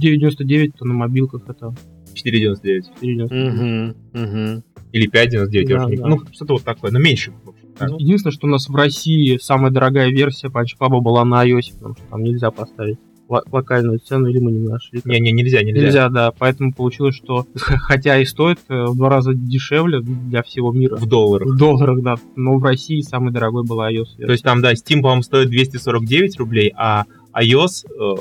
9.99, 0.00 0.72
то 0.78 0.84
на 0.84 0.94
мобилках 0.94 1.42
это 1.48 1.74
4,99. 2.14 2.82
4.99. 3.00 3.92
Угу, 4.14 4.22
угу. 4.22 4.62
Или 4.92 5.08
5,99. 5.10 5.68
я 5.68 5.76
Да, 5.78 5.84
уже 5.86 5.90
не- 5.94 5.96
да. 6.02 6.06
Ну, 6.08 6.20
что-то 6.32 6.54
вот 6.54 6.62
такое. 6.64 6.90
Но 6.90 6.98
меньше. 6.98 7.32
в 7.44 7.48
общем, 7.50 7.68
да. 7.78 7.88
Ну, 7.88 7.98
Единственное, 7.98 8.32
что 8.32 8.46
у 8.46 8.50
нас 8.50 8.68
в 8.68 8.74
России 8.74 9.38
самая 9.38 9.70
дорогая 9.70 10.08
версия 10.10 10.48
Punch 10.48 10.76
Club 10.80 11.00
была 11.00 11.24
на 11.24 11.46
iOS, 11.46 11.74
потому 11.74 11.94
что 11.94 12.04
там 12.10 12.22
нельзя 12.22 12.50
поставить 12.50 12.98
ло- 13.28 13.42
локальную 13.50 13.98
цену, 13.98 14.28
или 14.28 14.38
мы 14.38 14.52
не 14.52 14.66
нашли. 14.68 15.00
Не-не, 15.04 15.32
нельзя, 15.32 15.62
нельзя. 15.62 15.82
Нельзя, 15.82 16.08
да. 16.08 16.30
Поэтому 16.38 16.72
получилось, 16.72 17.16
что 17.16 17.46
хотя 17.56 18.18
и 18.18 18.24
стоит 18.24 18.58
э, 18.68 18.84
в 18.84 18.96
два 18.96 19.10
раза 19.10 19.34
дешевле 19.34 20.00
для 20.00 20.42
всего 20.42 20.72
мира. 20.72 20.96
В 20.96 21.06
долларах. 21.06 21.48
В 21.48 21.56
долларах, 21.58 22.02
да. 22.02 22.14
Но 22.36 22.56
в 22.58 22.62
России 22.62 23.00
самый 23.02 23.32
дорогой 23.32 23.64
была 23.64 23.92
iOS. 23.92 24.24
То 24.24 24.32
есть 24.32 24.44
там, 24.44 24.62
да, 24.62 24.72
Steam, 24.72 25.00
по-моему, 25.02 25.22
стоит 25.22 25.50
249 25.50 26.38
рублей, 26.38 26.72
а 26.76 27.04
iOS 27.34 27.84
э, 27.86 28.14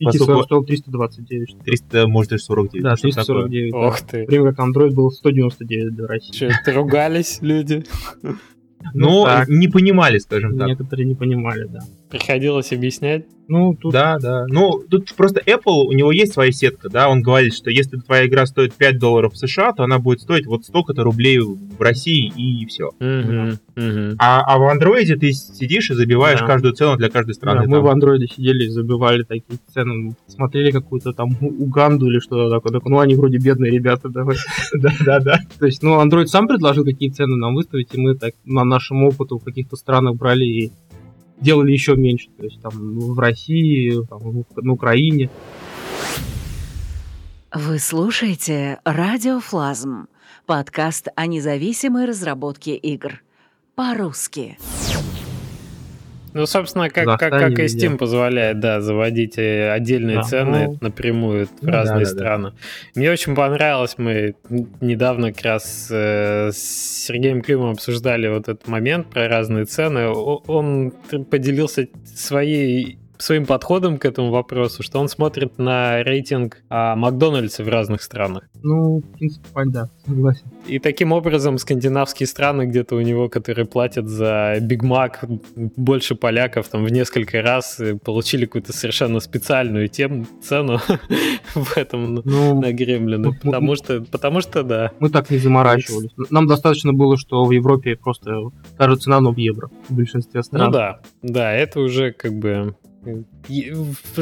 Пики 0.00 0.16
поскольку- 0.18 0.42
стоил 0.44 0.64
329. 0.64 1.48
что 1.50 1.58
ли. 1.58 1.64
300, 1.64 2.08
может, 2.08 2.30
даже 2.30 2.42
49. 2.44 2.82
Да, 2.82 2.96
что-то 2.96 3.16
такое. 3.16 3.44
349. 3.44 3.72
да. 3.72 3.78
Ох 3.78 4.00
ты. 4.00 4.24
Время 4.26 4.52
как 4.54 4.66
Android 4.66 4.94
был 4.94 5.10
199 5.10 5.94
для 5.94 6.06
России. 6.06 6.32
Че, 6.32 6.46
это 6.46 6.72
ругались 6.72 7.38
люди? 7.42 7.84
Ну, 8.94 9.24
так. 9.26 9.48
не 9.48 9.68
понимали, 9.68 10.18
скажем 10.18 10.56
так. 10.56 10.68
Некоторые 10.68 11.06
не 11.06 11.14
понимали, 11.14 11.66
да. 11.66 11.80
Приходилось 12.10 12.72
объяснять. 12.72 13.24
Ну, 13.46 13.74
тут 13.74 13.92
Да, 13.92 14.16
да. 14.20 14.46
Ну, 14.48 14.80
тут 14.88 15.12
просто 15.16 15.40
Apple, 15.44 15.82
у 15.88 15.92
него 15.92 16.12
есть 16.12 16.32
своя 16.32 16.52
сетка, 16.52 16.88
да, 16.88 17.08
он 17.08 17.20
говорит, 17.20 17.52
что 17.52 17.68
если 17.68 17.96
твоя 17.96 18.26
игра 18.26 18.46
стоит 18.46 18.74
5 18.74 18.98
долларов 18.98 19.32
в 19.32 19.38
США, 19.38 19.72
то 19.72 19.82
она 19.82 19.98
будет 19.98 20.20
стоить 20.20 20.46
вот 20.46 20.64
столько-то 20.64 21.02
рублей 21.02 21.40
в 21.40 21.80
России 21.80 22.32
и 22.36 22.64
все. 22.66 22.90
Угу, 23.00 23.56
угу. 23.76 24.16
А, 24.20 24.42
а 24.46 24.58
в 24.58 24.68
андроиде 24.68 25.16
ты 25.16 25.32
сидишь 25.32 25.90
и 25.90 25.94
забиваешь 25.94 26.38
Да. 26.40 26.46
каждую 26.46 26.74
цену 26.74 26.96
для 26.96 27.08
каждой 27.10 27.30
Да, 27.30 27.34
страны. 27.34 27.66
мы 27.66 27.78
там. 27.78 27.84
в 27.84 27.88
андроиде 27.88 28.28
сидели 28.28 28.66
и 28.66 28.68
забивали 28.68 29.24
такие 29.24 29.58
цены, 29.74 30.14
смотрели 30.28 30.70
какую-то 30.70 31.12
там 31.12 31.36
Уганду 31.40 32.06
или 32.06 32.20
что-то 32.20 32.54
такое. 32.54 32.72
Так, 32.72 32.84
ну, 32.88 33.00
они 33.00 33.16
вроде 33.16 33.38
бедные 33.38 33.72
ребята, 33.72 34.08
давай. 34.08 34.36
Да, 34.74 34.92
да, 35.04 35.18
да. 35.18 35.40
То 35.58 35.66
есть, 35.66 35.82
ну, 35.82 36.00
Android 36.00 36.26
сам 36.26 36.46
предложил, 36.46 36.84
какие 36.84 37.10
цены 37.10 37.34
нам 37.36 37.56
выставить, 37.56 37.88
и 37.94 38.00
мы 38.00 38.14
так 38.14 38.34
на 38.44 38.62
нашем 38.64 39.02
опыту 39.02 39.38
в 39.38 39.44
каких-то 39.44 39.74
странах 39.74 40.14
брали 40.14 40.44
и 40.44 40.72
делали 41.40 41.72
еще 41.72 41.96
меньше. 41.96 42.28
То 42.36 42.44
есть, 42.44 42.60
там, 42.60 42.72
ну, 42.76 43.14
в 43.14 43.18
России, 43.18 44.04
там, 44.08 44.44
на 44.56 44.72
Украине. 44.72 45.30
Вы 47.52 47.78
слушаете 47.78 48.78
«Радиофлазм»— 48.84 50.06
подкаст 50.46 51.08
о 51.16 51.26
независимой 51.26 52.04
разработке 52.04 52.76
игр. 52.76 53.22
По-русски. 53.74 54.56
Ну, 56.32 56.46
собственно, 56.46 56.88
как, 56.90 57.18
как, 57.18 57.30
как 57.30 57.58
и. 57.58 57.64
Steam 57.64 57.96
позволяет, 57.96 58.60
да, 58.60 58.80
заводить 58.80 59.38
э, 59.38 59.70
отдельные 59.70 60.16
Да, 60.16 60.22
цены 60.22 60.66
ну, 60.68 60.78
напрямую 60.80 61.46
в 61.46 61.50
ну 61.62 61.70
разные 61.70 62.04
да, 62.04 62.10
да, 62.10 62.10
да. 62.10 62.18
страны. 62.18 62.52
Мне 62.94 63.10
очень 63.10 63.34
понравилось, 63.34 63.94
мы 63.98 64.34
недавно 64.80 65.32
как 65.32 65.44
раз 65.44 65.88
э, 65.90 66.50
с 66.52 67.06
Сергеем 67.06 67.42
Климовым 67.42 67.72
обсуждали 67.72 68.28
вот 68.28 68.48
этот 68.48 68.68
момент 68.68 69.08
про 69.08 69.28
разные 69.28 69.64
цены. 69.64 70.08
Он 70.08 70.92
поделился 71.30 71.88
своей 72.04 72.99
своим 73.22 73.46
подходом 73.46 73.98
к 73.98 74.04
этому 74.04 74.30
вопросу, 74.30 74.82
что 74.82 74.98
он 74.98 75.08
смотрит 75.08 75.58
на 75.58 76.02
рейтинг 76.02 76.62
а, 76.68 76.96
Макдональдса 76.96 77.64
в 77.64 77.68
разных 77.68 78.02
странах. 78.02 78.44
Ну, 78.62 78.98
в 78.98 79.18
принципе, 79.18 79.48
да, 79.66 79.88
согласен. 80.06 80.44
И 80.66 80.78
таким 80.78 81.12
образом 81.12 81.58
скандинавские 81.58 82.26
страны 82.26 82.66
где-то 82.66 82.96
у 82.96 83.00
него, 83.00 83.28
которые 83.28 83.66
платят 83.66 84.08
за 84.08 84.56
Биг 84.60 84.82
Мак 84.82 85.24
больше 85.56 86.14
поляков 86.14 86.68
там 86.68 86.84
в 86.84 86.90
несколько 86.90 87.42
раз, 87.42 87.80
получили 88.04 88.46
какую-то 88.46 88.72
совершенно 88.72 89.20
специальную 89.20 89.88
тем, 89.88 90.26
цену 90.42 90.78
в 91.54 91.76
этом 91.76 92.16
Ну, 92.24 92.60
на 92.60 92.72
Гремлина. 92.72 93.30
ну, 93.30 93.34
Потому 93.42 93.76
что, 93.76 94.00
потому 94.02 94.40
что 94.40 94.62
да. 94.62 94.92
мы 95.00 95.10
так 95.10 95.30
не 95.30 95.38
заморачивались. 95.38 96.10
Нам 96.30 96.46
достаточно 96.46 96.92
было, 96.92 97.16
что 97.16 97.44
в 97.44 97.50
Европе 97.50 97.96
просто 97.96 98.50
та 98.76 98.88
же 98.88 98.96
цена, 98.96 99.20
но 99.20 99.32
в 99.32 99.36
евро 99.36 99.70
в 99.88 99.94
большинстве 99.94 100.42
стран. 100.42 100.66
Ну 100.66 100.70
да, 100.70 101.00
да, 101.22 101.52
это 101.52 101.80
уже 101.80 102.12
как 102.12 102.32
бы... 102.34 102.74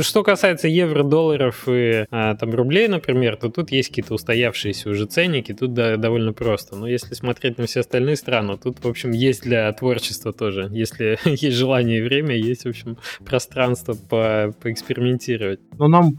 Что 0.00 0.22
касается 0.22 0.68
евро, 0.68 1.02
долларов 1.02 1.64
и 1.68 2.06
а, 2.10 2.34
там 2.36 2.50
рублей, 2.50 2.88
например, 2.88 3.36
то 3.36 3.48
тут 3.48 3.70
есть 3.72 3.88
какие-то 3.88 4.14
устоявшиеся 4.14 4.90
уже 4.90 5.06
ценники, 5.06 5.52
тут 5.52 5.74
да, 5.74 5.96
довольно 5.96 6.32
просто. 6.32 6.76
Но 6.76 6.86
если 6.86 7.14
смотреть 7.14 7.58
на 7.58 7.66
все 7.66 7.80
остальные 7.80 8.16
страны, 8.16 8.56
тут, 8.56 8.84
в 8.84 8.88
общем, 8.88 9.10
есть 9.10 9.42
для 9.42 9.72
творчества 9.72 10.32
тоже. 10.32 10.68
Если 10.70 11.18
есть 11.24 11.56
желание 11.56 11.98
и 11.98 12.02
время, 12.02 12.36
есть, 12.36 12.64
в 12.64 12.68
общем, 12.68 12.98
пространство 13.24 13.94
по 13.94 14.54
поэкспериментировать. 14.62 15.60
Но 15.78 15.88
нам, 15.88 16.14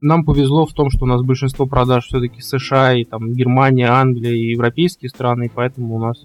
нам 0.00 0.24
повезло 0.24 0.66
в 0.66 0.72
том, 0.72 0.90
что 0.90 1.04
у 1.04 1.08
нас 1.08 1.22
большинство 1.22 1.66
продаж 1.66 2.06
все-таки 2.06 2.40
США 2.40 2.94
и 2.94 3.04
там 3.04 3.32
Германия, 3.32 3.88
Англия 3.88 4.32
и 4.32 4.52
европейские 4.52 5.08
страны, 5.08 5.46
и 5.46 5.50
поэтому 5.52 5.96
у 5.96 5.98
нас 5.98 6.24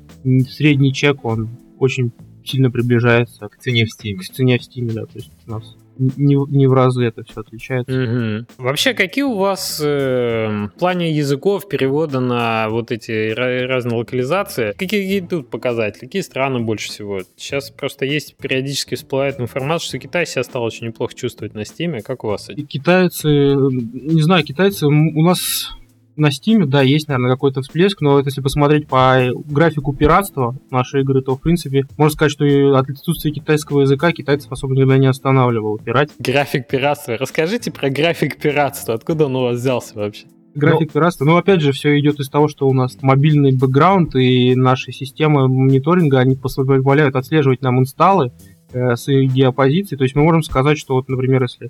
средний 0.50 0.94
чек, 0.94 1.26
он 1.26 1.50
очень 1.80 2.12
сильно 2.46 2.72
приближается 2.72 3.48
К 3.48 3.58
цене 3.58 3.86
в 3.86 3.90
Steam. 3.90 4.18
к 4.18 4.24
цене 4.24 4.58
в 4.58 4.62
Steam, 4.62 4.92
да, 4.94 5.06
то 5.06 5.16
есть 5.16 5.32
у 5.48 5.52
нас 5.52 5.76
не, 5.98 6.36
не 6.52 6.68
в 6.68 6.74
разы 6.74 7.06
это 7.06 7.24
все 7.24 7.42
отличается. 7.42 7.92
Мгм. 7.94 8.48
Вообще, 8.58 8.94
какие 8.94 9.24
у 9.24 9.36
вас 9.36 9.80
э, 9.84 10.68
в 10.68 10.78
плане 10.78 11.12
языков 11.12 11.68
перевода 11.70 12.20
на 12.20 12.68
вот 12.70 12.92
эти 12.92 13.32
разные 13.32 13.98
локализации? 13.98 14.74
Какие, 14.78 15.04
какие 15.04 15.22
тут 15.22 15.50
показатели? 15.50 16.02
Какие 16.02 16.22
страны 16.22 16.60
больше 16.60 16.90
всего? 16.90 17.22
Сейчас 17.38 17.70
просто 17.70 18.06
есть 18.06 18.36
периодически 18.36 18.96
всплывает 18.96 19.40
информация, 19.40 19.88
что 19.88 20.00
Китай 20.00 20.26
себя 20.26 20.44
стал 20.44 20.64
очень 20.64 20.88
неплохо 20.88 21.14
чувствовать 21.16 21.54
на 21.54 21.66
Стиме. 21.66 22.02
Как 22.02 22.24
у 22.24 22.28
вас 22.28 22.50
И 22.50 22.64
китайцы, 22.64 23.28
не 23.30 24.22
знаю, 24.22 24.44
китайцы, 24.44 24.88
у 24.88 25.22
нас 25.24 25.72
на 26.18 26.28
Steam, 26.28 26.66
да, 26.66 26.82
есть, 26.82 27.08
наверное, 27.08 27.32
какой-то 27.32 27.62
всплеск, 27.62 28.02
но 28.02 28.14
вот 28.14 28.26
если 28.26 28.42
посмотреть 28.42 28.88
по 28.88 29.30
графику 29.46 29.94
пиратства 29.94 30.56
нашей 30.72 31.02
игры, 31.02 31.22
то, 31.22 31.36
в 31.36 31.42
принципе, 31.42 31.86
можно 31.98 32.14
сказать, 32.14 32.32
что 32.32 32.78
от 32.78 32.90
отсутствия 32.90 33.32
китайского 33.32 33.82
языка 33.82 34.12
китайцев 34.12 34.52
особо 34.52 34.76
никогда 34.76 34.98
не 34.98 35.08
останавливало 35.08 35.78
пирать. 35.80 36.10
График 36.20 36.68
пиратства. 36.68 37.18
Расскажите 37.18 37.72
про 37.72 37.90
график 37.90 38.38
пиратства. 38.38 38.94
Откуда 38.94 39.26
он 39.26 39.36
у 39.36 39.42
вас 39.42 39.58
взялся 39.58 39.96
вообще? 39.96 40.26
График 40.54 40.94
пиратства. 40.94 41.26
Ну, 41.26 41.36
опять 41.36 41.60
же, 41.60 41.74
все 41.74 42.00
идет 42.00 42.20
из 42.22 42.30
того, 42.30 42.48
что 42.48 42.68
у 42.68 42.74
нас 42.74 42.98
мобильный 43.02 43.52
бэкграунд 43.52 44.16
и 44.16 44.56
наши 44.56 44.94
системы 44.94 45.50
мониторинга, 45.50 46.20
они 46.20 46.36
позволяют 46.36 47.18
отслеживать 47.18 47.62
нам 47.62 47.80
инсталлы 47.80 48.32
э, 48.72 48.96
с 48.96 49.10
их 49.10 49.34
геопозиции. 49.34 49.98
То 49.98 50.04
есть 50.04 50.16
мы 50.16 50.24
можем 50.24 50.44
сказать, 50.44 50.78
что 50.78 50.96
вот, 50.96 51.10
например, 51.10 51.42
если 51.42 51.70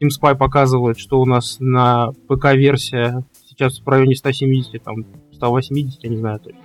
Team 0.00 0.08
Spy 0.08 0.36
показывает, 0.36 0.98
что 0.98 1.20
у 1.20 1.26
нас 1.26 1.56
на 1.58 2.12
ПК-версия 2.28 3.24
сейчас 3.60 3.80
в 3.80 3.88
районе 3.88 4.16
170, 4.16 4.82
там 4.82 5.04
180, 5.32 6.02
я 6.02 6.10
не 6.10 6.16
знаю, 6.16 6.40
то 6.40 6.48
есть 6.48 6.60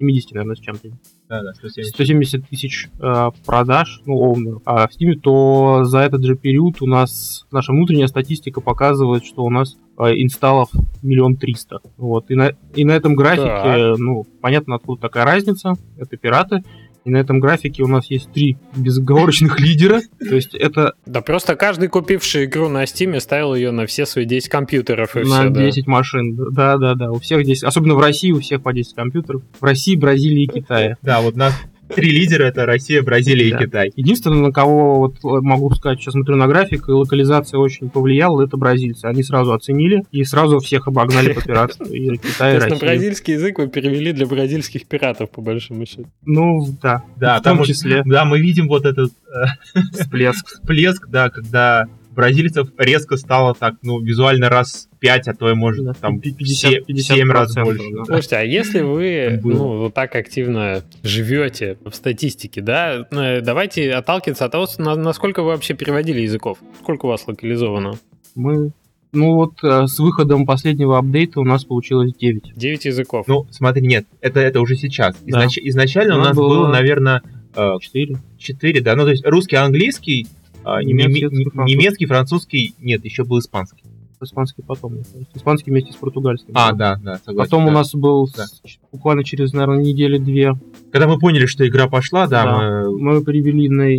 70, 0.00 0.32
наверное, 0.32 0.56
с 0.56 0.58
чем-то. 0.58 0.88
Да, 1.28 1.42
да, 1.42 1.54
170. 1.54 1.94
170 1.94 2.48
тысяч 2.48 2.88
э, 3.00 3.30
продаж, 3.46 4.00
ну, 4.06 4.14
овнеров, 4.14 4.62
а 4.64 4.88
в 4.88 4.90
Steam, 4.90 5.14
то 5.20 5.84
за 5.84 6.00
этот 6.00 6.24
же 6.24 6.34
период 6.34 6.82
у 6.82 6.86
нас 6.86 7.46
наша 7.52 7.72
внутренняя 7.72 8.08
статистика 8.08 8.60
показывает, 8.60 9.24
что 9.24 9.44
у 9.44 9.50
нас 9.50 9.76
э, 9.98 10.14
инсталлов 10.16 10.70
миллион 11.02 11.36
триста. 11.36 11.78
Вот. 11.98 12.30
И 12.30 12.34
на, 12.34 12.54
и 12.74 12.84
на 12.84 12.92
этом 12.92 13.14
графике, 13.14 13.44
Так. 13.44 13.98
ну, 13.98 14.26
понятно, 14.40 14.74
откуда 14.74 15.02
такая 15.02 15.24
разница. 15.24 15.74
Это 15.98 16.16
пираты. 16.16 16.64
И 17.04 17.10
на 17.10 17.16
этом 17.16 17.40
графике 17.40 17.82
у 17.82 17.86
нас 17.86 18.06
есть 18.10 18.30
три 18.32 18.56
безоговорочных 18.76 19.58
лидера. 19.60 20.02
То 20.18 20.34
есть 20.34 20.54
это 20.54 20.94
Да 21.06 21.22
просто 21.22 21.56
каждый, 21.56 21.88
купивший 21.88 22.44
игру 22.44 22.68
на 22.68 22.84
Steam, 22.84 23.18
ставил 23.20 23.54
ее 23.54 23.70
на 23.70 23.86
все 23.86 24.06
свои 24.06 24.24
10 24.24 24.48
компьютеров 24.48 25.16
и 25.16 25.20
на 25.20 25.40
все, 25.42 25.50
да. 25.50 25.64
10 25.64 25.86
машин. 25.86 26.36
Да, 26.36 26.76
да, 26.76 26.94
да. 26.94 27.10
У 27.10 27.18
всех 27.18 27.44
10. 27.44 27.64
Особенно 27.64 27.94
в 27.94 28.00
России 28.00 28.32
у 28.32 28.40
всех 28.40 28.62
по 28.62 28.72
10 28.72 28.94
компьютеров. 28.94 29.42
В 29.58 29.64
России, 29.64 29.96
Бразилии 29.96 30.44
и 30.44 30.46
Китае. 30.46 30.96
Да, 31.02 31.20
вот 31.20 31.36
нас 31.36 31.54
три 31.94 32.10
лидера 32.10 32.44
это 32.44 32.66
Россия, 32.66 33.02
Бразилия 33.02 33.50
Да. 33.50 33.56
и 33.58 33.66
Китай. 33.66 33.92
Единственное, 33.96 34.38
на 34.38 34.52
кого 34.52 34.98
вот 34.98 35.14
э, 35.16 35.40
могу 35.42 35.70
сказать, 35.74 36.00
сейчас 36.00 36.12
смотрю 36.14 36.36
на 36.36 36.46
график, 36.46 36.88
и 36.88 36.92
локализация 36.92 37.58
очень 37.58 37.90
повлияла, 37.90 38.42
это 38.42 38.56
бразильцы. 38.56 39.04
Они 39.06 39.22
сразу 39.22 39.52
оценили 39.52 40.04
и 40.10 40.24
сразу 40.24 40.58
всех 40.60 40.88
обогнали 40.88 41.32
по 41.32 41.42
пиратству. 41.42 41.86
И 41.90 42.16
Китай, 42.16 42.52
и 42.52 42.54
есть 42.54 42.66
на 42.66 42.70
Россию. 42.70 42.78
бразильский 42.80 43.34
язык 43.34 43.58
вы 43.58 43.68
перевели 43.68 44.12
для 44.12 44.26
бразильских 44.26 44.86
пиратов, 44.86 45.30
по 45.30 45.40
большому 45.40 45.86
счету. 45.86 46.06
Ну, 46.24 46.66
да. 46.82 47.02
Да, 47.16 47.38
в 47.38 47.42
том 47.42 47.62
числе 47.64 48.02
Да, 48.04 48.24
мы 48.24 48.40
видим 48.40 48.68
вот 48.68 48.84
этот 48.84 49.12
э, 49.28 49.80
всплеск. 49.92 50.46
всплеск, 50.54 51.08
да, 51.08 51.30
когда 51.30 51.86
бразильцев 52.10 52.68
резко 52.76 53.16
стало 53.16 53.54
так, 53.54 53.74
ну, 53.82 54.00
визуально 54.00 54.48
раз 54.48 54.88
5, 55.00 55.28
а 55.28 55.34
то 55.34 55.50
и 55.50 55.54
может 55.54 55.84
Да, 55.84 55.94
там 55.94 56.20
50 56.20 56.84
7 56.86 57.30
раз 57.30 57.56
50%, 57.56 57.64
больше. 57.64 57.82
да. 57.96 58.04
Слушайте, 58.04 58.36
а 58.36 58.42
если 58.42 58.80
вы 58.82 59.40
ну, 59.42 59.78
вот 59.78 59.94
так 59.94 60.14
активно 60.14 60.82
живете 61.02 61.78
в 61.84 61.94
статистике, 61.94 62.60
да, 62.60 63.06
э, 63.10 63.40
давайте 63.40 63.90
отталкиваться 63.92 64.44
от 64.44 64.52
того, 64.52 64.66
на- 64.78 64.96
насколько 64.96 65.42
вы 65.42 65.48
вообще 65.48 65.74
переводили 65.74 66.20
языков. 66.20 66.58
Сколько 66.80 67.06
у 67.06 67.08
вас 67.08 67.26
локализовано? 67.26 67.98
Мы, 68.34 68.72
ну 69.12 69.34
вот 69.34 69.54
э, 69.64 69.86
с 69.86 69.98
выходом 69.98 70.44
последнего 70.46 70.98
апдейта 70.98 71.40
у 71.40 71.44
нас 71.44 71.64
получилось 71.64 72.12
9. 72.20 72.52
9 72.54 72.84
языков. 72.84 73.26
Ну, 73.26 73.46
смотри, 73.50 73.86
нет, 73.86 74.06
это, 74.20 74.40
это 74.40 74.60
уже 74.60 74.76
сейчас. 74.76 75.16
Да. 75.26 75.46
Изнач- 75.46 75.60
изначально 75.62 76.16
У 76.16 76.20
у 76.20 76.22
нас 76.22 76.36
было- 76.36 76.48
было, 76.48 76.68
наверное, 76.68 77.22
4. 77.54 78.16
4, 78.38 78.80
да, 78.80 78.94
ну, 78.96 79.04
то 79.04 79.10
есть 79.10 79.26
русский, 79.26 79.56
английский, 79.56 80.26
а, 80.62 80.82
Немецкий, 80.82 81.24
неме- 81.24 81.28
французский. 81.50 81.74
немецкий, 81.74 82.06
французский, 82.06 82.74
нет, 82.80 83.04
еще 83.04 83.24
был 83.24 83.38
испанский. 83.38 83.82
Испанский 84.22 84.62
потом. 84.62 84.98
Испанский 85.34 85.70
вместе 85.70 85.92
с 85.92 85.96
португальским. 85.96 86.52
А, 86.54 86.72
да, 86.72 86.96
да, 87.02 87.16
согласен. 87.24 87.50
Потом 87.50 87.64
у 87.64 87.68
да. 87.68 87.72
нас 87.72 87.94
был 87.94 88.28
Да. 88.36 88.44
буквально 88.92 89.24
через, 89.24 89.52
наверное, 89.52 89.82
недели-две 89.82 90.54
Когда 90.92 91.06
мы 91.08 91.18
поняли, 91.18 91.46
что 91.46 91.66
игра 91.66 91.88
пошла, 91.88 92.26
да, 92.26 92.44
Да. 92.44 92.58
мы... 92.88 92.98
мы 92.98 93.24
перевели 93.24 93.68
на 93.68 93.94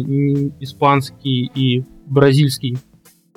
испанский 0.59 1.49
и 1.53 1.84
бразильский, 2.05 2.78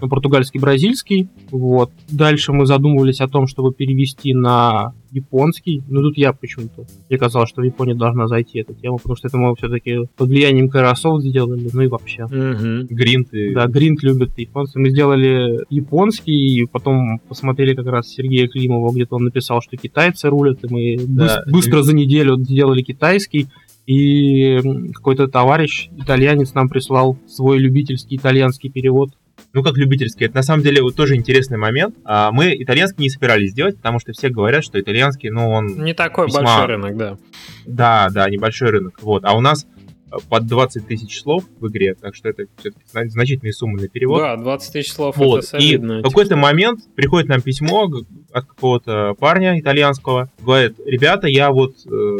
португальский, 0.08 0.60
бразильский. 0.60 1.28
Вот. 1.50 1.90
Дальше 2.10 2.52
мы 2.52 2.66
задумывались 2.66 3.20
о 3.20 3.28
том, 3.28 3.46
чтобы 3.46 3.72
перевести 3.72 4.34
на 4.34 4.92
японский. 5.10 5.82
Но 5.88 6.00
тут 6.02 6.18
я 6.18 6.32
почему-то. 6.32 6.84
Мне 7.08 7.18
казалось, 7.18 7.48
что 7.48 7.62
в 7.62 7.64
Японии 7.64 7.94
должна 7.94 8.26
зайти 8.26 8.58
эта 8.58 8.74
тема, 8.74 8.96
потому 8.98 9.16
что 9.16 9.28
это 9.28 9.36
мы 9.38 9.54
все-таки 9.56 10.00
под 10.16 10.28
влиянием 10.28 10.68
Kairosoft 10.68 11.22
сделали, 11.24 11.68
ну 11.72 11.82
и 11.82 11.86
вообще. 11.86 12.24
Мгм. 12.26 12.86
Гринт 12.86 13.32
и... 13.32 13.54
Да, 13.54 13.66
Гринт 13.68 14.02
любит 14.02 14.36
японцы. 14.38 14.78
Мы 14.78 14.90
сделали 14.90 15.64
японский, 15.70 16.32
и 16.62 16.66
потом 16.66 17.20
посмотрели 17.28 17.74
как 17.74 17.86
раз 17.86 18.08
Сергея 18.08 18.48
Климова, 18.48 18.92
где-то 18.92 19.16
он 19.16 19.24
написал, 19.24 19.62
что 19.62 19.76
китайцы 19.76 20.28
рулят, 20.28 20.58
и 20.64 20.66
мы 20.72 20.96
Да. 21.06 21.44
быс- 21.46 21.52
быстро 21.52 21.82
за 21.82 21.94
неделю 21.94 22.36
сделали 22.38 22.82
китайский. 22.82 23.46
И 23.86 24.58
какой-то 24.94 25.28
товарищ, 25.28 25.90
итальянец, 25.98 26.54
нам 26.54 26.68
прислал 26.70 27.18
свой 27.28 27.58
любительский 27.58 28.16
итальянский 28.16 28.70
перевод. 28.70 29.10
Ну, 29.54 29.62
как 29.62 29.76
любительский. 29.76 30.24
Это 30.24 30.34
на 30.36 30.42
самом 30.42 30.62
деле 30.64 30.82
вот 30.82 30.96
тоже 30.96 31.14
интересный 31.14 31.56
момент. 31.58 31.94
А, 32.04 32.32
мы 32.32 32.54
итальянский 32.60 33.02
не 33.04 33.08
собирались 33.08 33.54
делать, 33.54 33.76
потому 33.76 34.00
что 34.00 34.12
все 34.12 34.28
говорят, 34.28 34.64
что 34.64 34.80
итальянский, 34.80 35.30
ну, 35.30 35.48
он... 35.50 35.66
Не 35.84 35.94
такой 35.94 36.26
Весьма- 36.26 36.42
большой 36.42 36.66
рынок, 36.66 36.96
да. 36.96 37.16
Да, 37.64 38.08
да, 38.12 38.28
небольшой 38.28 38.70
рынок. 38.70 38.98
Вот. 39.00 39.24
А 39.24 39.32
у 39.36 39.40
нас 39.40 39.64
э, 40.10 40.16
под 40.28 40.46
20 40.48 40.88
тысяч 40.88 41.20
слов 41.22 41.44
в 41.60 41.68
игре, 41.68 41.94
так 41.94 42.16
что 42.16 42.28
это 42.30 42.46
все-таки 42.58 42.84
значительные 43.10 43.52
суммы 43.52 43.80
на 43.80 43.88
перевод. 43.88 44.18
Да, 44.20 44.36
20 44.36 44.72
тысяч 44.72 44.92
слов 44.92 45.16
Вот. 45.16 45.44
это 45.44 45.56
И 45.58 45.60
солидно. 45.68 46.00
в 46.00 46.02
какой-то 46.02 46.34
момент 46.34 46.80
приходит 46.96 47.28
нам 47.28 47.40
письмо 47.40 47.88
от 48.32 48.44
какого-то 48.46 49.14
парня 49.20 49.58
итальянского. 49.60 50.30
Говорит, 50.40 50.74
ребята, 50.84 51.28
я 51.28 51.52
вот 51.52 51.76
э, 51.86 52.16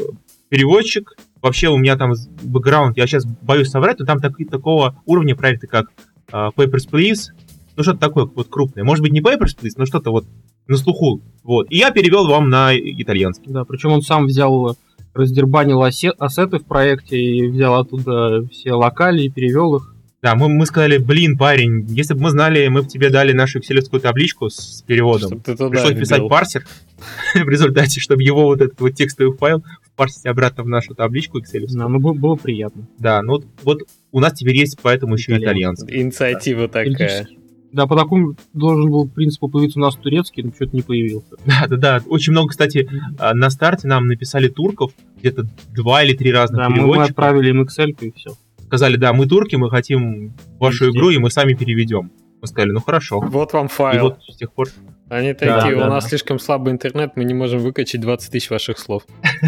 переводчик, 0.51 1.17
вообще 1.43 1.69
у 1.69 1.77
меня 1.79 1.97
там 1.97 2.13
бэкграунд, 2.45 2.97
я 2.97 3.09
сейчас 3.09 3.25
боюсь 3.27 3.71
соврать, 3.71 3.99
но 3.99 4.07
там 4.07 4.21
так- 4.21 4.37
такого 4.51 5.03
уровня 5.05 5.35
проекта, 5.35 5.67
как 5.67 5.87
Papers, 6.31 6.89
Please, 6.91 7.33
ну 7.77 7.83
что-то 7.83 7.99
такое 7.99 8.27
вот 8.27 8.49
крупное. 8.49 8.85
Может 8.85 9.03
быть 9.03 9.13
не 9.13 9.21
Papers, 9.21 9.57
Please, 9.61 9.73
но 9.77 9.87
что-то 9.87 10.11
вот 10.11 10.25
на 10.67 10.77
слуху. 10.77 11.21
Вот. 11.43 11.67
И 11.71 11.77
я 11.77 11.91
перевел 11.91 12.29
вам 12.29 12.49
на 12.49 12.77
итальянский. 12.77 13.53
Да, 13.53 13.65
причем 13.65 13.93
он 13.93 14.03
сам 14.03 14.27
взял, 14.27 14.77
раздербанил 15.13 15.83
ассеты 15.83 16.59
в 16.59 16.65
проекте 16.65 17.21
и 17.21 17.47
взял 17.49 17.75
оттуда 17.75 18.47
все 18.49 18.73
локали 18.73 19.25
и 19.25 19.31
перевел 19.31 19.77
их. 19.77 19.95
Да, 20.23 20.35
мы, 20.37 20.49
мы 20.49 20.65
сказали, 20.65 20.97
блин, 20.97 21.37
парень, 21.37 21.85
если 21.91 22.15
бы 22.15 22.23
мы 22.23 22.31
знали, 22.31 22.67
мы 22.69 22.81
бы 22.81 22.89
тебе 22.89 23.11
дали 23.11 23.33
нашу 23.33 23.59
экселевскую 23.59 24.01
табличку 24.01 24.49
с 24.49 24.83
переводом. 24.87 25.29
Чтоб 25.29 25.43
ты 25.43 25.55
туда 25.55 25.69
Пришлось 25.69 25.99
писать 25.99 26.27
парсер 26.31 26.65
в 27.35 27.47
результате, 27.47 28.01
чтобы 28.01 28.23
его 28.23 28.45
вот 28.45 28.63
этот 28.63 28.81
вот 28.81 28.95
текстовый 28.95 29.37
файл 29.37 29.63
парсить 29.97 30.25
обратно 30.25 30.63
в 30.65 30.69
нашу 30.69 30.95
табличку 30.95 31.41
Excel. 31.41 31.67
Да, 31.69 31.89
ну 31.89 32.01
было, 32.01 32.15
было 32.15 32.37
приятно. 32.37 32.87
Да, 32.99 33.21
ну 33.21 33.33
вот, 33.33 33.45
вот 33.65 33.83
у 34.15 34.21
нас 34.21 34.33
теперь 34.35 34.57
есть 34.57 34.79
поэтому 34.81 35.15
еще 35.17 35.37
итальянский. 35.37 36.01
Инициатива 36.01 36.69
такая. 36.69 36.95
Теоретически. 36.95 37.39
Да, 37.73 37.89
по 37.89 37.97
такому 37.97 38.37
должен 38.53 38.89
был, 38.89 39.07
в 39.07 39.11
принципе, 39.13 39.49
появиться 39.49 39.81
у 39.81 39.83
нас 39.83 39.97
турецкий, 39.97 40.45
но 40.45 40.53
что-то 40.55 40.77
не 40.77 40.83
появился. 40.83 41.35
Да, 41.45 41.67
да, 41.69 41.77
да. 41.77 42.01
Очень 42.07 42.31
много, 42.31 42.51
кстати, 42.51 42.89
а, 43.19 43.35
на 43.35 43.51
старте 43.51 43.89
нам 43.89 44.07
написали 44.07 44.47
турков, 44.47 44.93
где-то 45.19 45.45
два 45.75 46.05
или 46.05 46.15
три 46.17 46.33
разных 46.33 46.59
Да, 46.59 46.69
мы, 46.69 46.77
мы 46.77 46.83
переводчика. 46.83 47.05
отправили 47.11 47.51
им 47.51 47.63
Excel 47.63 47.91
и 48.01 48.13
все. 48.13 48.31
Сказали, 48.67 48.97
да, 48.97 49.13
мы 49.13 49.27
турки, 49.27 49.57
мы 49.57 49.69
хотим 49.71 50.33
вашу 50.61 50.93
игру, 50.93 51.11
и 51.11 51.19
мы 51.19 51.31
сами 51.31 51.55
переведем. 51.55 52.13
Мы 52.41 52.47
сказали, 52.47 52.71
ну 52.71 52.81
хорошо. 52.81 53.19
Вот 53.21 53.53
вам 53.53 53.67
И 53.67 53.69
файл. 53.69 54.03
вот 54.05 54.19
с 54.29 54.37
тех 54.37 54.53
пор... 54.53 54.69
Они 55.09 55.33
Да, 55.33 55.61
такие, 55.61 55.77
да, 55.77 55.87
у 55.87 55.91
нас 55.91 56.05
да. 56.05 56.11
слишком 56.11 56.39
слабый 56.39 56.73
интернет, 56.73 57.13
мы 57.17 57.25
не 57.25 57.35
можем 57.35 57.59
выкачать 57.59 58.01
20 58.01 58.31
тысяч 58.31 58.51
ваших 58.51 58.79
слов. 58.79 59.03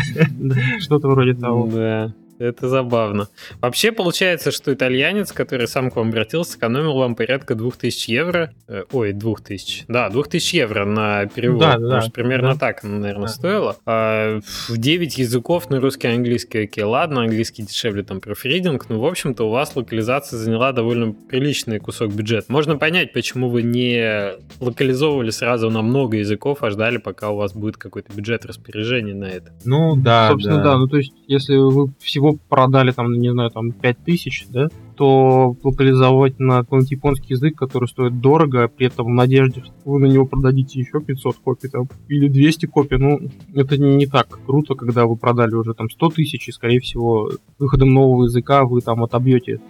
Что-то 0.80 1.08
вроде 1.08 1.34
того. 1.34 1.68
Да, 1.72 2.12
это 2.38 2.68
забавно. 2.68 3.28
Вообще 3.60 3.92
получается, 3.92 4.50
что 4.50 4.72
итальянец, 4.72 5.32
который 5.32 5.68
сам 5.68 5.90
к 5.90 5.96
вам 5.96 6.08
обратился, 6.08 6.52
сэкономил 6.52 6.94
вам 6.94 7.14
порядка 7.14 7.54
2000 7.54 8.10
евро. 8.10 8.52
Э, 8.68 8.84
Ой, 8.92 9.12
2000. 9.12 9.84
Да, 9.88 10.08
2000 10.10 10.56
евро 10.56 10.84
на 10.84 11.26
перевод. 11.26 11.60
Да, 11.60 11.72
да, 11.72 11.78
потому 11.78 12.00
что 12.02 12.10
примерно 12.10 12.52
да. 12.52 12.58
так, 12.58 12.82
наверное, 12.82 13.26
Да. 13.26 13.32
стоило. 13.32 13.76
А, 13.86 14.40
в 14.68 14.76
9 14.76 15.18
языков 15.18 15.70
на 15.70 15.80
русский 15.80 16.08
и 16.08 16.10
английский, 16.10 16.64
окей, 16.64 16.84
ладно, 16.84 17.22
английский 17.22 17.62
дешевле, 17.62 18.02
там, 18.02 18.20
профридинг, 18.20 18.88
но, 18.88 19.00
в 19.00 19.06
общем-то, 19.06 19.44
у 19.44 19.50
вас 19.50 19.74
локализация 19.76 20.38
заняла 20.38 20.72
довольно 20.72 21.12
приличный 21.12 21.78
кусок 21.78 22.12
бюджета. 22.12 22.46
Можно 22.52 22.76
понять, 22.76 23.12
почему 23.12 23.48
вы 23.48 23.62
не 23.62 24.32
локализовывали 24.60 25.30
сразу 25.30 25.70
на 25.70 25.82
много 25.82 26.16
языков, 26.18 26.62
а 26.62 26.70
ждали, 26.70 26.98
пока 26.98 27.30
у 27.30 27.36
вас 27.36 27.52
будет 27.54 27.76
какой-то 27.76 28.12
бюджет 28.12 28.44
распоряжения 28.44 29.14
на 29.14 29.26
это. 29.26 29.52
Ну 29.64 29.96
да, 29.96 30.28
Собственно, 30.30 30.62
да. 30.62 30.76
Ну, 30.76 30.86
то 30.88 30.96
есть, 30.98 31.12
если 31.26 31.56
вы 31.56 31.92
всего 32.00 32.25
продали, 32.34 32.92
там, 32.92 33.12
не 33.12 33.30
знаю, 33.30 33.50
там, 33.50 33.72
5000, 33.72 34.46
да, 34.50 34.68
то 34.96 35.56
локализовать 35.62 36.38
на 36.38 36.58
какой-нибудь 36.58 36.90
японский 36.90 37.34
язык, 37.34 37.56
который 37.56 37.86
стоит 37.86 38.20
дорого, 38.20 38.64
а 38.64 38.68
при 38.68 38.86
этом 38.86 39.06
в 39.06 39.10
надежде, 39.10 39.60
что 39.60 39.74
вы 39.84 40.00
на 40.00 40.06
него 40.06 40.26
продадите 40.26 40.80
еще 40.80 41.00
500 41.00 41.36
копий, 41.36 41.68
там, 41.68 41.88
или 42.08 42.28
200 42.28 42.66
копий, 42.66 42.96
ну, 42.96 43.20
это 43.54 43.78
не, 43.78 44.06
так 44.06 44.38
круто, 44.46 44.74
когда 44.74 45.06
вы 45.06 45.16
продали 45.16 45.54
уже, 45.54 45.74
там, 45.74 45.90
100 45.90 46.10
тысяч, 46.10 46.48
и, 46.48 46.52
скорее 46.52 46.80
всего, 46.80 47.30
выходом 47.58 47.92
нового 47.92 48.24
языка 48.24 48.64
вы, 48.64 48.80
там, 48.80 49.02
отобьете 49.02 49.60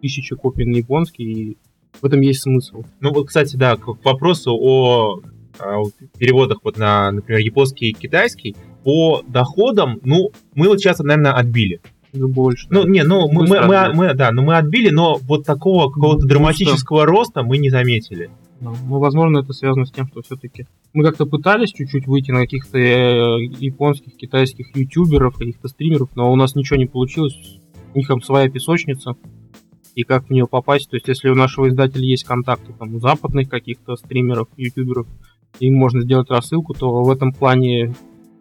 тысячи 0.00 0.34
копий 0.34 0.64
на 0.64 0.76
японский, 0.76 1.24
и 1.24 1.58
в 2.00 2.06
этом 2.06 2.20
есть 2.20 2.42
смысл. 2.42 2.84
Ну 3.00 3.12
вот, 3.12 3.28
кстати, 3.28 3.56
да, 3.56 3.76
к 3.76 3.86
вопросу 4.04 4.56
о, 4.58 5.20
а, 5.58 5.78
вот 5.78 5.92
переводах 6.18 6.58
вот 6.64 6.78
на, 6.78 7.10
например, 7.10 7.40
японский 7.40 7.90
и 7.90 7.92
китайский, 7.92 8.56
по 8.84 9.22
доходам, 9.26 10.00
ну, 10.02 10.30
мы 10.54 10.68
вот 10.68 10.80
сейчас, 10.80 10.98
наверное, 11.00 11.32
отбили. 11.32 11.80
Больше. 12.12 12.66
Ну, 12.70 12.86
не, 12.86 13.04
ну, 13.04 13.30
мы, 13.30 13.46
мы, 13.46 13.60
мы- 13.66 13.92
мы- 13.94 14.14
да, 14.14 14.32
ну 14.32 14.42
мы 14.42 14.56
отбили, 14.56 14.90
но 14.90 15.16
вот 15.22 15.44
такого 15.44 15.90
какого-то 15.90 16.22
Ну, 16.22 16.28
драматического 16.28 17.06
роста 17.06 17.42
мы 17.42 17.58
не 17.58 17.70
заметили. 17.70 18.30
Да, 18.60 18.70
Ну, 18.88 18.98
возможно, 18.98 19.38
это 19.38 19.52
связано 19.52 19.86
с 19.86 19.92
тем, 19.92 20.06
что 20.08 20.20
все-таки 20.22 20.66
мы 20.92 21.04
как-то 21.04 21.24
пытались 21.26 21.72
чуть-чуть 21.72 22.06
выйти 22.06 22.30
на 22.32 22.40
каких-то 22.40 22.78
э, 22.78 23.38
японских, 23.58 24.16
китайских 24.16 24.76
ютуберов, 24.76 25.36
каких-то 25.36 25.68
стримеров, 25.68 26.10
но 26.16 26.32
у 26.32 26.36
нас 26.36 26.54
ничего 26.56 26.76
не 26.76 26.86
получилось. 26.86 27.34
У 27.94 27.98
них 27.98 28.08
там 28.08 28.20
своя 28.22 28.48
песочница. 28.50 29.14
и 29.96 30.04
как 30.04 30.26
в 30.26 30.30
нее 30.30 30.46
попасть. 30.46 30.88
То 30.90 30.96
есть, 30.96 31.08
если 31.08 31.28
у 31.30 31.34
нашего 31.34 31.68
издателя 31.68 32.04
есть 32.04 32.24
контакты 32.24 32.72
там, 32.78 32.94
у 32.94 33.00
западных 33.00 33.48
каких-то 33.48 33.96
стримеров, 33.96 34.48
ютуберов, 34.56 35.06
им 35.58 35.74
можно 35.74 36.00
сделать 36.02 36.30
рассылку, 36.30 36.74
то 36.74 37.02
в 37.02 37.10
этом 37.10 37.32
плане 37.32 37.94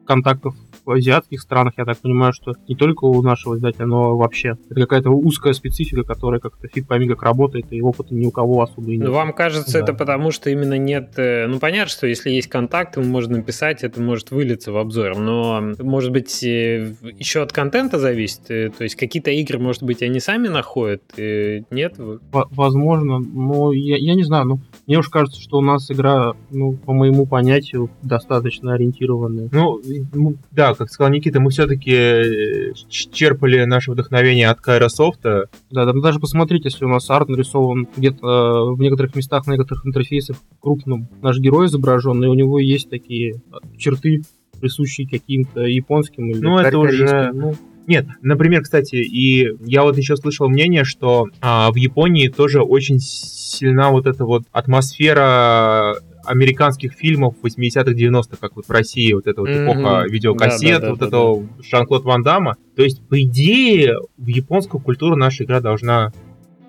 контактов 0.05 0.55
в 0.89 0.91
азиатских 0.93 1.39
странах, 1.41 1.73
я 1.77 1.85
так 1.85 1.97
понимаю, 1.99 2.33
что 2.33 2.53
не 2.67 2.75
только 2.75 3.05
у 3.05 3.21
нашего 3.21 3.55
издателя, 3.55 3.85
но 3.85 4.17
вообще. 4.17 4.57
Это 4.69 4.81
какая-то 4.81 5.09
узкая 5.11 5.53
специфика, 5.53 6.03
которая 6.03 6.39
как-то 6.39 6.67
фиг 6.67 6.87
пойми 6.87 7.07
как 7.07 7.23
работает, 7.23 7.67
и 7.71 7.81
опыта 7.81 8.13
ни 8.15 8.25
у 8.25 8.31
кого 8.31 8.61
особо 8.63 8.91
и 8.91 8.97
нет. 8.97 9.07
Ну, 9.07 9.13
вам 9.13 9.33
кажется, 9.33 9.73
Да. 9.73 9.79
это 9.83 9.93
потому, 9.93 10.31
что 10.31 10.49
именно 10.49 10.77
нет... 10.77 11.13
э, 11.17 11.47
Ну, 11.47 11.59
понятно, 11.59 11.89
что 11.91 12.07
если 12.07 12.31
есть 12.31 12.47
контакты, 12.47 13.01
можно 13.01 13.37
написать, 13.37 13.83
это 13.83 14.01
может 14.01 14.31
вылиться 14.31 14.71
в 14.71 14.77
обзор, 14.77 15.17
но, 15.17 15.61
может 15.79 16.11
быть, 16.11 16.43
э, 16.43 16.93
еще 17.17 17.41
от 17.43 17.51
контента 17.53 17.99
зависит, 17.99 18.49
э, 18.49 18.69
то 18.75 18.83
есть 18.83 18.95
какие-то 18.95 19.31
игры, 19.31 19.59
может 19.59 19.83
быть, 19.83 20.01
они 20.01 20.19
сами 20.19 20.47
находят, 20.47 21.01
нет? 21.17 21.95
Во- 21.97 22.47
Возможно, 22.51 23.19
но 23.19 23.71
я, 23.73 23.97
я 23.97 24.15
не 24.15 24.23
знаю, 24.23 24.45
ну, 24.45 24.59
мне 24.87 24.97
уж 24.97 25.09
кажется, 25.09 25.39
что 25.41 25.57
у 25.57 25.61
нас 25.61 25.89
игра, 25.91 26.33
ну, 26.49 26.73
по 26.73 26.93
моему 26.93 27.25
понятию, 27.25 27.89
достаточно 28.01 28.73
ориентированная. 28.73 29.49
Ну, 29.51 29.79
ну, 30.13 30.35
да, 30.51 30.73
как 30.79 30.89
сказал 30.89 31.11
Никита, 31.11 31.39
мы 31.41 31.51
все-таки 31.51 32.73
черпали 32.89 33.65
наше 33.65 33.91
вдохновение 33.91 34.47
от 34.47 34.61
Кайра 34.61 34.87
Софта. 34.87 35.49
Да, 35.69 35.85
да, 35.85 35.93
даже 35.93 36.19
посмотрите, 36.19 36.69
если 36.69 36.85
у 36.85 36.87
нас 36.87 37.09
арт 37.09 37.27
нарисован 37.27 37.87
где-то 37.97 38.25
э, 38.25 38.75
в 38.75 38.79
некоторых 38.79 39.13
местах, 39.15 39.45
на 39.45 39.51
некоторых 39.51 39.85
интерфейсах 39.85 40.37
крупным 40.61 41.09
наш 41.21 41.37
герой 41.37 41.67
изображен, 41.67 42.23
и 42.23 42.27
у 42.27 42.33
него 42.33 42.59
есть 42.59 42.89
такие 42.89 43.33
э, 43.33 43.77
черты, 43.77 44.21
присущие 44.59 45.07
каким-то 45.07 45.61
японским 45.61 46.31
или 46.31 46.39
Ну, 46.39 46.57
это 46.57 46.77
уже-. 46.77 47.31
Ну, 47.33 47.55
Нет, 47.85 48.07
например, 48.21 48.61
кстати, 48.61 48.95
и 48.95 49.49
я 49.65 49.83
вот 49.83 49.97
еще 49.97 50.15
слышал 50.15 50.47
мнение, 50.47 50.85
что 50.85 51.27
а, 51.41 51.71
в 51.71 51.75
Японии 51.75 52.29
тоже 52.29 52.61
очень 52.61 52.99
сильна 52.99 53.89
вот 53.91 54.07
эта 54.07 54.23
вот 54.23 54.43
атмосфера 54.51 55.97
американских 56.29 56.93
фильмов 56.93 57.35
80-х, 57.43 57.91
90-х, 57.91 58.37
как 58.39 58.55
вот 58.55 58.65
в 58.67 58.71
России, 58.71 59.11
вот 59.13 59.27
эта 59.27 59.41
вот 59.41 59.49
Мгм. 59.49 59.63
эпоха 59.63 60.05
видеокассет, 60.09 60.81
Да-да-да-да-да. 60.81 60.89
вот 60.91 61.01
этого 61.01 61.47
Жан-Клод 61.69 62.03
Ван 62.03 62.23
Дамма. 62.23 62.55
То 62.75 62.83
есть, 62.83 63.01
по 63.07 63.21
идее, 63.21 63.97
в 64.17 64.27
японскую 64.27 64.81
культуру 64.81 65.15
наша 65.15 65.43
игра 65.43 65.59
должна 65.59 66.11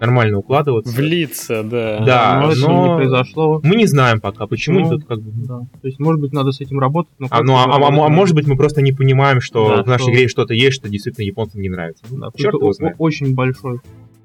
нормально 0.00 0.38
укладываться. 0.38 0.96
Влиться, 0.96 1.62
да. 1.62 2.02
Да, 2.06 2.40
но 2.40 2.52
это 2.52 2.60
но- 2.62 2.86
не 2.88 2.96
произошло. 2.96 3.60
Мы 3.62 3.76
не 3.76 3.84
знаем 3.86 4.18
пока, 4.20 4.46
почему 4.46 4.80
Ну, 4.80 4.88
тут 4.90 5.04
как 5.04 5.20
бы... 5.20 5.30
Да. 5.46 5.58
То 5.82 5.86
есть, 5.88 6.00
может 6.00 6.22
быть, 6.22 6.32
надо 6.32 6.52
с 6.52 6.60
этим 6.62 6.80
работать, 6.80 7.12
но... 7.18 7.26
А, 7.30 7.42
ну, 7.42 7.54
а, 7.56 7.64
а- 7.64 7.76
а- 7.76 8.06
а 8.06 8.08
может 8.08 8.34
быть, 8.34 8.46
мы 8.46 8.56
просто 8.56 8.80
не 8.80 8.92
понимаем, 8.92 9.42
что 9.42 9.76
Да, 9.76 9.82
в 9.82 9.86
нашей 9.86 10.04
что- 10.04 10.12
игре 10.12 10.28
что-то 10.28 10.54
есть, 10.54 10.74
что 10.76 10.88
действительно 10.88 11.24
японцам 11.26 11.60
не 11.60 11.68
нравится. 11.68 12.02
Ну, 12.10 12.16
Да, 12.18 12.28
черт 12.34 12.54
его 12.54 12.72
знает. 12.72 12.94
очень 12.98 13.34
большой 13.34 13.80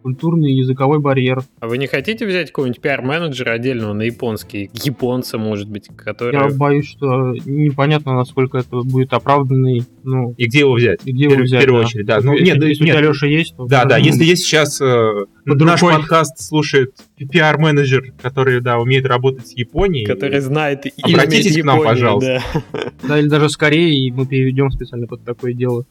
культурный 0.10 0.52
и 0.52 0.58
языковой 0.58 1.00
барьер. 1.00 1.42
А 1.60 1.68
вы 1.68 1.80
не 1.80 1.88
хотите 1.88 2.28
взять 2.28 2.50
какого-нибудь 2.52 2.80
пиар-менеджера 2.80 3.54
отдельного 3.54 3.94
на 3.94 4.04
японский, 4.04 4.70
японца, 4.84 5.40
может 5.40 5.68
быть, 5.68 5.88
который... 5.98 6.36
Я 6.36 6.48
боюсь, 6.56 6.88
что 6.88 7.34
непонятно, 7.34 8.14
насколько 8.14 8.60
это 8.60 8.82
будет 8.84 9.14
оправданный, 9.14 9.82
ну, 10.04 10.36
И 10.38 10.46
где 10.46 10.60
его 10.60 10.74
взять? 10.74 11.00
и 11.06 11.12
где 11.12 11.24
его 11.24 11.34
В 11.38 11.40
взять. 11.40 11.62
первую 11.64 11.84
очередь, 11.86 12.06
да. 12.06 12.20
Ну, 12.22 12.34
если, 12.34 12.46
нет, 12.46 12.64
если 12.64 12.84
нет. 12.84 12.96
у 12.96 13.00
тебя 13.00 13.10
Леша 13.10 13.26
есть, 13.26 13.56
то... 13.58 13.66
Да, 13.66 13.86
да, 13.86 13.98
если 13.98 14.24
есть 14.26 14.44
сейчас 14.44 14.80
э, 14.80 15.26
Под 15.44 15.60
наш 15.62 15.82
рукой. 15.82 15.98
подкаст 15.98 16.40
слушает 16.40 16.94
пиар-менеджер, 17.18 18.14
который, 18.22 18.62
да, 18.62 18.78
умеет 18.78 19.08
работать 19.08 19.48
с 19.48 19.54
Японией. 19.54 20.06
который 20.06 20.40
знает 20.40 20.86
имя 20.86 21.16
Обратитесь 21.16 21.60
к 21.60 21.64
нам, 21.64 21.78
Японии, 21.80 21.90
пожалуйста. 21.94 22.42
да. 22.54 22.92
Да, 23.08 23.20
или 23.20 23.28
даже 23.28 23.50
скорее, 23.50 23.98
и 23.98 24.12
мы 24.12 24.28
переведем 24.28 24.70
специально 24.70 25.08
под 25.08 25.24
такое 25.24 25.54
дело. 25.54 25.86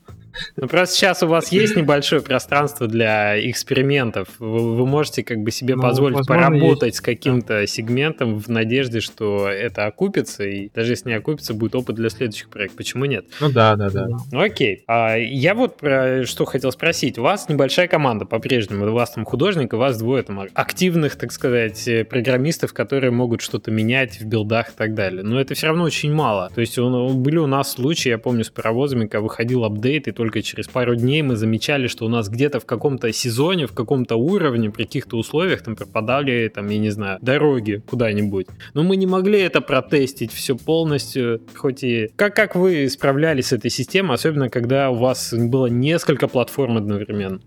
Ну, 0.56 0.66
просто 0.68 0.94
сейчас 0.96 1.22
у 1.22 1.26
вас 1.26 1.52
есть 1.52 1.76
небольшое 1.76 2.22
пространство 2.22 2.86
для 2.86 3.38
экспериментов. 3.50 4.28
Вы, 4.38 4.74
вы 4.76 4.86
можете 4.86 5.22
как 5.24 5.38
бы 5.38 5.50
себе 5.50 5.76
Ну, 5.76 5.82
позволить 5.82 6.16
возможно, 6.16 6.42
поработать 6.48 6.96
с 6.96 7.00
каким-то 7.00 7.66
сегментом 7.66 8.38
в 8.38 8.48
надежде, 8.48 9.00
что 9.00 9.48
это 9.48 9.86
окупится, 9.86 10.44
и 10.44 10.68
даже 10.74 10.92
если 10.92 11.10
не 11.10 11.14
окупится, 11.16 11.54
будет 11.54 11.74
опыт 11.74 11.96
для 11.96 12.10
следующих 12.10 12.48
проектов. 12.48 12.76
Почему 12.78 13.04
нет? 13.04 13.26
Ну 13.40 13.50
да, 13.50 13.76
да, 13.76 13.90
да. 13.90 14.08
Ну 14.32 14.40
окей. 14.40 14.82
А 14.86 15.16
я 15.16 15.54
вот 15.54 15.76
про 15.76 16.24
что 16.26 16.44
хотел 16.44 16.72
спросить. 16.72 17.18
У 17.18 17.22
вас 17.22 17.48
небольшая 17.48 17.88
команда 17.88 18.24
по-прежнему. 18.24 18.86
У 18.86 18.92
вас 18.92 19.10
там 19.12 19.24
художник, 19.24 19.72
у 19.72 19.76
вас 19.76 19.98
двое 19.98 20.22
там 20.22 20.40
активных, 20.54 21.16
так 21.16 21.32
сказать, 21.32 21.86
э, 21.88 22.04
программистов, 22.04 22.72
которые 22.72 23.10
могут 23.10 23.40
что-то 23.40 23.70
менять 23.70 24.20
в 24.20 24.24
билдах 24.24 24.70
и 24.70 24.72
так 24.76 24.94
далее. 24.94 25.22
Но 25.22 25.40
это 25.40 25.54
все 25.54 25.68
равно 25.68 25.84
очень 25.84 26.12
мало. 26.12 26.50
То 26.54 26.60
есть 26.60 26.78
он- 26.78 27.22
были 27.22 27.36
у 27.38 27.46
нас 27.46 27.72
случаи, 27.72 28.08
я 28.08 28.18
помню, 28.18 28.44
с 28.44 28.50
паровозами, 28.50 29.02
когда 29.06 29.20
выходил 29.20 29.64
апдейт, 29.64 30.08
и 30.08 30.12
только 30.12 30.23
через 30.42 30.66
пару 30.68 30.94
дней 30.96 31.22
мы 31.22 31.36
замечали, 31.36 31.86
что 31.86 32.06
у 32.06 32.08
нас 32.08 32.28
где-то 32.28 32.60
в 32.60 32.66
каком-то 32.66 33.12
сезоне, 33.12 33.66
в 33.66 33.72
каком-то 33.72 34.16
уровне, 34.16 34.70
при 34.70 34.84
каких-то 34.84 35.16
условиях 35.16 35.62
там 35.62 35.76
пропадали, 35.76 36.50
там, 36.54 36.68
я 36.68 36.78
не 36.78 36.90
знаю, 36.90 37.18
дороги 37.22 37.82
куда-нибудь. 37.86 38.46
Но 38.74 38.82
мы 38.82 38.96
не 38.96 39.06
могли 39.06 39.40
это 39.40 39.60
протестить 39.60 40.32
все 40.32 40.56
полностью, 40.56 41.40
хоть 41.54 41.82
и... 41.84 42.10
Как, 42.16 42.34
как 42.34 42.56
вы 42.56 42.88
справлялись 42.88 43.46
с 43.48 43.52
этой 43.52 43.70
системой, 43.70 44.14
особенно 44.14 44.48
когда 44.48 44.90
у 44.90 44.94
вас 44.94 45.32
было 45.34 45.66
несколько 45.66 46.28
платформ 46.28 46.76
одновременно? 46.76 47.40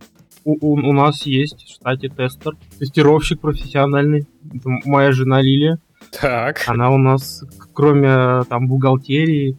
У, 0.43 0.53
у- 0.61 0.89
у 0.89 0.93
нас 0.93 1.25
есть 1.25 1.65
в 1.65 1.73
штате 1.75 2.09
тестер, 2.09 2.53
тестировщик 2.79 3.41
профессиональный. 3.41 4.25
Это 4.53 4.69
моя 4.85 5.11
жена 5.11 5.41
Лилия. 5.41 5.79
Так. 6.21 6.63
Она 6.67 6.89
у 6.91 6.97
нас, 6.97 7.43
кроме 7.73 8.43
там 8.45 8.67
бухгалтерии, 8.67 9.57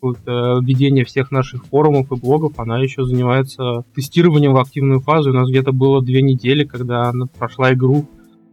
какого-то 0.00 0.60
ведения 0.64 1.04
всех 1.04 1.30
наших 1.30 1.66
форумов 1.66 2.10
и 2.10 2.16
блогов, 2.16 2.58
она 2.58 2.78
еще 2.82 3.04
занимается 3.04 3.84
тестированием 3.94 4.54
в 4.54 4.58
активную 4.58 5.00
фазу. 5.00 5.30
У 5.30 5.34
нас 5.34 5.48
где-то 5.48 5.72
было 5.72 6.02
две 6.02 6.22
недели, 6.22 6.64
когда 6.64 7.10
она 7.10 7.26
прошла 7.26 7.72
игру 7.74 8.08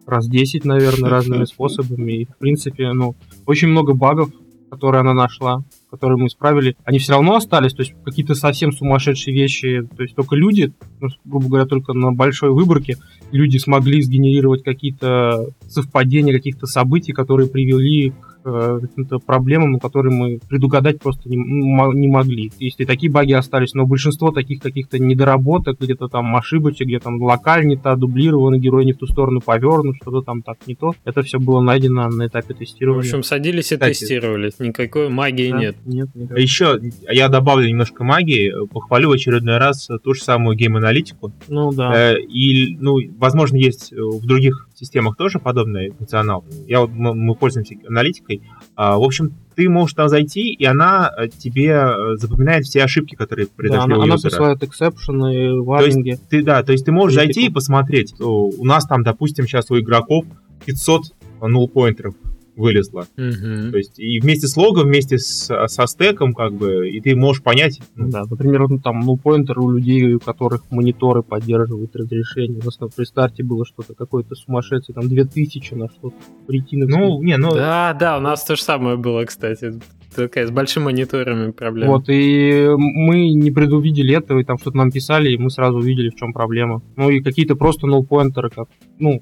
раз 0.05 0.27
10, 0.27 0.65
наверное, 0.65 1.09
разными 1.09 1.45
способами. 1.45 2.11
И, 2.11 2.25
в 2.25 2.37
принципе, 2.37 2.91
ну, 2.91 3.15
очень 3.45 3.69
много 3.69 3.93
багов, 3.93 4.29
которые 4.69 5.01
она 5.01 5.13
нашла, 5.13 5.63
которые 5.89 6.17
мы 6.17 6.27
исправили, 6.27 6.75
они 6.83 6.99
все 6.99 7.13
равно 7.13 7.35
остались, 7.37 7.73
то 7.73 7.81
есть 7.81 7.93
какие-то 8.03 8.35
совсем 8.35 8.73
сумасшедшие 8.73 9.33
вещи, 9.33 9.87
то 9.95 10.03
есть 10.03 10.15
только 10.15 10.35
люди, 10.35 10.73
ну, 10.99 11.07
грубо 11.23 11.47
говоря, 11.47 11.65
только 11.65 11.93
на 11.93 12.11
большой 12.11 12.51
выборке 12.51 12.97
люди 13.31 13.57
смогли 13.57 14.01
сгенерировать 14.01 14.63
какие-то 14.63 15.47
совпадения 15.69 16.33
каких-то 16.33 16.67
событий, 16.67 17.13
которые 17.13 17.47
привели 17.47 18.09
к 18.09 18.26
э, 18.47 18.79
каким-то 18.81 19.19
проблемам, 19.19 19.79
которые 19.79 20.13
мы 20.13 20.39
предугадать 20.49 20.99
просто 20.99 21.29
не, 21.29 21.35
не 21.35 22.07
могли. 22.07 22.51
Если 22.59 22.85
такие 22.85 23.11
баги 23.11 23.33
остались, 23.33 23.73
но 23.73 23.85
большинство 23.85 24.31
таких 24.31 24.61
каких-то 24.61 24.99
недоработок, 24.99 25.79
где-то 25.79 26.07
там 26.07 26.35
ошибочек, 26.35 26.87
где 26.87 26.99
там 26.99 27.21
локаль 27.21 27.65
не 27.65 27.77
та, 27.77 27.95
дублировано, 27.95 28.57
герой 28.57 28.85
не 28.85 28.93
в 28.93 28.97
ту 28.97 29.07
сторону 29.07 29.41
повернут, 29.41 29.97
что-то 30.01 30.21
там 30.21 30.41
так 30.41 30.57
не 30.67 30.75
то, 30.75 30.93
это 31.05 31.21
все 31.21 31.39
было 31.39 31.61
найдено 31.61 32.07
на 32.09 32.27
этапе 32.27 32.53
В 32.53 32.57
тестирования. 32.57 33.01
общем, 33.01 33.23
садились 33.23 33.71
и 33.71 33.75
Кстати. 33.75 33.99
тестировали. 33.99 34.51
Никакой 34.59 35.09
магии 35.09 35.51
Да, 35.51 35.59
нет. 35.59 35.75
Нет, 35.85 36.09
А 36.15 36.19
никак. 36.19 36.39
Еще 36.39 36.79
я 37.11 37.29
добавлю 37.29 37.67
немножко 37.67 38.03
магии, 38.03 38.53
похвалю 38.71 39.09
в 39.09 39.13
очередной 39.13 39.57
раз 39.57 39.87
ту 40.03 40.13
же 40.13 40.21
самую 40.21 40.55
гейм-аналитику. 40.57 41.31
Ну 41.47 41.71
да. 41.73 42.13
Э, 42.13 42.17
И, 42.21 42.77
ну, 42.79 42.97
возможно, 43.17 43.57
есть 43.57 43.91
в 43.91 44.25
других 44.25 44.66
системах 44.79 45.17
тоже 45.17 45.39
подобный 45.39 45.89
функционал. 45.91 46.45
Я 46.67 46.81
вот, 46.81 46.91
мы 46.91 47.13
мы 47.13 47.35
пользуемся 47.35 47.75
аналитикой. 47.87 48.41
А, 48.75 48.97
В 48.97 49.03
общем, 49.03 49.33
ты 49.55 49.69
можешь 49.69 49.93
туда 49.93 50.07
зайти, 50.07 50.53
и 50.53 50.63
она 50.65 51.11
э, 51.17 51.29
тебе 51.29 51.71
э, 51.71 52.15
запоминает 52.17 52.65
все 52.65 52.83
ошибки, 52.83 53.15
которые 53.15 53.47
Да, 53.47 53.51
произошли 53.55 53.83
она, 53.85 53.97
у 53.97 54.01
она 54.03 54.13
юзера. 54.13 54.29
присылает 54.29 54.63
exception 54.63 55.61
ы, 55.61 55.72
warning 55.72 56.07
и. 56.07 56.17
Ты, 56.29 56.43
да, 56.43 56.61
то 56.63 56.71
есть 56.71 56.85
ты 56.85 56.91
можешь 56.91 57.17
Есть 57.17 57.33
зайти 57.35 57.47
и 57.49 57.53
посмотреть. 57.53 58.13
У 58.19 58.63
нас 58.65 58.85
там, 58.85 59.03
допустим, 59.03 59.45
сейчас 59.47 59.71
у 59.71 59.79
игроков 59.79 60.25
500 60.65 61.01
нулл-поинтеров 61.41 62.13
вылезло. 62.57 63.05
Мгм. 63.15 63.71
То 63.71 63.77
есть 63.77 63.99
и 63.99 64.19
вместе 64.19 64.47
с 64.47 64.57
логом, 64.57 64.87
вместе 64.87 65.17
с, 65.17 65.49
со 65.67 65.87
стеком, 65.87 66.33
как 66.33 66.53
бы, 66.53 66.89
и 66.89 66.99
ты 66.99 67.15
можешь 67.15 67.43
понять, 67.43 67.79
ну, 67.95 68.09
Да, 68.09 68.23
например, 68.29 68.67
ну, 68.67 68.79
там, 68.79 68.99
ну, 69.01 69.15
поинтер 69.17 69.59
у 69.59 69.71
людей, 69.71 70.15
у 70.15 70.19
которых 70.19 70.63
мониторы 70.71 71.23
поддерживают 71.23 71.95
разрешение. 71.95 72.59
У 72.61 72.65
нас 72.65 72.77
там 72.77 72.89
при 72.95 73.05
старте 73.05 73.43
было 73.43 73.65
что-то, 73.65 73.93
какое-то 73.93 74.35
сумасшедшее, 74.35 74.95
там 74.95 75.07
2000 75.07 75.73
на 75.75 75.87
что-то. 75.87 76.15
Прийти 76.47 76.77
на 76.77 76.87
ну, 76.87 77.21
не, 77.21 77.37
ну, 77.37 77.53
Да, 77.53 77.95
да, 77.97 78.17
у 78.17 78.21
нас 78.21 78.43
то 78.43 78.55
же 78.55 78.61
самое 78.61 78.97
было, 78.97 79.23
кстати. 79.25 79.73
Такая 80.15 80.47
с 80.47 80.51
большими 80.51 80.85
мониторами 80.85 81.51
проблема. 81.51 81.93
Вот, 81.93 82.05
и 82.07 82.67
мы 82.75 83.29
не 83.29 83.51
предувидели 83.51 84.15
этого, 84.15 84.39
и 84.39 84.43
там 84.43 84.57
что-то 84.57 84.77
нам 84.77 84.91
писали, 84.91 85.31
и 85.31 85.37
мы 85.37 85.51
сразу 85.51 85.77
увидели, 85.77 86.09
в 86.09 86.15
чем 86.15 86.33
проблема. 86.33 86.81
Ну, 86.95 87.09
и 87.09 87.21
какие-то 87.21 87.55
просто 87.55 87.87
ноу-поинтеры, 87.87 88.49
как, 88.49 88.67
ну, 88.97 89.21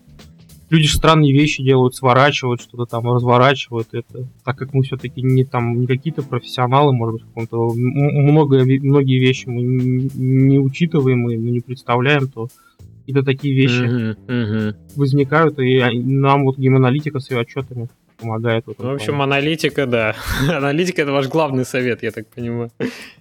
люди 0.76 0.88
же 0.88 0.98
странные 0.98 1.32
вещи 1.34 1.64
делают, 1.64 1.96
сворачивают 1.96 2.62
что-то 2.62 2.86
там, 2.86 3.06
разворачивают 3.12 3.88
это. 3.94 4.28
Так 4.44 4.58
как 4.58 4.74
мы 4.74 4.84
все-таки 4.84 5.22
не 5.22 5.44
там, 5.44 5.80
не 5.82 5.88
какие-то 5.88 6.22
профессионалы, 6.24 6.94
может 6.94 7.14
быть, 7.16 7.24
в 7.24 7.28
каком-то, 7.28 7.74
много, 7.76 8.64
многие 8.64 9.20
вещи 9.20 9.48
мы 9.48 9.62
не, 9.62 10.10
не 10.16 10.60
учитываем 10.60 11.30
и 11.30 11.38
мы 11.38 11.50
не 11.52 11.60
представляем, 11.62 12.28
то 12.28 12.48
какие-то 13.00 13.24
такие 13.24 13.56
вещи 13.56 13.82
Мгм, 13.82 14.18
мгм. 14.28 14.76
возникают, 14.96 15.60
и 15.60 15.80
нам 16.04 16.46
вот 16.46 16.58
гейм-аналитика 16.58 17.20
с 17.20 17.30
ее 17.32 17.40
отчетами 17.42 17.88
помогает. 18.18 18.66
В, 18.66 18.72
этом 18.72 18.86
Ну, 18.86 18.92
в 18.94 18.96
общем, 18.96 19.08
плане. 19.18 19.24
аналитика, 19.24 19.86
да. 19.86 20.16
аналитика 20.50 21.02
это 21.02 21.12
ваш 21.12 21.28
главный 21.28 21.66
совет, 21.66 22.02
я 22.02 22.12
так 22.12 22.28
понимаю. 22.34 22.72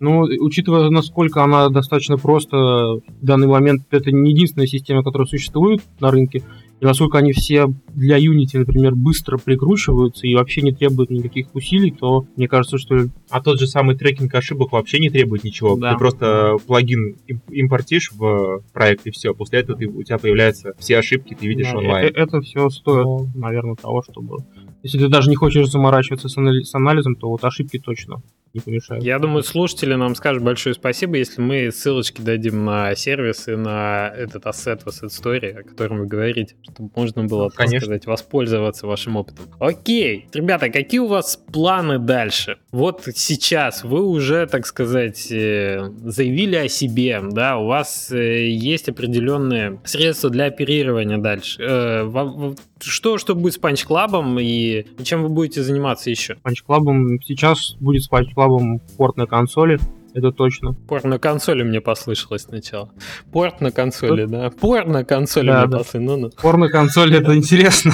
Ну, 0.01 0.21
учитывая, 0.21 0.89
насколько 0.91 1.43
она 1.43 1.69
достаточно 1.69 2.17
просто 2.17 2.57
в 2.57 3.03
данный 3.21 3.49
момент, 3.49 3.83
это 3.91 4.13
не 4.13 4.31
единственная 4.31 4.69
система, 4.69 5.03
которая 5.03 5.27
существует 5.27 5.83
на 6.01 6.11
рынке, 6.11 6.43
и 6.85 6.87
насколько 6.87 7.16
они 7.16 7.32
все 7.32 7.68
для 7.95 8.18
Unity, 8.18 8.59
например, 8.59 8.95
быстро 8.95 9.39
прикручиваются 9.39 10.26
и 10.26 10.35
вообще 10.35 10.61
не 10.61 10.70
требуют 10.70 11.09
никаких 11.09 11.47
усилий, 11.55 11.91
то 11.91 12.26
мне 12.37 12.47
кажется, 12.47 12.76
что 12.76 13.07
А 13.30 13.41
тот 13.41 13.59
же 13.59 13.66
самый 13.66 13.97
трекинг 13.97 14.35
ошибок 14.35 14.72
вообще 14.72 14.99
не 14.99 15.09
требует 15.09 15.45
ничего. 15.45 15.76
Да. 15.76 15.93
Ты 15.93 15.99
просто 15.99 16.57
плагин 16.66 17.16
им- 17.26 17.41
импортишь 17.51 18.12
в 18.12 18.61
проект 18.74 19.07
и 19.07 19.11
все. 19.11 19.32
После 19.32 19.61
этого 19.61 19.78
ты, 19.78 19.87
у 19.87 20.03
тебя 20.03 20.18
появляются 20.18 20.74
все 20.78 20.99
ошибки, 20.99 21.35
ты 21.35 21.47
видишь 21.47 21.70
да, 21.72 21.78
онлайн. 21.78 22.07
э- 22.07 22.11
это 22.14 22.43
все 22.43 22.68
стоит, 22.68 23.05
Ну. 23.07 23.28
наверное, 23.35 23.76
того, 23.76 24.03
чтобы... 24.03 24.45
Если 24.82 24.99
ты 24.99 25.09
даже 25.09 25.30
не 25.30 25.37
хочешь 25.37 25.66
заморачиваться 25.70 26.28
с, 26.28 26.37
анали- 26.37 26.64
с 26.64 26.74
анализом, 26.74 27.16
то 27.16 27.30
вот 27.30 27.43
ошибки 27.45 27.78
точно 27.78 28.20
не 28.55 28.61
помешают. 28.61 29.05
Я 29.05 29.19
думаю, 29.19 29.43
слушатели 29.43 29.95
нам 29.95 30.15
скажут 30.15 30.43
большое 30.43 30.75
спасибо, 30.75 31.17
если 31.17 31.41
мы 31.41 31.71
ссылочки 31.71 32.21
дадим 32.21 32.65
на 32.65 32.95
сервис 32.95 33.49
и 33.49 33.57
на 33.57 34.13
этот 34.17 34.47
ассет 34.47 34.83
в 34.83 34.89
Asset 34.89 35.09
Story, 35.09 35.51
о 35.59 35.63
котором 35.63 36.01
вы 36.01 36.07
говорите, 36.07 36.55
чтобы 36.63 36.91
можно 36.95 37.25
было, 37.25 37.51
так 37.51 37.59
Конечно. 37.59 37.87
сказать, 37.87 38.07
воспользоваться 38.07 38.87
вашим 38.87 39.17
опытом. 39.17 39.47
Окей, 39.59 40.29
ребята, 40.33 40.71
какие 40.71 41.01
у 41.01 41.09
вас 41.09 41.37
планы 41.37 41.99
дальше? 41.99 42.59
Вот 42.71 43.09
сейчас 43.15 43.85
вы 43.85 44.03
уже, 44.07 44.47
так 44.47 44.67
сказать, 44.67 45.31
э, 45.31 45.91
заявили 46.05 46.57
о 46.57 46.69
себе, 46.69 47.21
да, 47.23 47.59
у 47.59 47.67
вас 47.67 48.11
э, 48.13 48.49
есть 48.49 48.89
определенные 48.89 49.81
средства 49.85 50.31
для 50.31 50.47
оперирования 50.47 51.19
дальше. 51.19 51.61
Э, 51.61 52.55
Что, 52.81 53.19
что 53.19 53.35
будет 53.35 53.55
с 53.55 53.59
Punch 53.59 53.87
Club 53.89 54.41
и 54.41 54.87
чем 55.03 55.23
вы 55.23 55.29
будете 55.29 55.63
заниматься 55.63 56.11
еще? 56.11 56.37
Punch 56.43 56.77
Club 56.77 57.05
ом 57.05 57.18
сейчас 57.23 57.77
будет 57.81 58.03
с 58.03 58.09
Punch 58.45 58.61
Club 58.61 58.74
ом 58.74 58.81
порт 58.97 59.16
на 59.16 59.26
консоли, 59.26 59.78
это 60.14 60.30
точно. 60.30 60.74
Порт 60.74 61.05
на 61.05 61.18
консоли 61.18 61.62
мне 61.62 61.80
послышалось 61.80 62.42
сначала. 62.42 62.90
Порт 63.32 63.61
на 63.61 63.70
консоли, 63.72 64.26
да. 64.26 64.51
Порт 64.51 64.86
на 64.86 65.05
консоли 65.05 65.49
Да, 65.49 65.62
мне 65.62 65.70
да. 65.70 65.78
послышалось. 65.78 66.07
Ну, 66.07 66.16
ну. 66.16 66.30
Порт 66.40 66.59
на 66.59 66.68
консоли 66.68 67.18
это 67.18 67.36
интересно. 67.36 67.92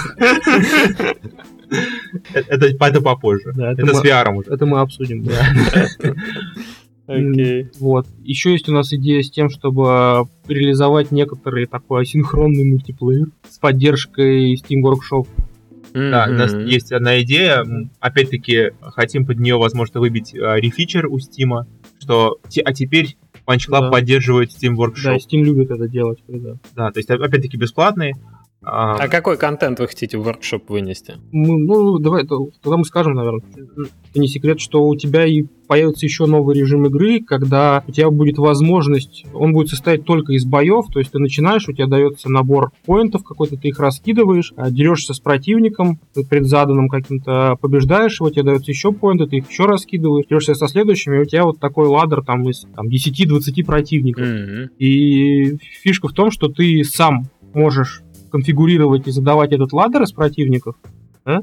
Это, 2.34 2.66
это 2.66 3.01
попозже. 3.01 3.53
Да, 3.55 3.72
это 3.72 3.82
это 3.82 3.94
с 3.94 4.05
VR 4.05 4.34
уже. 4.34 4.51
Это 4.51 4.66
мы 4.66 4.80
обсудим. 4.80 5.24
Вот. 7.78 8.07
Еще 8.22 8.53
есть 8.53 8.68
у 8.68 8.72
нас 8.72 8.92
идея 8.92 9.22
с 9.22 9.30
тем, 9.30 9.51
чтобы 9.51 10.26
реализовать 10.46 11.12
некоторый 11.12 11.66
такой 11.66 12.03
асинхронный 12.03 12.64
мультиплеер 12.64 13.28
с 13.48 13.59
поддержкой 13.59 14.55
Steam 14.55 14.82
Workshop. 14.82 15.26
Да, 15.93 16.26
у 16.28 16.32
нас 16.32 16.53
есть 16.55 16.93
одна 16.93 17.20
идея. 17.22 17.64
Опять-таки, 18.01 18.70
хотим 18.80 19.26
под 19.26 19.38
нее, 19.41 19.57
возможно, 19.57 20.01
выбить 20.01 20.34
э, 20.34 20.38
рефичер 20.61 21.07
у 21.07 21.18
Стима, 21.18 21.66
что 22.01 22.38
а 22.64 22.72
теперь 22.72 23.16
Punch 23.47 23.68
Club 23.68 23.80
Да. 23.82 23.91
поддерживает 23.91 24.51
Steam 24.51 24.76
Да, 24.76 24.84
Workshop. 24.84 25.16
и 25.16 25.18
Steam 25.36 25.43
любит 25.45 25.70
это 25.70 25.88
делать. 25.88 26.20
когда 26.26 26.55
Да, 26.76 26.91
то 26.93 26.99
есть, 26.99 27.11
опять-таки, 27.11 27.57
бесплатный. 27.57 28.14
А, 28.63 28.95
А 28.97 29.09
какой 29.09 29.39
контент 29.39 29.81
вы 29.81 29.89
хотите 29.89 30.19
в 30.19 30.23
воркшоп 30.23 30.69
вынести? 30.69 31.15
Мы, 31.33 31.59
ну, 31.59 31.99
давай, 31.99 32.27
то- 32.27 32.51
тогда 32.63 32.77
мы 32.77 32.85
скажем, 32.85 33.15
наверное, 33.15 33.43
это 33.57 34.21
не 34.21 34.29
секрет, 34.29 34.61
что 34.61 34.87
у 34.87 34.95
тебя 34.97 35.25
и 35.25 35.45
появится 35.67 36.05
еще 36.05 36.27
новый 36.27 36.59
режим 36.59 36.85
игры, 36.87 37.21
когда 37.21 37.83
у 37.87 37.93
тебя 37.93 38.11
будет 38.11 38.37
возможность, 38.37 39.25
он 39.33 39.53
будет 39.55 39.69
состоять 39.69 40.05
только 40.05 40.35
из 40.35 40.45
боев, 40.45 40.87
то 40.93 40.99
есть 40.99 41.13
ты 41.13 41.19
начинаешь, 41.19 41.69
у 41.69 41.73
тебя 41.73 41.87
дается 41.87 42.29
набор 42.29 42.73
поинтов 42.85 43.23
какой-то, 43.23 43.57
ты 43.57 43.69
их 43.69 43.79
раскидываешь, 43.79 44.53
а, 44.57 44.71
дерешься 44.71 45.15
с 45.15 45.21
противником, 45.21 45.99
предзаданным 46.29 46.89
каким-то, 46.89 47.57
побеждаешь 47.63 48.21
его, 48.21 48.29
тебе 48.31 48.43
дается 48.43 48.71
еще 48.71 48.93
поинты, 48.93 49.27
ты 49.27 49.37
их 49.37 49.49
еще 49.49 49.65
раскидываешь, 49.65 50.27
дерешься 50.27 50.55
со 50.55 50.67
следующими, 50.69 51.17
и 51.17 51.21
у 51.21 51.25
тебя 51.25 51.45
вот 51.45 51.61
такой 51.61 51.87
ладер 51.87 52.23
там 52.25 52.47
из 52.51 52.67
там, 52.75 52.89
10-20 52.89 53.65
противников. 53.65 54.27
Мгм. 54.27 54.71
И 54.79 55.57
фишка 55.83 56.09
в 56.09 56.13
том, 56.13 56.31
что 56.31 56.49
ты 56.49 56.85
сам 56.85 57.29
можешь 57.55 58.03
конфигурировать 58.31 59.07
и 59.07 59.11
задавать 59.11 59.53
этот 59.53 59.72
ладер 59.72 60.03
из 60.03 60.12
противников. 60.12 60.76
да? 61.24 61.41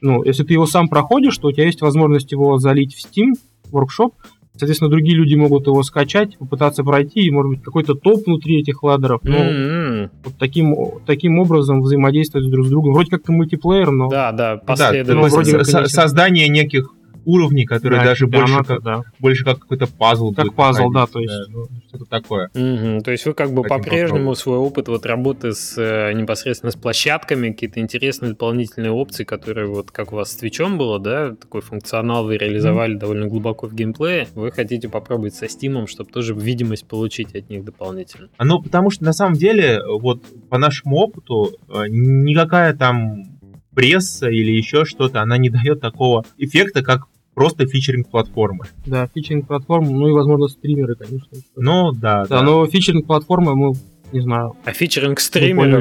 Ну, 0.00 0.22
если 0.24 0.44
ты 0.44 0.54
его 0.54 0.66
сам 0.66 0.88
проходишь, 0.88 1.36
то 1.36 1.48
у 1.48 1.52
тебя 1.52 1.66
есть 1.66 1.82
возможность 1.82 2.32
его 2.32 2.56
залить 2.58 2.94
в 2.94 3.04
Steam 3.06 3.32
Workshop. 3.70 4.12
Соответственно, 4.56 4.90
другие 4.90 5.16
люди 5.16 5.34
могут 5.34 5.66
его 5.66 5.82
скачать, 5.82 6.36
попытаться 6.36 6.82
пройти, 6.84 7.20
и, 7.20 7.30
может 7.30 7.50
быть, 7.52 7.62
какой-то 7.62 7.94
топ 7.94 8.26
внутри 8.26 8.60
этих 8.60 8.82
ладеров. 8.82 9.20
Ну, 9.22 9.36
М-м. 9.36 10.10
вот 10.24 10.34
таким, 10.38 10.74
таким 11.06 11.38
образом 11.38 11.80
взаимодействовать 11.82 12.50
друг 12.50 12.66
с 12.66 12.68
другом. 12.68 12.92
Вроде 12.94 13.10
как 13.10 13.28
и 13.28 13.32
мультиплеер, 13.32 13.90
но... 13.90 14.08
Да, 14.08 14.32
да, 14.32 14.56
да, 14.56 14.60
последовательно. 14.60 15.20
есть 15.24 15.34
вроде 15.34 15.64
со- 15.64 15.86
создание 15.86 16.48
неких 16.48 16.92
уровней, 17.24 17.64
которые 17.64 18.00
Да, 18.00 18.06
даже 18.06 18.26
больше 18.26 18.64
как, 18.64 18.82
да. 18.82 19.02
больше 19.18 19.44
как 19.44 19.58
какой-то 19.60 19.86
пазл. 19.86 20.32
Как 20.32 20.46
будет 20.46 20.56
пазл, 20.56 20.90
да, 20.90 21.06
то 21.06 21.20
есть- 21.20 21.48
ну, 21.50 21.66
что-то 21.88 22.04
такое. 22.06 22.50
Мгм. 22.54 23.02
То 23.02 23.10
есть 23.10 23.26
вы 23.26 23.34
как 23.34 23.50
бы 23.52 23.62
Хотим 23.62 23.76
по-прежнему 23.78 24.08
попробовать. 24.10 24.38
свой 24.38 24.58
опыт 24.58 24.88
вот 24.88 25.06
работы 25.06 25.52
с 25.52 25.76
э, 25.78 26.12
непосредственно 26.12 26.70
с 26.72 26.76
площадками, 26.76 27.50
какие-то 27.50 27.80
интересные 27.80 28.30
дополнительные 28.30 28.90
опции, 28.92 29.24
которые 29.24 29.66
вот 29.66 29.90
как 29.90 30.12
у 30.12 30.16
вас 30.16 30.32
с 30.32 30.36
Твичом 30.36 30.78
было, 30.78 30.98
да, 30.98 31.34
такой 31.34 31.60
функционал 31.60 32.24
вы 32.24 32.36
реализовали 32.36 32.94
довольно 32.94 33.26
глубоко 33.26 33.66
в 33.66 33.74
геймплее, 33.74 34.26
вы 34.34 34.50
хотите 34.52 34.88
попробовать 34.88 35.34
со 35.34 35.48
Стимом, 35.48 35.86
чтобы 35.86 36.10
тоже 36.10 36.34
видимость 36.34 36.86
получить 36.86 37.34
от 37.34 37.48
них 37.50 37.64
дополнительно. 37.64 38.28
А, 38.36 38.44
Ну, 38.44 38.62
потому 38.62 38.90
что 38.90 39.04
на 39.04 39.12
самом 39.12 39.34
деле, 39.36 39.80
вот 39.86 40.22
по 40.48 40.58
нашему 40.58 40.96
опыту, 40.96 41.50
э, 41.68 41.84
никакая 41.88 42.74
там 42.74 43.29
пресса 43.74 44.28
или 44.28 44.50
еще 44.52 44.84
что-то, 44.84 45.20
она 45.22 45.38
не 45.38 45.50
дает 45.50 45.80
такого 45.80 46.24
эффекта, 46.38 46.82
как 46.82 47.06
просто 47.34 47.66
фичеринг 47.66 48.08
платформы. 48.10 48.66
Да, 48.86 49.08
фичеринг 49.14 49.46
платформ, 49.46 49.86
ну 49.90 50.08
и, 50.08 50.12
возможно, 50.12 50.48
стримеры, 50.48 50.94
конечно. 50.94 51.38
Ну, 51.56 51.92
да, 51.92 52.24
Да, 52.26 52.40
да. 52.40 52.42
но 52.42 52.66
фичеринг 52.66 53.06
платформы 53.06 53.54
мы, 53.54 53.72
не 54.12 54.20
знаю, 54.20 54.56
А 54.64 54.72
фичеринг 54.72 55.18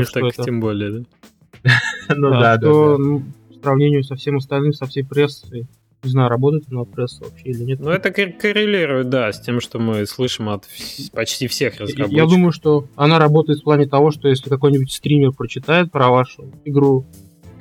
что 0.05 0.21
так 0.21 0.33
это. 0.33 0.43
тем 0.43 0.59
более, 0.61 0.91
да? 0.91 1.71
ну, 2.15 2.29
да, 2.29 2.57
да, 2.57 2.67
ну, 2.69 3.23
по 3.49 3.53
сравнению 3.61 4.03
со 4.03 4.15
всем 4.15 4.37
остальным, 4.37 4.71
со 4.71 4.85
всей 4.85 5.03
прессой, 5.03 5.67
не 6.01 6.11
знаю, 6.11 6.29
работает 6.29 6.63
она 6.71 6.85
пресса 6.85 7.25
вообще 7.25 7.49
или 7.49 7.63
нет. 7.63 7.79
Ну, 7.81 7.89
это 7.89 8.11
кор- 8.11 8.31
коррелирует, 8.39 9.09
да, 9.09 9.33
с 9.33 9.41
тем, 9.41 9.59
что 9.59 9.79
мы 9.79 10.05
слышим 10.05 10.47
от 10.47 10.63
почти 11.11 11.47
всех 11.47 11.73
разработчиков. 11.73 12.11
Я 12.13 12.25
думаю, 12.25 12.53
что 12.53 12.85
она 12.95 13.19
работает 13.19 13.59
в 13.59 13.63
плане 13.63 13.85
того, 13.85 14.11
что 14.11 14.29
если 14.29 14.49
какой-нибудь 14.49 14.91
стример 14.93 15.33
прочитает 15.33 15.91
про 15.91 16.07
вашу 16.09 16.49
игру 16.63 17.05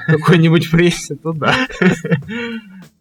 какой-нибудь 0.09 0.71
прессе, 0.71 1.15
то 1.15 1.33
да. 1.33 1.55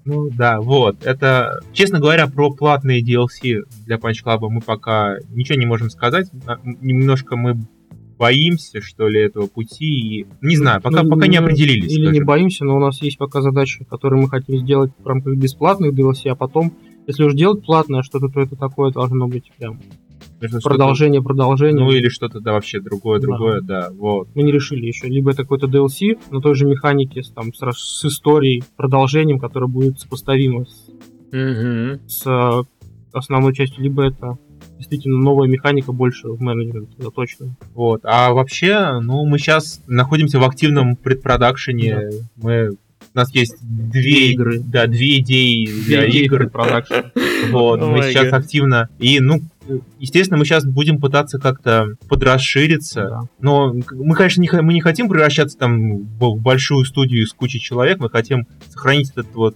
Ну 0.05 0.29
да, 0.29 0.61
вот. 0.61 1.05
Это, 1.05 1.59
честно 1.73 1.99
говоря, 1.99 2.27
про 2.27 2.51
платные 2.51 3.01
DLC 3.01 3.63
для 3.85 3.97
Punch 3.97 4.23
Club 4.25 4.47
мы 4.49 4.61
пока 4.61 5.17
ничего 5.31 5.59
не 5.59 5.65
можем 5.65 5.89
сказать. 5.89 6.29
А, 6.45 6.57
Немножко 6.63 7.35
мы 7.35 7.57
боимся, 8.17 8.81
что 8.81 9.07
ли, 9.07 9.19
этого 9.19 9.47
пути. 9.47 10.21
И... 10.21 10.27
Не 10.41 10.55
знаю, 10.55 10.81
пока, 10.81 11.03
Ну, 11.03 11.09
пока 11.09 11.27
не 11.27 11.39
ну, 11.39 11.45
определились. 11.45 11.91
Или 11.91 12.01
не 12.01 12.07
скажем. 12.07 12.25
боимся, 12.25 12.65
но 12.65 12.77
у 12.77 12.79
нас 12.79 13.01
есть 13.01 13.17
пока 13.17 13.41
задачи, 13.41 13.83
которые 13.83 14.21
мы 14.21 14.29
хотим 14.29 14.57
сделать 14.59 14.91
в 14.97 15.05
рамках 15.05 15.35
бесплатных 15.35 15.93
DLC, 15.93 16.29
а 16.29 16.35
потом, 16.35 16.73
если 17.05 17.23
уж 17.23 17.33
делать 17.33 17.65
платное 17.65 18.01
что-то, 18.01 18.29
то 18.29 18.41
это 18.41 18.55
такое 18.55 18.91
должно 18.91 19.27
быть 19.27 19.51
прям 19.57 19.79
Продолжение, 20.63 21.21
продолжение. 21.21 21.83
Ну 21.83 21.91
или 21.91 22.09
что-то, 22.09 22.39
да, 22.39 22.53
вообще 22.53 22.79
другое, 22.79 23.19
Да. 23.19 23.25
другое, 23.27 23.61
да, 23.61 23.89
вот. 23.91 24.27
мы 24.35 24.43
не 24.43 24.51
решили 24.51 24.85
еще. 24.85 25.07
Либо 25.07 25.31
это 25.31 25.43
какой-то 25.43 25.67
DLC 25.67 26.17
на 26.31 26.41
той 26.41 26.55
же 26.55 26.65
механике 26.65 27.23
с, 27.23 27.29
там, 27.29 27.53
с, 27.53 27.59
с 27.75 28.05
историей, 28.05 28.63
продолжением, 28.75 29.39
которое 29.39 29.67
будет 29.67 29.99
сопоставимо 29.99 30.65
с, 30.65 30.87
Мгм. 31.31 31.99
с, 32.07 32.23
э, 32.25 32.63
основной 33.13 33.53
частью, 33.53 33.83
либо 33.83 34.03
это 34.05 34.37
действительно 34.77 35.17
новая 35.17 35.47
механика 35.47 35.91
больше 35.91 36.27
в 36.29 36.39
менеджменте, 36.39 36.93
это 36.99 37.09
точно. 37.09 37.55
Вот. 37.73 38.01
А 38.03 38.31
вообще, 38.31 38.99
ну, 39.01 39.25
мы 39.25 39.39
сейчас 39.39 39.81
находимся 39.87 40.39
в 40.39 40.43
активном 40.43 40.95
предпродакшене. 40.95 42.09
Мы 42.35 42.69
у 42.71 43.17
нас 43.19 43.33
есть 43.33 43.55
две 43.61 44.31
игры. 44.31 44.59
Да, 44.59 44.85
две 44.85 45.17
идеи 45.19 45.65
для 45.65 46.01
Две 46.01 46.09
идеи 46.11 46.23
игр. 46.25 46.49
продакшн. 46.49 46.93
Вот, 47.51 47.81
мы 47.81 48.03
сейчас 48.03 48.31
активно. 48.31 48.89
И, 48.99 49.19
ну, 49.19 49.41
естественно, 49.99 50.37
мы 50.37 50.45
сейчас 50.45 50.65
будем 50.65 50.99
пытаться 50.99 51.39
как-то 51.39 51.95
подрасшириться. 52.07 53.03
Да. 53.03 53.21
Но 53.39 53.73
мы, 53.91 54.15
конечно, 54.15 54.41
не, 54.41 54.49
мы 54.61 54.73
не 54.73 54.81
хотим 54.81 55.09
превращаться 55.09 55.57
там 55.57 56.03
в 56.03 56.39
большую 56.39 56.85
студию 56.85 57.25
с 57.25 57.33
кучей 57.33 57.59
человек. 57.59 57.99
Мы 57.99 58.09
хотим 58.09 58.47
сохранить 58.69 59.11
этот 59.11 59.33
вот 59.33 59.55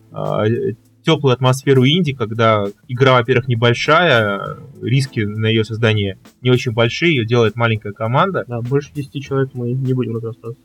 теплую 1.03 1.33
атмосферу 1.33 1.85
инди, 1.85 2.13
когда 2.13 2.65
игра, 2.87 3.13
во-первых, 3.13 3.47
небольшая, 3.47 4.57
риски 4.81 5.21
на 5.21 5.47
ее 5.47 5.63
создание 5.63 6.19
не 6.41 6.51
очень 6.51 6.71
большие, 6.71 7.15
ее 7.15 7.25
делает 7.25 7.55
маленькая 7.55 7.93
команда. 7.93 8.45
Да, 8.47 8.61
больше 8.61 8.91
10 8.93 9.23
человек 9.23 9.51
мы 9.53 9.71
не 9.71 9.93
будем 9.93 10.15
разрастаться. 10.15 10.61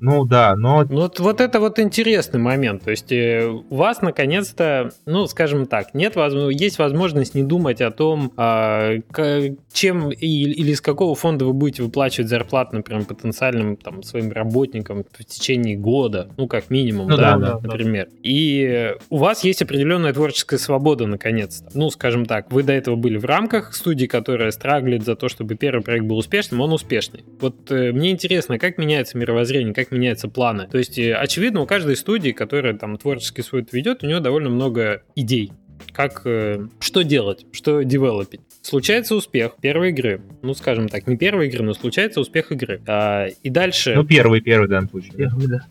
Ну 0.00 0.24
да, 0.24 0.54
но... 0.56 0.84
Ну 0.88 1.02
вот, 1.02 1.20
вот 1.20 1.40
это 1.40 1.58
вот 1.58 1.78
интересный 1.78 2.38
момент. 2.38 2.84
То 2.84 2.90
есть 2.90 3.10
э, 3.12 3.46
у 3.46 3.74
вас 3.74 4.02
наконец-то, 4.02 4.90
ну 5.06 5.26
скажем 5.26 5.66
так, 5.66 5.94
нет 5.94 6.16
возможности, 6.16 6.62
есть 6.62 6.78
возможность 6.78 7.34
не 7.34 7.42
думать 7.42 7.80
о 7.80 7.90
том, 7.90 8.32
э, 8.36 9.00
к, 9.10 9.56
чем 9.72 10.10
и, 10.10 10.26
или 10.26 10.72
из 10.72 10.80
какого 10.80 11.14
фонда 11.14 11.46
вы 11.46 11.54
будете 11.54 11.82
выплачивать 11.82 12.28
зарплату, 12.28 12.76
например, 12.76 13.04
потенциальным 13.04 13.76
там 13.76 14.02
своим 14.02 14.32
работникам 14.32 15.04
в 15.18 15.24
течение 15.24 15.76
года, 15.76 16.28
ну 16.36 16.46
как 16.46 16.68
минимум, 16.70 17.08
Ну 17.08 17.16
да, 17.16 17.36
да, 17.36 17.52
да, 17.54 17.60
например. 17.62 18.08
И 18.22 18.94
у 19.08 19.16
вас 19.16 19.44
есть 19.44 19.62
определенная 19.62 20.12
творческая 20.12 20.58
свобода 20.58 21.06
наконец-то. 21.06 21.70
Ну 21.74 21.90
скажем 21.90 22.26
так, 22.26 22.52
вы 22.52 22.62
до 22.62 22.74
этого 22.74 22.96
были 22.96 23.16
в 23.16 23.24
рамках 23.24 23.74
студии, 23.74 24.06
которая 24.06 24.50
страглит 24.50 25.04
за 25.04 25.16
то, 25.16 25.28
чтобы 25.28 25.54
первый 25.54 25.82
проект 25.82 26.04
был 26.04 26.18
успешным, 26.18 26.60
он 26.60 26.72
успешный. 26.72 27.24
Вот 27.40 27.70
э, 27.70 27.92
мне 27.92 28.10
интересно, 28.10 28.58
как 28.58 28.76
меняется 28.76 29.16
мировоззрение, 29.16 29.72
как 29.72 29.85
меняются 29.90 30.28
планы. 30.28 30.68
То 30.70 30.78
есть, 30.78 30.98
э, 30.98 31.14
очевидно, 31.14 31.60
у 31.60 31.66
каждой 31.66 31.96
студии, 31.96 32.30
которая 32.30 32.74
там 32.74 32.96
творческий 32.96 33.42
свой 33.42 33.66
ведет, 33.70 34.02
у 34.02 34.06
нее 34.06 34.20
довольно 34.20 34.50
много 34.50 35.02
идей. 35.14 35.52
Как, 35.92 36.22
э, 36.24 36.66
что 36.80 37.02
делать, 37.02 37.46
что 37.52 37.82
девелопить. 37.82 38.40
Случается 38.62 39.14
успех 39.14 39.56
первой 39.60 39.90
игры. 39.90 40.22
Ну, 40.42 40.54
скажем 40.54 40.88
так, 40.88 41.06
не 41.06 41.16
первой 41.16 41.48
игры, 41.48 41.62
но 41.62 41.74
случается 41.74 42.20
успех 42.20 42.50
игры. 42.50 42.80
А, 42.86 43.26
и 43.26 43.50
дальше... 43.50 43.94
Ну, 43.94 44.04
первый, 44.04 44.40
первый 44.40 44.66
в 44.66 44.70
данном 44.70 44.90
случае. 44.90 45.12
Первый, 45.12 45.46
да. 45.46 45.66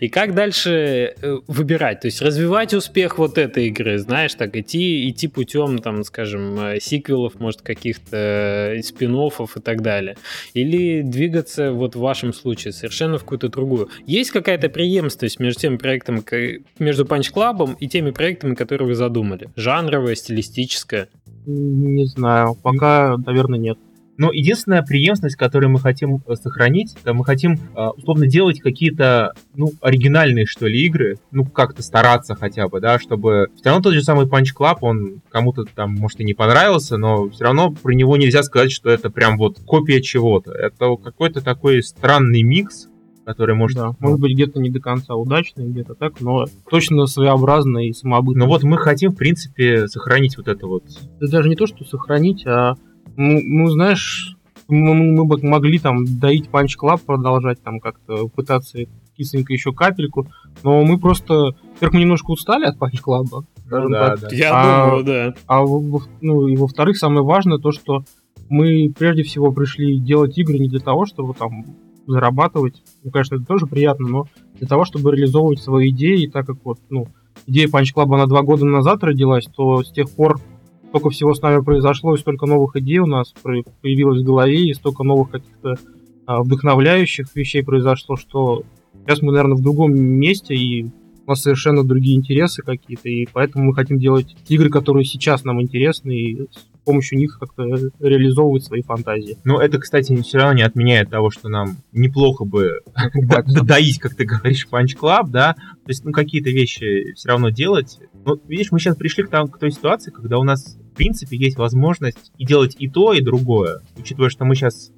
И 0.00 0.08
как 0.08 0.34
дальше 0.34 1.14
э, 1.20 1.38
выбирать? 1.46 2.00
То 2.00 2.06
есть 2.06 2.20
развивать 2.22 2.74
успех 2.74 3.18
вот 3.18 3.38
этой 3.38 3.68
игры, 3.68 3.98
знаешь, 3.98 4.34
так 4.34 4.56
идти, 4.56 5.08
идти 5.08 5.28
путем, 5.28 5.78
там, 5.78 6.04
скажем, 6.04 6.58
э, 6.60 6.80
сиквелов, 6.80 7.38
может, 7.40 7.62
каких-то 7.62 8.16
э, 8.76 8.82
спин 8.82 9.12
и 9.12 9.60
так 9.60 9.82
далее. 9.82 10.16
Или 10.54 11.02
двигаться 11.02 11.72
вот 11.72 11.96
в 11.96 12.00
вашем 12.00 12.32
случае 12.32 12.72
совершенно 12.72 13.18
в 13.18 13.22
какую-то 13.22 13.48
другую. 13.48 13.88
Есть 14.06 14.30
какая-то 14.30 14.68
преемственность 14.68 15.38
между 15.38 15.60
тем 15.60 15.78
проектом, 15.78 16.24
между 16.78 17.04
Punch 17.04 17.32
Club 17.34 17.76
и 17.78 17.88
теми 17.88 18.10
проектами, 18.10 18.54
которые 18.54 18.88
вы 18.88 18.94
задумали? 18.94 19.50
Жанровая, 19.56 20.14
стилистическая? 20.14 21.08
Не 21.46 22.06
знаю, 22.06 22.56
пока, 22.62 23.16
наверное, 23.16 23.58
нет. 23.58 23.78
Но 24.22 24.30
единственная 24.30 24.82
преемственность, 24.82 25.34
которую 25.34 25.70
мы 25.70 25.80
хотим 25.80 26.22
э, 26.28 26.36
сохранить, 26.36 26.94
это 27.02 27.12
мы 27.12 27.24
хотим 27.24 27.54
э, 27.54 27.88
условно 27.88 28.28
делать 28.28 28.60
какие-то, 28.60 29.32
ну, 29.56 29.72
оригинальные, 29.80 30.46
что 30.46 30.68
ли, 30.68 30.80
игры, 30.86 31.18
ну, 31.32 31.44
как-то 31.44 31.82
стараться 31.82 32.36
хотя 32.36 32.68
бы, 32.68 32.80
да, 32.80 33.00
чтобы... 33.00 33.48
Все 33.56 33.70
равно 33.70 33.82
тот 33.82 33.94
же 33.94 34.02
самый 34.02 34.26
Punch 34.26 34.50
Club, 34.56 34.76
он 34.82 35.22
кому-то 35.28 35.64
там, 35.64 35.94
может, 35.96 36.20
и 36.20 36.24
не 36.24 36.34
понравился, 36.34 36.98
но 36.98 37.30
все 37.30 37.42
равно 37.42 37.72
про 37.72 37.90
него 37.94 38.16
нельзя 38.16 38.44
сказать, 38.44 38.70
что 38.70 38.90
это 38.90 39.10
прям 39.10 39.36
вот 39.38 39.58
копия 39.58 40.00
чего-то. 40.00 40.52
Это 40.52 40.94
какой-то 41.02 41.40
такой 41.40 41.82
странный 41.82 42.44
микс, 42.44 42.86
который 43.24 43.56
может... 43.56 43.76
Да, 43.76 43.96
может 43.98 44.20
быть, 44.20 44.34
где-то 44.34 44.60
не 44.60 44.70
до 44.70 44.78
конца 44.78 45.16
удачный, 45.16 45.66
где-то 45.68 45.96
так, 45.96 46.20
но 46.20 46.44
точно 46.70 47.06
своеобразный 47.06 47.88
и 47.88 47.92
самобытный. 47.92 48.44
Но 48.44 48.46
вот 48.46 48.62
мы 48.62 48.78
хотим, 48.78 49.10
в 49.10 49.16
принципе, 49.16 49.88
сохранить 49.88 50.36
вот 50.36 50.46
это 50.46 50.68
вот... 50.68 50.84
Это 51.20 51.28
даже 51.28 51.48
не 51.48 51.56
то, 51.56 51.66
что 51.66 51.84
сохранить, 51.84 52.46
а, 52.46 52.76
ну, 53.16 53.40
ну, 53.42 53.68
знаешь, 53.70 54.36
мы, 54.68 54.94
мы 54.94 55.24
бы 55.24 55.38
могли 55.42 55.78
там 55.78 56.04
доить 56.18 56.48
Punch 56.50 56.76
Club, 56.80 57.00
продолжать 57.04 57.62
там 57.62 57.80
как-то 57.80 58.28
пытаться 58.28 58.78
кисленько 59.16 59.52
еще 59.52 59.72
капельку, 59.72 60.26
но 60.62 60.82
мы 60.84 60.98
просто, 60.98 61.34
во-первых, 61.74 61.94
мы 61.94 62.00
немножко 62.00 62.30
устали 62.30 62.64
от 62.64 62.76
Punch 62.78 63.02
Club, 63.04 63.26
скажем 63.66 63.90
Ну 63.90 63.90
да, 63.90 64.16
так. 64.16 64.20
да. 64.30 64.36
Я 64.36 64.50
А- 64.52 64.86
думаю, 64.86 65.04
да. 65.04 65.34
А 65.46 65.60
во- 65.62 65.80
во- 65.80 66.02
ну, 66.20 66.46
и 66.48 66.56
во-вторых, 66.56 66.96
самое 66.96 67.22
важное 67.24 67.58
то, 67.58 67.72
что 67.72 68.04
мы 68.48 68.92
прежде 68.98 69.22
всего 69.22 69.52
пришли 69.52 69.98
делать 69.98 70.36
игры 70.38 70.58
не 70.58 70.68
для 70.68 70.80
того, 70.80 71.06
чтобы 71.06 71.34
там 71.34 71.64
зарабатывать. 72.06 72.82
Ну, 73.04 73.10
конечно, 73.10 73.36
это 73.36 73.44
тоже 73.44 73.66
приятно, 73.66 74.08
но 74.08 74.26
для 74.58 74.66
того, 74.66 74.84
чтобы 74.84 75.12
реализовывать 75.12 75.60
свои 75.60 75.90
идеи, 75.90 76.24
и 76.24 76.30
так 76.30 76.46
как 76.46 76.56
вот, 76.64 76.78
ну, 76.90 77.06
идея 77.46 77.68
Punch 77.68 77.94
Club, 77.94 78.14
она 78.14 78.26
два 78.26 78.42
года 78.42 78.64
назад 78.64 79.04
родилась, 79.04 79.46
то 79.54 79.82
с 79.82 79.92
тех 79.92 80.10
пор 80.10 80.40
столько 80.92 81.08
всего 81.08 81.32
с 81.32 81.40
нами 81.40 81.62
произошло, 81.62 82.14
и 82.14 82.18
столько 82.18 82.44
новых 82.44 82.76
идей 82.76 82.98
у 82.98 83.06
нас 83.06 83.32
появилось 83.80 84.20
в 84.20 84.26
голове, 84.26 84.68
и 84.68 84.74
столько 84.74 85.04
новых 85.04 85.30
каких-то 85.30 85.76
а, 86.26 86.42
вдохновляющих 86.42 87.34
вещей 87.34 87.64
произошло, 87.64 88.16
что 88.16 88.62
сейчас 89.00 89.22
мы, 89.22 89.32
наверное, 89.32 89.56
в 89.56 89.62
другом 89.62 89.94
месте, 89.94 90.54
и 90.54 90.84
у 90.84 91.30
нас 91.30 91.40
совершенно 91.40 91.82
другие 91.82 92.16
интересы 92.16 92.62
какие-то, 92.62 93.08
и 93.08 93.26
поэтому 93.32 93.64
мы 93.64 93.74
хотим 93.74 93.98
делать 93.98 94.36
игры, 94.48 94.68
которые 94.68 95.06
сейчас 95.06 95.44
нам 95.44 95.62
интересны, 95.62 96.12
и 96.12 96.42
с 96.42 96.84
помощью 96.84 97.18
них 97.18 97.38
как-то 97.40 97.62
реализовывать 97.98 98.64
свои 98.64 98.82
фантазии. 98.82 99.38
Но 99.44 99.62
это, 99.62 99.78
кстати, 99.78 100.14
все 100.20 100.38
равно 100.38 100.54
не 100.54 100.62
отменяет 100.62 101.08
того, 101.08 101.30
что 101.30 101.48
нам 101.48 101.76
неплохо 101.92 102.44
бы 102.44 102.80
доить, 103.62 103.98
как 103.98 104.14
ты 104.14 104.26
говоришь, 104.26 104.68
Club, 104.70 105.28
да, 105.28 105.54
то 105.54 105.88
есть, 105.88 106.04
ну, 106.04 106.12
какие-то 106.12 106.50
вещи 106.50 107.14
все 107.14 107.28
равно 107.30 107.48
делать. 107.48 107.98
Ну, 108.24 108.40
видишь, 108.46 108.70
мы 108.70 108.78
сейчас 108.78 108.96
пришли 108.96 109.24
к, 109.24 109.28
там, 109.28 109.48
к 109.48 109.58
той 109.58 109.72
ситуации, 109.72 110.10
когда 110.10 110.38
у 110.38 110.44
нас, 110.44 110.76
в 110.76 110.94
принципе, 110.94 111.36
есть 111.36 111.56
возможность 111.56 112.32
и 112.38 112.46
делать 112.46 112.76
и 112.78 112.88
то, 112.88 113.12
и 113.12 113.20
другое, 113.20 113.80
учитывая, 113.96 114.30
что 114.30 114.44
мы 114.44 114.54
сейчас 114.54 114.92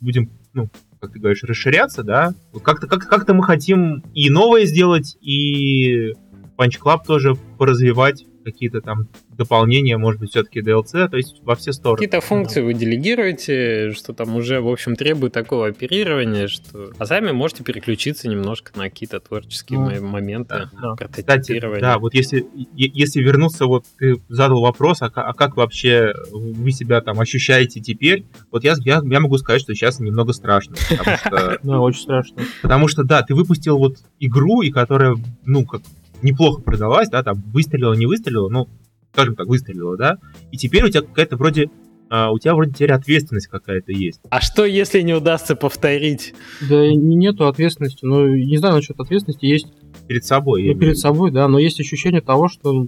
будем, 0.00 0.30
ну, 0.52 0.68
как 1.00 1.12
ты 1.12 1.18
говоришь, 1.18 1.42
расширяться, 1.42 2.02
да, 2.02 2.34
как-то 2.62 2.86
как, 2.86 3.06
как-то 3.06 3.34
мы 3.34 3.42
хотим 3.44 4.02
и 4.14 4.30
новое 4.30 4.64
сделать, 4.64 5.16
и 5.20 6.12
Punch 6.56 6.78
Club 6.82 7.00
тоже 7.06 7.34
поразвивать, 7.58 8.26
какие-то 8.44 8.80
там 8.80 9.08
дополнения, 9.40 9.96
может 9.98 10.20
быть, 10.20 10.30
все-таки 10.30 10.60
DLC, 10.60 11.08
то 11.08 11.16
есть 11.16 11.36
во 11.42 11.56
все 11.56 11.72
стороны. 11.72 11.96
Какие-то 11.96 12.20
функции 12.20 12.60
вы 12.60 12.74
делегируете, 12.74 13.92
что 13.92 14.12
там 14.12 14.36
уже, 14.36 14.60
в 14.60 14.68
общем, 14.68 14.96
требует 14.96 15.32
такого 15.32 15.66
оперирования, 15.68 16.46
что... 16.46 16.90
А 16.98 17.06
сами 17.06 17.32
можете 17.32 17.64
переключиться 17.64 18.28
немножко 18.28 18.72
на 18.78 18.84
какие-то 18.84 19.20
творческие 19.20 19.78
Ну, 19.78 19.90
мо- 19.90 20.00
моменты, 20.00 20.68
да. 20.80 20.94
Кстати, 20.94 21.22
прототипирования. 21.24 21.80
да, 21.80 21.98
вот 21.98 22.14
если, 22.14 22.46
если 22.76 23.20
вернуться, 23.20 23.66
вот 23.66 23.84
ты 23.98 24.20
задал 24.28 24.60
вопрос, 24.60 25.02
а, 25.02 25.06
а 25.14 25.32
как 25.32 25.56
вообще 25.56 26.12
вы 26.32 26.70
себя 26.72 27.00
там 27.00 27.18
ощущаете 27.20 27.80
теперь, 27.80 28.24
вот 28.50 28.64
я, 28.64 28.74
я, 28.84 29.00
я 29.04 29.20
могу 29.20 29.38
сказать, 29.38 29.62
что 29.62 29.74
сейчас 29.74 30.00
немного 30.00 30.32
страшно, 30.32 30.76
потому 30.88 31.16
что, 31.18 31.58
Ну, 31.62 31.82
очень 31.82 32.02
страшно. 32.02 32.42
потому 32.62 32.88
что, 32.88 33.02
да, 33.04 33.22
ты 33.22 33.34
выпустил 33.34 33.78
вот 33.78 33.96
игру, 34.18 34.62
и 34.62 34.70
которая, 34.70 35.16
ну, 35.44 35.64
как 35.64 35.82
неплохо 36.22 36.60
продалась, 36.60 37.08
да, 37.08 37.22
там, 37.22 37.42
выстрелила, 37.52 37.94
не 37.94 38.04
выстрелила, 38.06 38.48
ну, 38.50 38.68
скажем 39.12 39.36
так, 39.36 39.46
выстрелила, 39.46 39.96
да, 39.96 40.18
и 40.52 40.56
теперь 40.56 40.84
у 40.84 40.88
тебя 40.88 41.02
какая-то 41.02 41.36
вроде, 41.36 41.70
а, 42.08 42.30
у 42.32 42.38
тебя 42.38 42.54
вроде 42.54 42.72
теперь 42.72 42.92
ответственность 42.92 43.48
какая-то 43.48 43.92
есть. 43.92 44.20
А 44.30 44.40
что, 44.40 44.64
если 44.64 45.00
не 45.02 45.14
удастся 45.14 45.56
повторить? 45.56 46.34
Да 46.68 46.84
и 46.86 46.94
нету 46.96 47.46
ответственности, 47.46 48.04
ну, 48.04 48.26
не 48.34 48.56
знаю 48.56 48.76
насчет 48.76 48.98
ответственности, 48.98 49.46
есть 49.46 49.66
Перед 50.08 50.24
собой. 50.24 50.64
ну, 50.72 50.78
перед 50.78 50.98
собой, 50.98 51.30
да, 51.30 51.46
но 51.48 51.58
есть 51.58 51.78
ощущение 51.80 52.20
того, 52.20 52.48
что, 52.48 52.86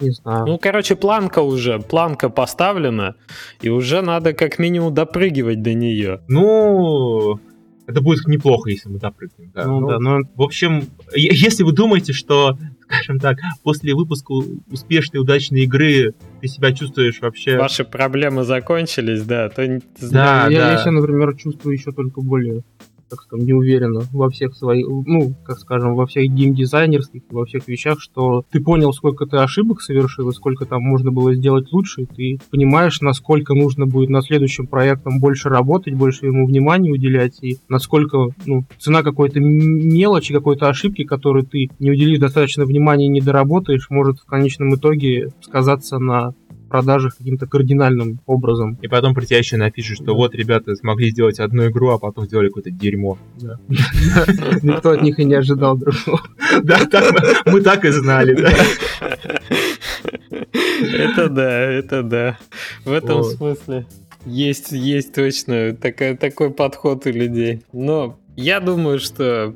не 0.00 0.10
знаю, 0.10 0.46
Ну, 0.46 0.58
короче, 0.58 0.96
планка 0.96 1.40
уже, 1.40 1.78
планка 1.80 2.28
поставлена, 2.30 3.14
и 3.60 3.68
уже 3.68 4.00
надо 4.02 4.32
как 4.32 4.58
минимум 4.58 4.94
допрыгивать 4.94 5.62
до 5.62 5.74
нее. 5.74 6.20
Ну, 6.28 7.38
это 7.86 8.00
будет 8.00 8.26
неплохо, 8.26 8.70
если 8.70 8.88
мы 8.88 8.98
допрыгнем, 8.98 9.50
да. 9.54 9.66
ну, 9.66 9.80
Ну, 9.80 9.88
да, 9.88 9.98
но 9.98 10.20
В 10.34 10.42
общем, 10.42 10.88
если 11.14 11.62
вы 11.62 11.72
думаете, 11.72 12.12
что, 12.12 12.58
скажем 12.86 13.18
так, 13.18 13.38
после 13.62 13.94
выпуска 13.94 14.32
успешной, 14.70 15.20
удачной 15.20 15.62
игры 15.62 16.14
ты 16.40 16.48
себя 16.48 16.72
чувствуешь 16.72 17.20
вообще... 17.20 17.56
Ваши 17.58 17.84
проблемы 17.84 18.44
закончились, 18.44 19.22
да, 19.22 19.48
то 19.48 19.66
не- 19.66 19.80
Да, 20.00 20.46
я, 20.48 20.58
да. 20.58 20.72
я 20.72 20.78
себя, 20.78 20.92
например, 20.92 21.36
чувствую 21.36 21.74
еще 21.76 21.92
только 21.92 22.20
более, 22.20 22.62
так 23.08 23.22
скажем, 23.22 23.46
неуверенно 23.46 24.02
во 24.12 24.30
всех 24.30 24.56
своих, 24.56 24.86
ну, 24.88 25.34
как 25.44 25.58
скажем, 25.58 25.94
во 25.94 26.06
всех 26.06 26.30
геймдизайнерских, 26.32 27.22
во 27.30 27.44
всех 27.44 27.66
вещах, 27.68 28.00
что 28.00 28.44
ты 28.50 28.60
понял, 28.60 28.92
сколько 28.92 29.26
ты 29.26 29.36
ошибок 29.38 29.80
совершил, 29.80 30.30
и 30.30 30.34
сколько 30.34 30.66
там 30.66 30.82
можно 30.82 31.12
было 31.12 31.34
сделать 31.34 31.72
лучше, 31.72 32.02
и 32.02 32.06
ты 32.06 32.38
понимаешь, 32.50 33.00
насколько 33.00 33.54
нужно 33.54 33.86
будет 33.86 34.10
на 34.10 34.22
следующем 34.22 34.66
проектом 34.66 35.20
больше 35.20 35.48
работать, 35.48 35.94
больше 35.94 36.26
ему 36.26 36.46
внимания 36.46 36.90
уделять, 36.90 37.42
и 37.42 37.58
насколько, 37.68 38.28
ну, 38.44 38.64
цена 38.78 39.02
какой-то 39.02 39.40
мелочи, 39.40 40.34
какой-то 40.34 40.68
ошибки, 40.68 41.04
которую 41.04 41.44
ты 41.44 41.70
не 41.78 41.90
уделив 41.90 42.20
достаточно 42.20 42.64
внимания 42.64 43.06
и 43.06 43.10
не 43.10 43.20
доработаешь, 43.20 43.88
может 43.90 44.18
в 44.20 44.26
конечном 44.26 44.74
итоге 44.74 45.30
сказаться 45.40 45.98
на 45.98 46.34
продажах 46.68 47.16
каким-то 47.16 47.46
кардинальным 47.46 48.20
образом. 48.26 48.78
И 48.82 48.88
потом 48.88 49.14
про 49.14 49.24
тебя 49.24 49.38
еще 49.38 49.56
напишут, 49.56 49.96
что 49.96 50.06
Да. 50.06 50.12
вот 50.12 50.34
ребята 50.34 50.74
смогли 50.76 51.10
сделать 51.10 51.38
одну 51.40 51.66
игру, 51.68 51.90
а 51.90 51.98
потом 51.98 52.26
сделали 52.26 52.48
какое-то 52.48 52.70
дерьмо. 52.70 53.18
Никто 54.62 54.90
от 54.90 55.02
них 55.02 55.18
и 55.18 55.24
не 55.24 55.34
ожидал 55.34 55.76
другого. 55.76 56.20
Да, 56.62 56.80
мы- 57.46 57.60
так 57.60 57.84
и 57.84 57.90
знали, 57.90 58.34
да. 58.34 58.52
Это 60.70 61.28
да, 61.28 61.60
это 61.70 62.02
да. 62.02 62.38
В 62.84 62.92
этом 62.92 63.24
смысле 63.24 63.86
есть, 64.24 64.72
есть 64.72 65.14
точно 65.14 65.74
такая, 65.74 66.16
такой 66.16 66.50
подход 66.50 67.06
у 67.06 67.10
людей. 67.10 67.62
Но 67.72 68.18
я 68.36 68.60
думаю, 68.60 68.98
что 68.98 69.54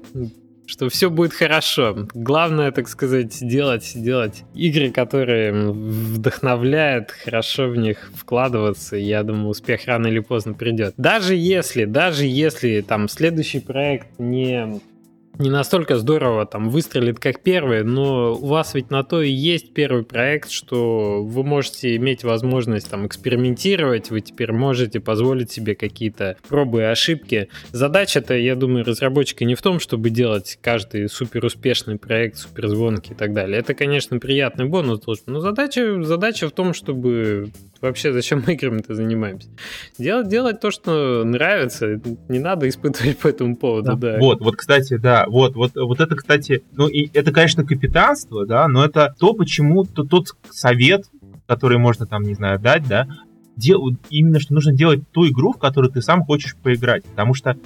что 0.70 0.88
все 0.88 1.10
будет 1.10 1.32
хорошо. 1.32 2.06
Главное, 2.14 2.70
так 2.70 2.88
сказать, 2.88 3.36
делать, 3.40 3.92
делать 3.94 4.44
игры, 4.54 4.90
которые 4.90 5.72
вдохновляют, 5.72 7.10
хорошо 7.10 7.68
в 7.68 7.76
них 7.76 8.12
вкладываться. 8.14 8.96
Я 8.96 9.24
думаю, 9.24 9.48
успех 9.48 9.86
рано 9.86 10.06
или 10.06 10.20
поздно 10.20 10.54
придет. 10.54 10.94
Даже 10.96 11.34
если, 11.34 11.84
даже 11.84 12.24
если 12.24 12.80
там 12.82 13.08
следующий 13.08 13.60
проект 13.60 14.06
не 14.18 14.80
не 15.40 15.50
настолько 15.50 15.96
здорово 15.96 16.46
там 16.46 16.68
выстрелит, 16.68 17.18
как 17.18 17.42
первый, 17.42 17.82
но 17.82 18.34
у 18.34 18.46
вас 18.46 18.74
ведь 18.74 18.90
на 18.90 19.02
то 19.02 19.22
и 19.22 19.30
есть 19.30 19.72
первый 19.72 20.04
проект, 20.04 20.50
что 20.50 21.24
вы 21.24 21.42
можете 21.42 21.96
иметь 21.96 22.22
возможность 22.22 22.90
там 22.90 23.06
экспериментировать, 23.06 24.10
вы 24.10 24.20
теперь 24.20 24.52
можете 24.52 25.00
позволить 25.00 25.50
себе 25.50 25.74
какие-то 25.74 26.36
пробы 26.48 26.80
и 26.80 26.84
ошибки. 26.84 27.48
Задача-то, 27.72 28.34
я 28.34 28.54
думаю, 28.54 28.84
разработчика 28.84 29.44
не 29.44 29.54
в 29.54 29.62
том, 29.62 29.80
чтобы 29.80 30.10
делать 30.10 30.58
каждый 30.60 31.08
супер 31.08 31.44
успешный 31.44 31.98
проект, 31.98 32.36
супер 32.36 32.68
звонкий 32.68 33.12
и 33.12 33.16
так 33.16 33.32
далее. 33.32 33.58
Это, 33.58 33.74
конечно, 33.74 34.18
приятный 34.18 34.66
бонус 34.66 35.00
должен, 35.00 35.24
но 35.26 35.40
задача, 35.40 36.02
задача 36.02 36.48
в 36.48 36.52
том, 36.52 36.74
чтобы 36.74 37.50
вообще 37.80 38.12
зачем 38.12 38.44
мы 38.46 38.54
играми-то 38.54 38.94
занимаемся? 38.94 39.48
Делать, 39.98 40.28
делать 40.28 40.60
то, 40.60 40.70
что 40.70 41.24
нравится, 41.24 42.00
не 42.28 42.38
надо 42.38 42.68
испытывать 42.68 43.18
по 43.18 43.28
этому 43.28 43.56
поводу, 43.56 43.96
да. 43.96 44.12
да. 44.12 44.18
Вот, 44.18 44.40
вот, 44.40 44.56
кстати, 44.56 44.96
да, 44.96 45.24
вот, 45.30 45.54
вот, 45.54 45.72
вот 45.74 46.00
это, 46.00 46.16
кстати, 46.16 46.62
ну, 46.72 46.88
и 46.88 47.08
это, 47.14 47.32
конечно, 47.32 47.64
капитанство, 47.64 48.46
да, 48.46 48.68
но 48.68 48.84
это 48.84 49.14
то, 49.18 49.32
почему 49.32 49.84
то, 49.84 50.04
тот 50.04 50.28
совет, 50.50 51.06
который 51.46 51.78
можно 51.78 52.06
там, 52.06 52.22
не 52.22 52.34
знаю, 52.34 52.58
дать, 52.58 52.86
да, 52.86 53.06
дел, 53.56 53.90
именно 54.10 54.40
что 54.40 54.54
нужно 54.54 54.72
делать 54.72 55.08
ту 55.12 55.28
игру, 55.28 55.52
в 55.52 55.58
которую 55.58 55.92
ты 55.92 56.02
сам 56.02 56.24
хочешь 56.24 56.56
поиграть, 56.56 57.04
потому 57.04 57.34
что 57.34 57.56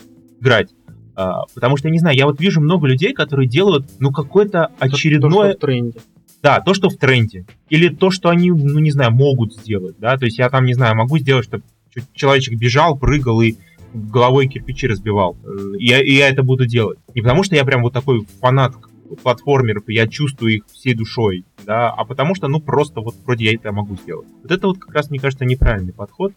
играть. 0.41 0.71
А, 1.17 1.45
потому 1.55 1.77
что, 1.77 1.89
я 1.89 1.93
не 1.93 1.99
знаю, 1.99 2.17
я 2.17 2.27
вот 2.27 2.41
вижу 2.41 2.61
много 2.61 2.87
людей, 2.87 3.13
которые 3.13 3.49
делают, 3.49 3.87
ну, 4.01 4.11
какое-то 4.11 4.71
очередное... 4.79 5.31
То, 5.31 5.51
что 5.51 5.59
в 5.59 5.61
тренде. 5.61 6.01
Да, 6.43 6.61
то, 6.61 6.75
что 6.75 6.91
в 6.91 6.97
тренде. 6.97 7.47
Или 7.71 7.89
то, 7.89 8.11
что 8.11 8.29
они, 8.29 8.51
ну, 8.51 8.79
не 8.79 8.91
знаю, 8.91 9.13
могут 9.13 9.55
сделать, 9.55 9.97
да, 9.99 10.17
то 10.19 10.27
есть 10.27 10.39
я 10.39 10.51
там, 10.51 10.65
не 10.67 10.75
знаю, 10.75 10.97
могу 10.97 11.19
сделать, 11.19 11.47
чтобы 11.47 11.65
человечек 12.13 12.59
бежал, 12.59 12.99
прыгал 12.99 13.41
и 13.41 13.55
головой 13.95 14.49
кирпичи 14.49 14.87
разбивал. 14.87 15.37
И 15.79 15.87
я, 15.87 16.03
и 16.03 16.13
я 16.13 16.29
это 16.29 16.43
буду 16.43 16.67
делать. 16.67 16.99
Не 17.15 17.23
потому, 17.23 17.43
что 17.43 17.55
я 17.55 17.65
прям 17.65 17.83
вот 17.83 17.93
такой 17.93 18.27
фанат 18.41 18.75
платформеров, 19.23 19.89
и 19.89 19.95
я 19.95 20.09
чувствую 20.09 20.57
их 20.57 20.67
всей 20.67 20.95
душой, 20.95 21.45
да, 21.65 21.91
а 21.91 22.05
потому 22.05 22.35
что, 22.35 22.49
ну, 22.49 22.61
просто 22.61 23.01
вот 23.01 23.15
вроде 23.25 23.45
я 23.45 23.55
это 23.55 23.71
могу 23.71 23.97
сделать. 23.97 24.27
Вот 24.43 24.51
это 24.51 24.67
вот 24.67 24.79
как 24.79 24.95
раз, 24.95 25.11
мне 25.11 25.19
кажется, 25.19 25.45
неправильный 25.45 25.93
подход. 25.93 26.33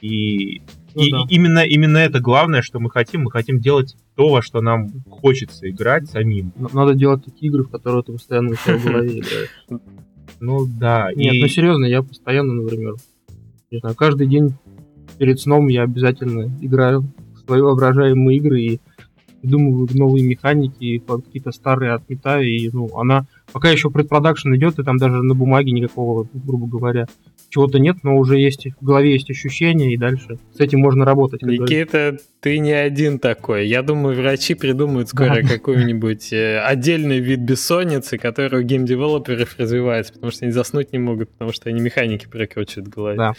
И 0.00 0.62
ну, 0.94 1.02
и, 1.02 1.10
да. 1.10 1.24
именно, 1.28 1.58
именно 1.60 1.98
это 1.98 2.20
главное, 2.20 2.62
что 2.62 2.78
мы 2.78 2.90
хотим. 2.90 3.22
Мы 3.22 3.30
хотим 3.30 3.58
делать 3.58 3.96
то, 4.14 4.28
во 4.28 4.42
что 4.42 4.60
нам 4.60 4.90
хочется 5.10 5.68
играть 5.68 6.08
самим. 6.08 6.52
Надо 6.72 6.94
делать 6.94 7.24
такие 7.24 7.50
игры, 7.50 7.64
в 7.64 7.70
которые 7.70 8.02
ты 8.02 8.12
постоянно 8.12 8.50
у 8.52 8.54
себя 8.54 8.76
в 8.76 8.84
голове 8.84 9.08
играешь. 9.18 9.50
Ну 10.40 10.66
да. 10.66 11.10
Нет, 11.14 11.34
ну 11.40 11.48
серьезно, 11.48 11.84
я 11.86 12.02
постоянно, 12.02 12.52
например, 12.52 12.94
не 13.70 13.78
знаю, 13.78 13.96
каждый 13.96 14.28
день 14.28 14.54
перед 15.18 15.40
сном 15.40 15.68
я 15.68 15.82
обязательно 15.82 16.50
играю 16.60 17.04
в 17.34 17.46
свои 17.46 17.60
воображаемые 17.60 18.38
игры 18.38 18.60
и 18.60 18.80
придумываю 19.40 19.88
новые 19.92 20.24
механики, 20.26 21.02
какие-то 21.06 21.52
старые 21.52 21.92
отметаю, 21.92 22.48
и 22.48 22.70
ну, 22.72 22.96
она 22.98 23.26
пока 23.52 23.70
еще 23.70 23.90
предпродакшн 23.90 24.54
идет, 24.54 24.78
и 24.78 24.82
там 24.82 24.96
даже 24.96 25.22
на 25.22 25.34
бумаге 25.34 25.72
никакого, 25.72 26.26
грубо 26.32 26.66
говоря, 26.66 27.06
чего-то 27.54 27.78
нет, 27.78 27.98
но 28.02 28.16
уже 28.16 28.36
есть 28.36 28.66
в 28.80 28.84
голове 28.84 29.12
есть 29.12 29.30
ощущения, 29.30 29.94
и 29.94 29.96
дальше 29.96 30.38
с 30.52 30.58
этим 30.58 30.80
можно 30.80 31.04
работать. 31.04 31.42
Никита, 31.42 32.18
ты 32.40 32.58
не 32.58 32.72
один 32.72 33.20
такой. 33.20 33.68
Я 33.68 33.82
думаю, 33.82 34.16
врачи 34.16 34.54
придумают 34.54 35.08
скоро 35.08 35.40
да. 35.40 35.42
какой-нибудь 35.48 36.32
э, 36.32 36.58
отдельный 36.58 37.20
вид 37.20 37.40
бессонницы, 37.40 38.18
который 38.18 38.60
у 38.60 38.62
геймдевелоперов 38.62 39.54
развивается, 39.56 40.12
потому 40.14 40.32
что 40.32 40.46
они 40.46 40.52
заснуть 40.52 40.92
не 40.92 40.98
могут, 40.98 41.30
потому 41.30 41.52
что 41.52 41.68
они 41.68 41.80
механики 41.80 42.26
прокручивают 42.26 42.88
в 42.88 42.90
голове. 42.90 43.18
Да. 43.18 43.32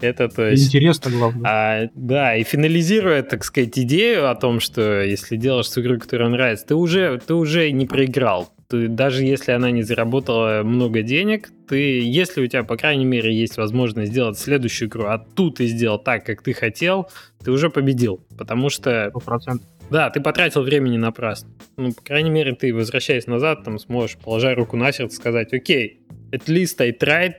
Это 0.00 0.28
то 0.28 0.48
есть... 0.48 0.68
Интересно, 0.68 1.10
главное. 1.10 1.50
А, 1.50 1.90
да, 1.96 2.36
и 2.36 2.44
финализируя, 2.44 3.24
так 3.24 3.42
сказать, 3.42 3.76
идею 3.76 4.30
о 4.30 4.36
том, 4.36 4.60
что 4.60 5.02
если 5.02 5.36
делаешь 5.36 5.66
игру, 5.76 5.98
которая 5.98 6.28
нравится, 6.28 6.66
ты 6.68 6.76
уже, 6.76 7.20
ты 7.26 7.34
уже 7.34 7.72
не 7.72 7.86
проиграл 7.86 8.52
ты, 8.68 8.88
даже 8.88 9.24
если 9.24 9.52
она 9.52 9.70
не 9.70 9.82
заработала 9.82 10.62
много 10.64 11.02
денег, 11.02 11.50
ты, 11.68 12.00
если 12.00 12.42
у 12.42 12.46
тебя, 12.46 12.64
по 12.64 12.76
крайней 12.76 13.04
мере, 13.04 13.34
есть 13.34 13.56
возможность 13.56 14.10
сделать 14.10 14.38
следующую 14.38 14.88
игру, 14.88 15.04
а 15.04 15.18
тут 15.18 15.56
ты 15.56 15.66
сделал 15.66 15.98
так, 15.98 16.24
как 16.24 16.42
ты 16.42 16.52
хотел, 16.52 17.08
ты 17.44 17.50
уже 17.50 17.70
победил. 17.70 18.20
Потому 18.36 18.70
что... 18.70 19.12
100%. 19.14 19.60
Да, 19.88 20.10
ты 20.10 20.20
потратил 20.20 20.62
времени 20.62 20.96
напрасно. 20.96 21.48
Ну, 21.76 21.92
по 21.92 22.02
крайней 22.02 22.30
мере, 22.30 22.54
ты, 22.54 22.74
возвращаясь 22.74 23.26
назад, 23.28 23.62
там 23.62 23.78
сможешь, 23.78 24.16
положа 24.16 24.54
руку 24.54 24.76
на 24.76 24.90
сердце, 24.90 25.16
сказать, 25.16 25.52
окей, 25.52 26.00
at 26.32 26.46
least 26.46 26.80
I 26.80 26.90
tried, 26.90 27.34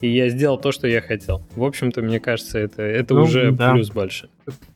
и 0.00 0.08
я 0.08 0.28
сделал 0.28 0.58
то, 0.58 0.72
что 0.72 0.86
я 0.86 1.00
хотел. 1.00 1.46
В 1.54 1.64
общем-то, 1.64 2.02
мне 2.02 2.20
кажется, 2.20 2.58
это, 2.58 2.82
это 2.82 3.14
ну, 3.14 3.22
уже 3.22 3.50
да. 3.52 3.72
плюс 3.72 3.90
больше. 3.90 4.28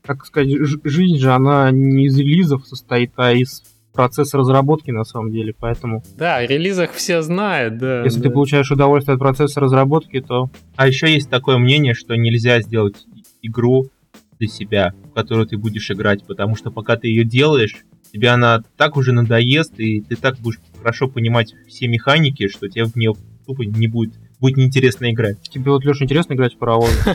Как 0.02 0.24
сказать, 0.24 0.50
жизнь 0.84 1.18
же, 1.18 1.30
она 1.30 1.70
не 1.70 2.06
из 2.06 2.18
релизов 2.18 2.66
состоит, 2.66 3.12
а 3.16 3.32
из 3.32 3.64
процесс 4.00 4.32
разработки 4.32 4.90
на 4.90 5.04
самом 5.04 5.30
деле, 5.30 5.52
поэтому... 5.52 6.02
Да, 6.16 6.36
о 6.36 6.46
релизах 6.46 6.92
все 6.92 7.20
знают, 7.20 7.76
да. 7.76 8.02
Если 8.02 8.18
да. 8.20 8.28
ты 8.28 8.30
получаешь 8.30 8.70
удовольствие 8.70 9.12
от 9.16 9.20
процесса 9.20 9.60
разработки, 9.60 10.22
то... 10.22 10.48
А 10.74 10.88
еще 10.88 11.12
есть 11.12 11.28
такое 11.28 11.58
мнение, 11.58 11.92
что 11.92 12.16
нельзя 12.16 12.62
сделать 12.62 13.04
игру 13.42 13.90
для 14.38 14.48
себя, 14.48 14.94
в 15.04 15.12
которую 15.12 15.46
ты 15.46 15.58
будешь 15.58 15.90
играть, 15.90 16.24
потому 16.24 16.56
что 16.56 16.70
пока 16.70 16.96
ты 16.96 17.08
ее 17.08 17.24
делаешь, 17.24 17.76
тебе 18.10 18.30
она 18.30 18.62
так 18.78 18.96
уже 18.96 19.12
надоест, 19.12 19.78
и 19.78 20.00
ты 20.00 20.16
так 20.16 20.38
будешь 20.38 20.60
хорошо 20.78 21.06
понимать 21.06 21.54
все 21.68 21.86
механики, 21.86 22.48
что 22.48 22.70
тебе 22.70 22.86
в 22.86 22.96
нее 22.96 23.12
тупо 23.44 23.64
не 23.64 23.86
будет 23.86 24.14
будет 24.40 24.56
неинтересно 24.56 25.10
играть. 25.12 25.36
Тебе 25.50 25.70
вот, 25.70 25.84
Леша, 25.84 26.04
интересно 26.04 26.32
играть 26.32 26.54
в 26.54 26.56
паровоз? 26.58 26.90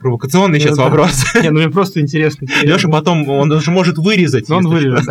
Провокационный 0.00 0.60
сейчас 0.60 0.78
вопрос. 0.78 1.24
Не, 1.42 1.50
ну 1.50 1.60
мне 1.60 1.70
просто 1.70 2.00
интересно. 2.00 2.46
Леша 2.62 2.88
потом, 2.88 3.28
он 3.28 3.50
уже 3.52 3.70
может 3.70 3.98
вырезать. 3.98 4.50
Он 4.50 4.66
вырежет, 4.66 5.04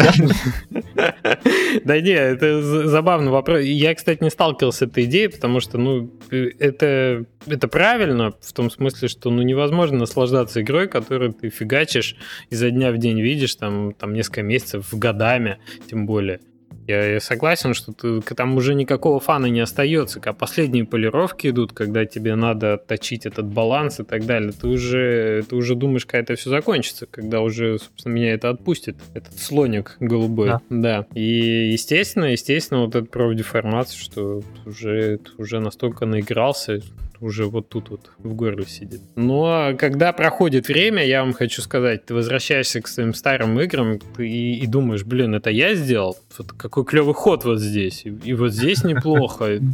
Да 1.83 2.01
не, 2.01 2.11
это 2.11 2.87
забавный 2.87 3.31
вопрос. 3.31 3.61
Я, 3.61 3.93
кстати, 3.95 4.23
не 4.23 4.29
сталкивался 4.29 4.79
с 4.79 4.81
этой 4.83 5.05
идеей, 5.05 5.27
потому 5.27 5.59
что, 5.59 5.77
ну, 5.77 6.11
это, 6.29 7.25
это 7.45 7.67
правильно, 7.67 8.33
в 8.41 8.53
том 8.53 8.69
смысле, 8.69 9.07
что, 9.07 9.29
ну, 9.29 9.41
невозможно 9.41 9.99
наслаждаться 9.99 10.61
игрой, 10.61 10.87
которую 10.87 11.33
ты 11.33 11.49
фигачишь 11.49 12.15
изо 12.49 12.69
дня 12.71 12.91
в 12.91 12.97
день 12.97 13.21
видишь, 13.21 13.55
там, 13.55 13.93
там 13.93 14.13
несколько 14.13 14.43
месяцев, 14.43 14.87
годами, 14.91 15.57
тем 15.89 16.05
более. 16.05 16.39
Я, 16.87 17.19
согласен, 17.19 17.73
что 17.73 17.91
ты, 17.91 18.21
там 18.21 18.55
уже 18.55 18.73
никакого 18.73 19.19
фана 19.19 19.47
не 19.47 19.59
остается, 19.59 20.19
когда 20.19 20.33
последние 20.33 20.85
полировки 20.85 21.47
идут, 21.47 21.73
когда 21.73 22.05
тебе 22.05 22.35
надо 22.35 22.75
отточить 22.75 23.25
этот 23.25 23.45
баланс 23.45 23.99
и 23.99 24.03
так 24.03 24.25
далее, 24.25 24.53
ты 24.53 24.67
уже, 24.67 25.43
ты 25.49 25.55
уже 25.55 25.75
думаешь, 25.75 26.05
когда 26.05 26.19
это 26.19 26.35
все 26.35 26.49
закончится, 26.49 27.05
когда 27.05 27.41
уже, 27.41 27.77
собственно, 27.79 28.13
меня 28.13 28.33
это 28.33 28.49
отпустит, 28.49 28.95
этот 29.13 29.37
слоник 29.37 29.97
голубой. 29.99 30.47
Да. 30.47 30.61
да. 30.69 31.05
И, 31.13 31.71
естественно, 31.71 32.25
естественно, 32.25 32.81
вот 32.85 32.95
этот 32.95 33.11
профдеформация, 33.11 33.99
что 33.99 34.41
уже, 34.65 35.19
уже 35.37 35.59
настолько 35.59 36.05
наигрался, 36.05 36.81
уже 37.19 37.45
вот 37.45 37.69
тут 37.69 37.89
вот 37.89 38.11
в 38.17 38.33
горле 38.33 38.65
сидит. 38.65 39.01
Но 39.15 39.73
когда 39.77 40.13
проходит 40.13 40.67
время, 40.67 41.05
я 41.05 41.23
вам 41.23 41.33
хочу 41.33 41.61
сказать, 41.61 42.05
ты 42.05 42.13
возвращаешься 42.13 42.81
к 42.81 42.87
своим 42.87 43.13
старым 43.13 43.59
играм 43.59 43.99
и, 44.17 44.59
и 44.59 44.67
думаешь, 44.67 45.03
блин, 45.03 45.35
это 45.35 45.49
я 45.49 45.75
сделал? 45.75 46.17
Вот 46.37 46.51
какой 46.51 46.85
клевый 46.85 47.13
ход 47.13 47.45
вот 47.45 47.59
здесь. 47.59 48.05
И, 48.05 48.09
и 48.23 48.33
вот 48.33 48.53
здесь 48.53 48.83
неплохо. 48.83 49.59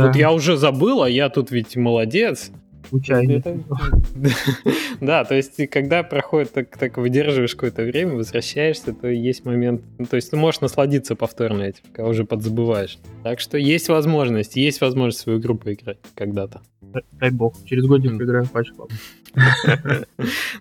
Вот 0.00 0.16
я 0.16 0.32
уже 0.32 0.56
забыл, 0.56 1.02
а 1.02 1.10
я 1.10 1.28
тут 1.28 1.50
ведь 1.50 1.76
молодец. 1.76 2.50
Случайно. 2.90 3.42
Да, 5.00 5.24
то 5.24 5.34
есть 5.34 5.70
когда 5.70 6.02
проходит, 6.02 6.52
так, 6.52 6.76
так 6.76 6.98
выдерживаешь 6.98 7.54
какое-то 7.54 7.82
время, 7.82 8.14
возвращаешься, 8.14 8.92
то 8.92 9.08
есть 9.08 9.44
момент, 9.44 9.82
ну, 9.98 10.04
то 10.04 10.16
есть 10.16 10.30
ты 10.30 10.36
можешь 10.36 10.60
насладиться 10.60 11.14
повторно 11.14 11.62
этим, 11.62 11.84
когда 11.92 12.10
уже 12.10 12.24
подзабываешь. 12.24 12.98
Так 13.22 13.40
что 13.40 13.56
есть 13.56 13.88
возможность, 13.88 14.56
есть 14.56 14.80
возможность 14.80 15.20
свою 15.20 15.38
игру 15.38 15.56
поиграть 15.56 15.98
когда-то. 16.14 16.60
Дай 17.12 17.30
бог, 17.30 17.56
через 17.66 17.84
годик 17.86 18.18
поиграем 18.18 18.44
в 18.44 18.52
Patch 18.52 18.66
Club. 18.76 18.90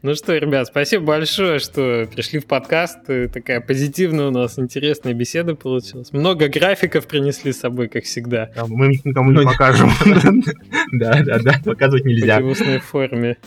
Ну 0.02 0.16
что, 0.16 0.38
ребят, 0.38 0.68
спасибо 0.68 1.06
большое, 1.06 1.60
что 1.60 2.08
пришли 2.14 2.40
в 2.40 2.46
подкаст. 2.46 3.00
Такая 3.06 3.62
позитивная 3.62 4.28
у 4.28 4.32
нас 4.32 4.60
интересная 4.60 5.14
беседа 5.14 5.56
получилась. 5.56 6.12
Много 6.14 6.48
графиков 6.48 7.08
принесли 7.08 7.52
с 7.52 7.60
собой, 7.60 7.88
как 7.88 8.04
всегда. 8.04 8.50
мы 8.68 8.94
их 8.94 9.06
никому 9.06 9.32
не 9.32 9.44
покажем. 9.44 9.90
Да, 10.92 11.22
да, 11.24 11.40
да, 11.40 11.62
показывать 11.64 12.06
нельзя. 12.06 12.40
В 12.42 12.48
устной 12.48 12.80
форме. 12.80 13.38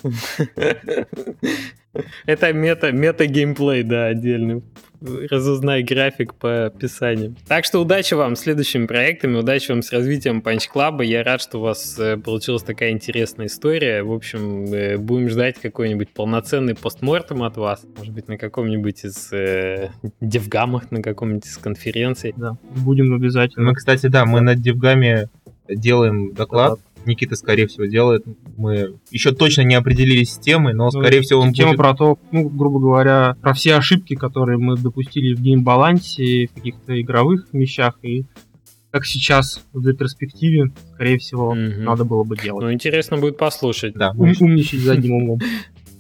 Это 2.27 2.53
мета, 2.53 2.93
мета-геймплей, 2.93 3.83
да, 3.83 4.07
отдельный. 4.07 4.63
Разузнай 5.01 5.83
график 5.83 6.35
по 6.35 6.67
описанию. 6.67 7.35
Так 7.49 7.65
что 7.65 7.81
удачи 7.81 8.15
вам 8.15 8.37
с 8.37 8.41
следующими 8.41 8.87
проектами, 8.87 9.37
удачи 9.37 9.73
вам 9.73 9.83
с 9.83 9.91
развитием 9.91 10.43
Punch 10.43 10.69
Club 10.69 10.92
а. 10.92 11.03
Я 11.03 11.25
рад, 11.25 11.43
что 11.43 11.59
у 11.59 11.63
вас 11.63 11.99
э, 11.99 12.17
получилась 12.19 12.63
такая 12.63 12.91
интересная 12.91 13.47
история. 13.47 14.05
В 14.05 14.13
общем, 14.13 14.73
э, 14.73 14.99
будем 14.99 15.29
ждать 15.29 15.59
какой-нибудь 15.61 16.11
полноценный 16.11 16.77
постмортем 16.77 17.43
от 17.43 17.57
вас. 17.57 17.85
Может 17.99 18.15
быть, 18.15 18.29
на 18.29 18.39
каком-нибудь 18.39 19.05
из 19.05 19.33
э, 19.33 19.91
DevGAMM 20.21 20.67
ах, 20.67 20.93
на 20.93 21.03
каком-нибудь 21.03 21.47
из 21.47 21.59
конференций. 21.59 22.33
Да, 22.37 22.57
будем 22.77 23.13
обязательно. 23.13 23.71
Мы, 23.71 23.75
кстати, 23.75 24.07
да, 24.07 24.25
мы 24.25 24.41
над 24.41 24.61
девгами 24.61 25.29
делаем 25.69 26.33
доклад. 26.33 26.79
Никита, 27.07 27.37
скорее 27.37 27.67
всего, 27.67 27.85
делает. 27.87 28.25
Мы 28.57 28.95
еще 29.11 29.33
точно 29.33 29.63
не 29.63 29.75
определились 29.75 30.33
с 30.35 30.39
темой, 30.39 30.75
но, 30.75 30.85
Ну, 30.87 30.91
скорее 30.91 31.21
всего, 31.23 31.41
он 31.41 31.53
Тема 31.53 31.71
будет... 31.71 31.79
про 31.79 31.95
то, 31.95 32.19
ну, 32.31 32.49
грубо 32.49 32.79
говоря, 32.81 33.37
про 33.41 33.53
все 33.55 33.75
ошибки, 33.77 34.15
которые 34.15 34.59
мы 34.59 34.77
допустили 34.77 35.35
в 35.35 35.41
геймбалансе, 35.41 36.49
в 36.49 36.55
каких-то 36.55 37.01
игровых 37.01 37.47
вещах, 37.53 37.99
и 38.03 38.25
как 38.91 39.07
сейчас 39.07 39.63
в 39.73 39.87
ретроспективе, 39.87 40.71
скорее 40.95 41.17
всего, 41.19 41.55
Мгм. 41.55 41.85
надо 41.85 42.05
было 42.05 42.25
бы 42.25 42.37
делать. 42.37 42.63
Ну, 42.63 42.73
интересно 42.73 43.17
будет 43.17 43.39
послушать. 43.39 43.95
Да, 43.95 44.11
Ум- 44.11 44.35
умничать 44.41 44.81
задним 44.81 45.13
умом. 45.15 45.41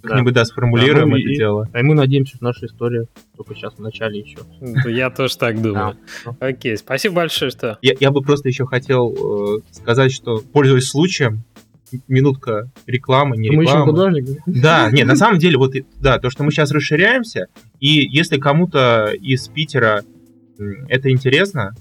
Как-нибудь, 0.03 0.35
да, 0.35 0.45
сформулируем 0.45 1.11
Да, 1.11 1.17
ну 1.17 1.17
это 1.19 1.29
и- 1.29 1.37
дело. 1.37 1.69
А 1.73 1.83
мы 1.83 1.95
надеемся, 1.95 2.37
что 2.37 2.45
наша 2.45 2.67
история 2.67 3.07
только 3.37 3.55
сейчас 3.55 3.75
в 3.75 3.79
начале 3.81 4.21
еще. 4.21 4.39
Да, 4.61 4.91
Я 4.91 5.11
тоже 5.11 5.37
так 5.39 5.61
думаю. 5.61 5.97
Да. 6.25 6.37
Окей, 6.41 6.77
спасибо 6.77 7.17
большое, 7.17 7.51
что... 7.51 7.79
Я, 7.83 8.11
бы 8.11 8.21
просто 8.23 8.49
еще 8.49 8.67
хотел 8.67 9.59
э, 9.59 9.61
сказать, 9.71 10.13
что, 10.13 10.39
пользуясь 10.53 10.89
случаем, 10.89 11.43
минутка 12.09 12.71
рекламы, 12.87 13.37
не 13.37 13.51
Мы 13.51 13.63
еще 13.65 13.73
рекламы. 13.73 13.91
художник. 13.93 14.39
Да, 14.47 14.91
нет, 14.91 15.07
на 15.07 15.17
самом 15.17 15.39
деле, 15.39 15.59
вот, 15.59 15.75
да, 16.01 16.19
то, 16.19 16.31
что 16.31 16.43
мы 16.43 16.51
сейчас 16.51 16.71
расширяемся, 16.73 17.47
и 17.81 17.89
если 18.09 18.39
кому-то 18.39 19.13
из 19.13 19.49
Питера 19.49 20.03
это 20.89 21.11
интересно, 21.11 21.75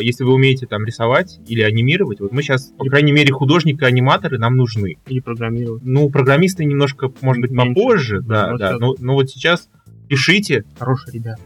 если 0.00 0.24
вы 0.24 0.32
умеете 0.34 0.66
там 0.66 0.84
рисовать 0.84 1.38
или 1.46 1.60
анимировать, 1.62 2.20
вот 2.20 2.32
мы 2.32 2.42
сейчас, 2.42 2.72
по 2.78 2.84
крайней 2.86 3.12
мере, 3.12 3.32
художники-аниматоры 3.32 4.38
нам 4.38 4.56
нужны. 4.56 4.96
Или 5.06 5.20
программировать. 5.20 5.82
Ну, 5.84 6.08
программисты 6.10 6.64
немножко, 6.64 7.12
может 7.20 7.42
быть, 7.42 7.50
Меньше. 7.50 7.74
попозже, 7.74 8.20
Да, 8.22 8.46
да, 8.46 8.50
но 8.52 8.56
да, 8.58 8.78
но, 8.78 8.94
но 8.98 9.14
вот 9.14 9.30
сейчас 9.30 9.68
пишите, 10.08 10.64
Хорошие 10.78 11.14
ребята. 11.14 11.40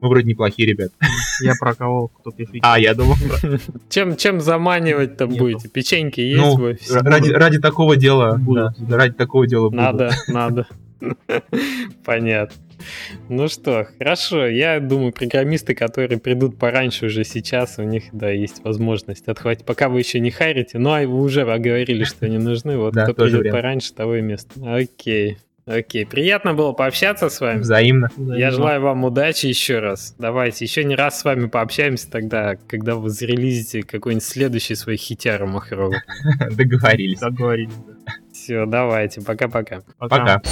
мы 0.00 0.08
вроде 0.08 0.28
неплохие 0.28 0.68
ребята. 0.68 0.92
Я 1.42 1.54
про 1.58 1.74
кого, 1.74 2.08
кто 2.08 2.30
пишет. 2.30 2.56
А, 2.62 2.78
я 2.78 2.94
думал, 2.94 3.16
Чем, 3.88 4.16
чем 4.16 4.40
заманивать 4.40 5.16
там 5.16 5.30
будете? 5.30 5.68
Печеньки 5.68 6.20
есть 6.20 6.40
ну, 6.42 6.56
в 6.56 6.62
офисе? 6.62 6.98
ради, 7.00 7.30
ради 7.30 7.58
такого 7.58 7.96
дела, 7.96 8.36
Будут. 8.36 8.74
да, 8.78 8.96
ради 8.96 9.14
такого 9.14 9.46
дела. 9.46 9.70
Надо, 9.70 10.12
надо. 10.28 10.66
Понятно. 12.04 12.56
Ну 13.28 13.48
что, 13.48 13.86
хорошо. 13.98 14.46
Я 14.46 14.80
думаю, 14.80 15.12
программисты, 15.12 15.74
которые 15.74 16.18
придут 16.18 16.58
пораньше 16.58 17.06
уже 17.06 17.24
сейчас, 17.24 17.78
у 17.78 17.82
них, 17.82 18.04
да, 18.12 18.30
есть 18.30 18.62
возможность 18.64 19.28
отхватить. 19.28 19.64
Пока 19.64 19.88
вы 19.88 20.00
еще 20.00 20.20
не 20.20 20.30
харите, 20.30 20.78
ну, 20.78 20.92
а 20.92 21.06
вы 21.06 21.20
уже 21.20 21.42
оговорили, 21.42 22.04
что 22.04 22.26
они 22.26 22.38
нужны. 22.38 22.76
Вот 22.76 22.94
Да, 22.94 23.04
кто 23.04 23.14
придет 23.14 23.50
пораньше, 23.50 23.92
того 23.92 24.16
и 24.16 24.22
место. 24.22 24.50
Окей. 24.64 25.38
Окей, 25.66 26.06
приятно 26.06 26.54
было 26.54 26.72
пообщаться 26.72 27.28
с 27.28 27.40
вами. 27.40 27.58
Взаимно. 27.58 28.08
Я 28.16 28.52
желаю 28.52 28.80
вам 28.80 29.02
удачи 29.02 29.46
еще 29.46 29.80
раз. 29.80 30.14
Давайте 30.16 30.64
еще 30.64 30.84
не 30.84 30.94
раз 30.94 31.18
с 31.18 31.24
вами 31.24 31.48
пообщаемся 31.48 32.08
тогда, 32.08 32.54
когда 32.68 32.94
вы 32.94 33.10
зарелизите 33.10 33.82
какой-нибудь 33.82 34.22
следующий 34.22 34.76
свой 34.76 34.96
хитяр 34.96 35.44
махровый. 35.44 35.98
Договорились. 36.52 37.18
Договорились. 37.18 37.74
да. 37.74 38.12
Все, 38.32 38.64
давайте, 38.64 39.22
пока-пока. 39.22 39.82
Пока. 39.98 40.38
Пока. 40.38 40.42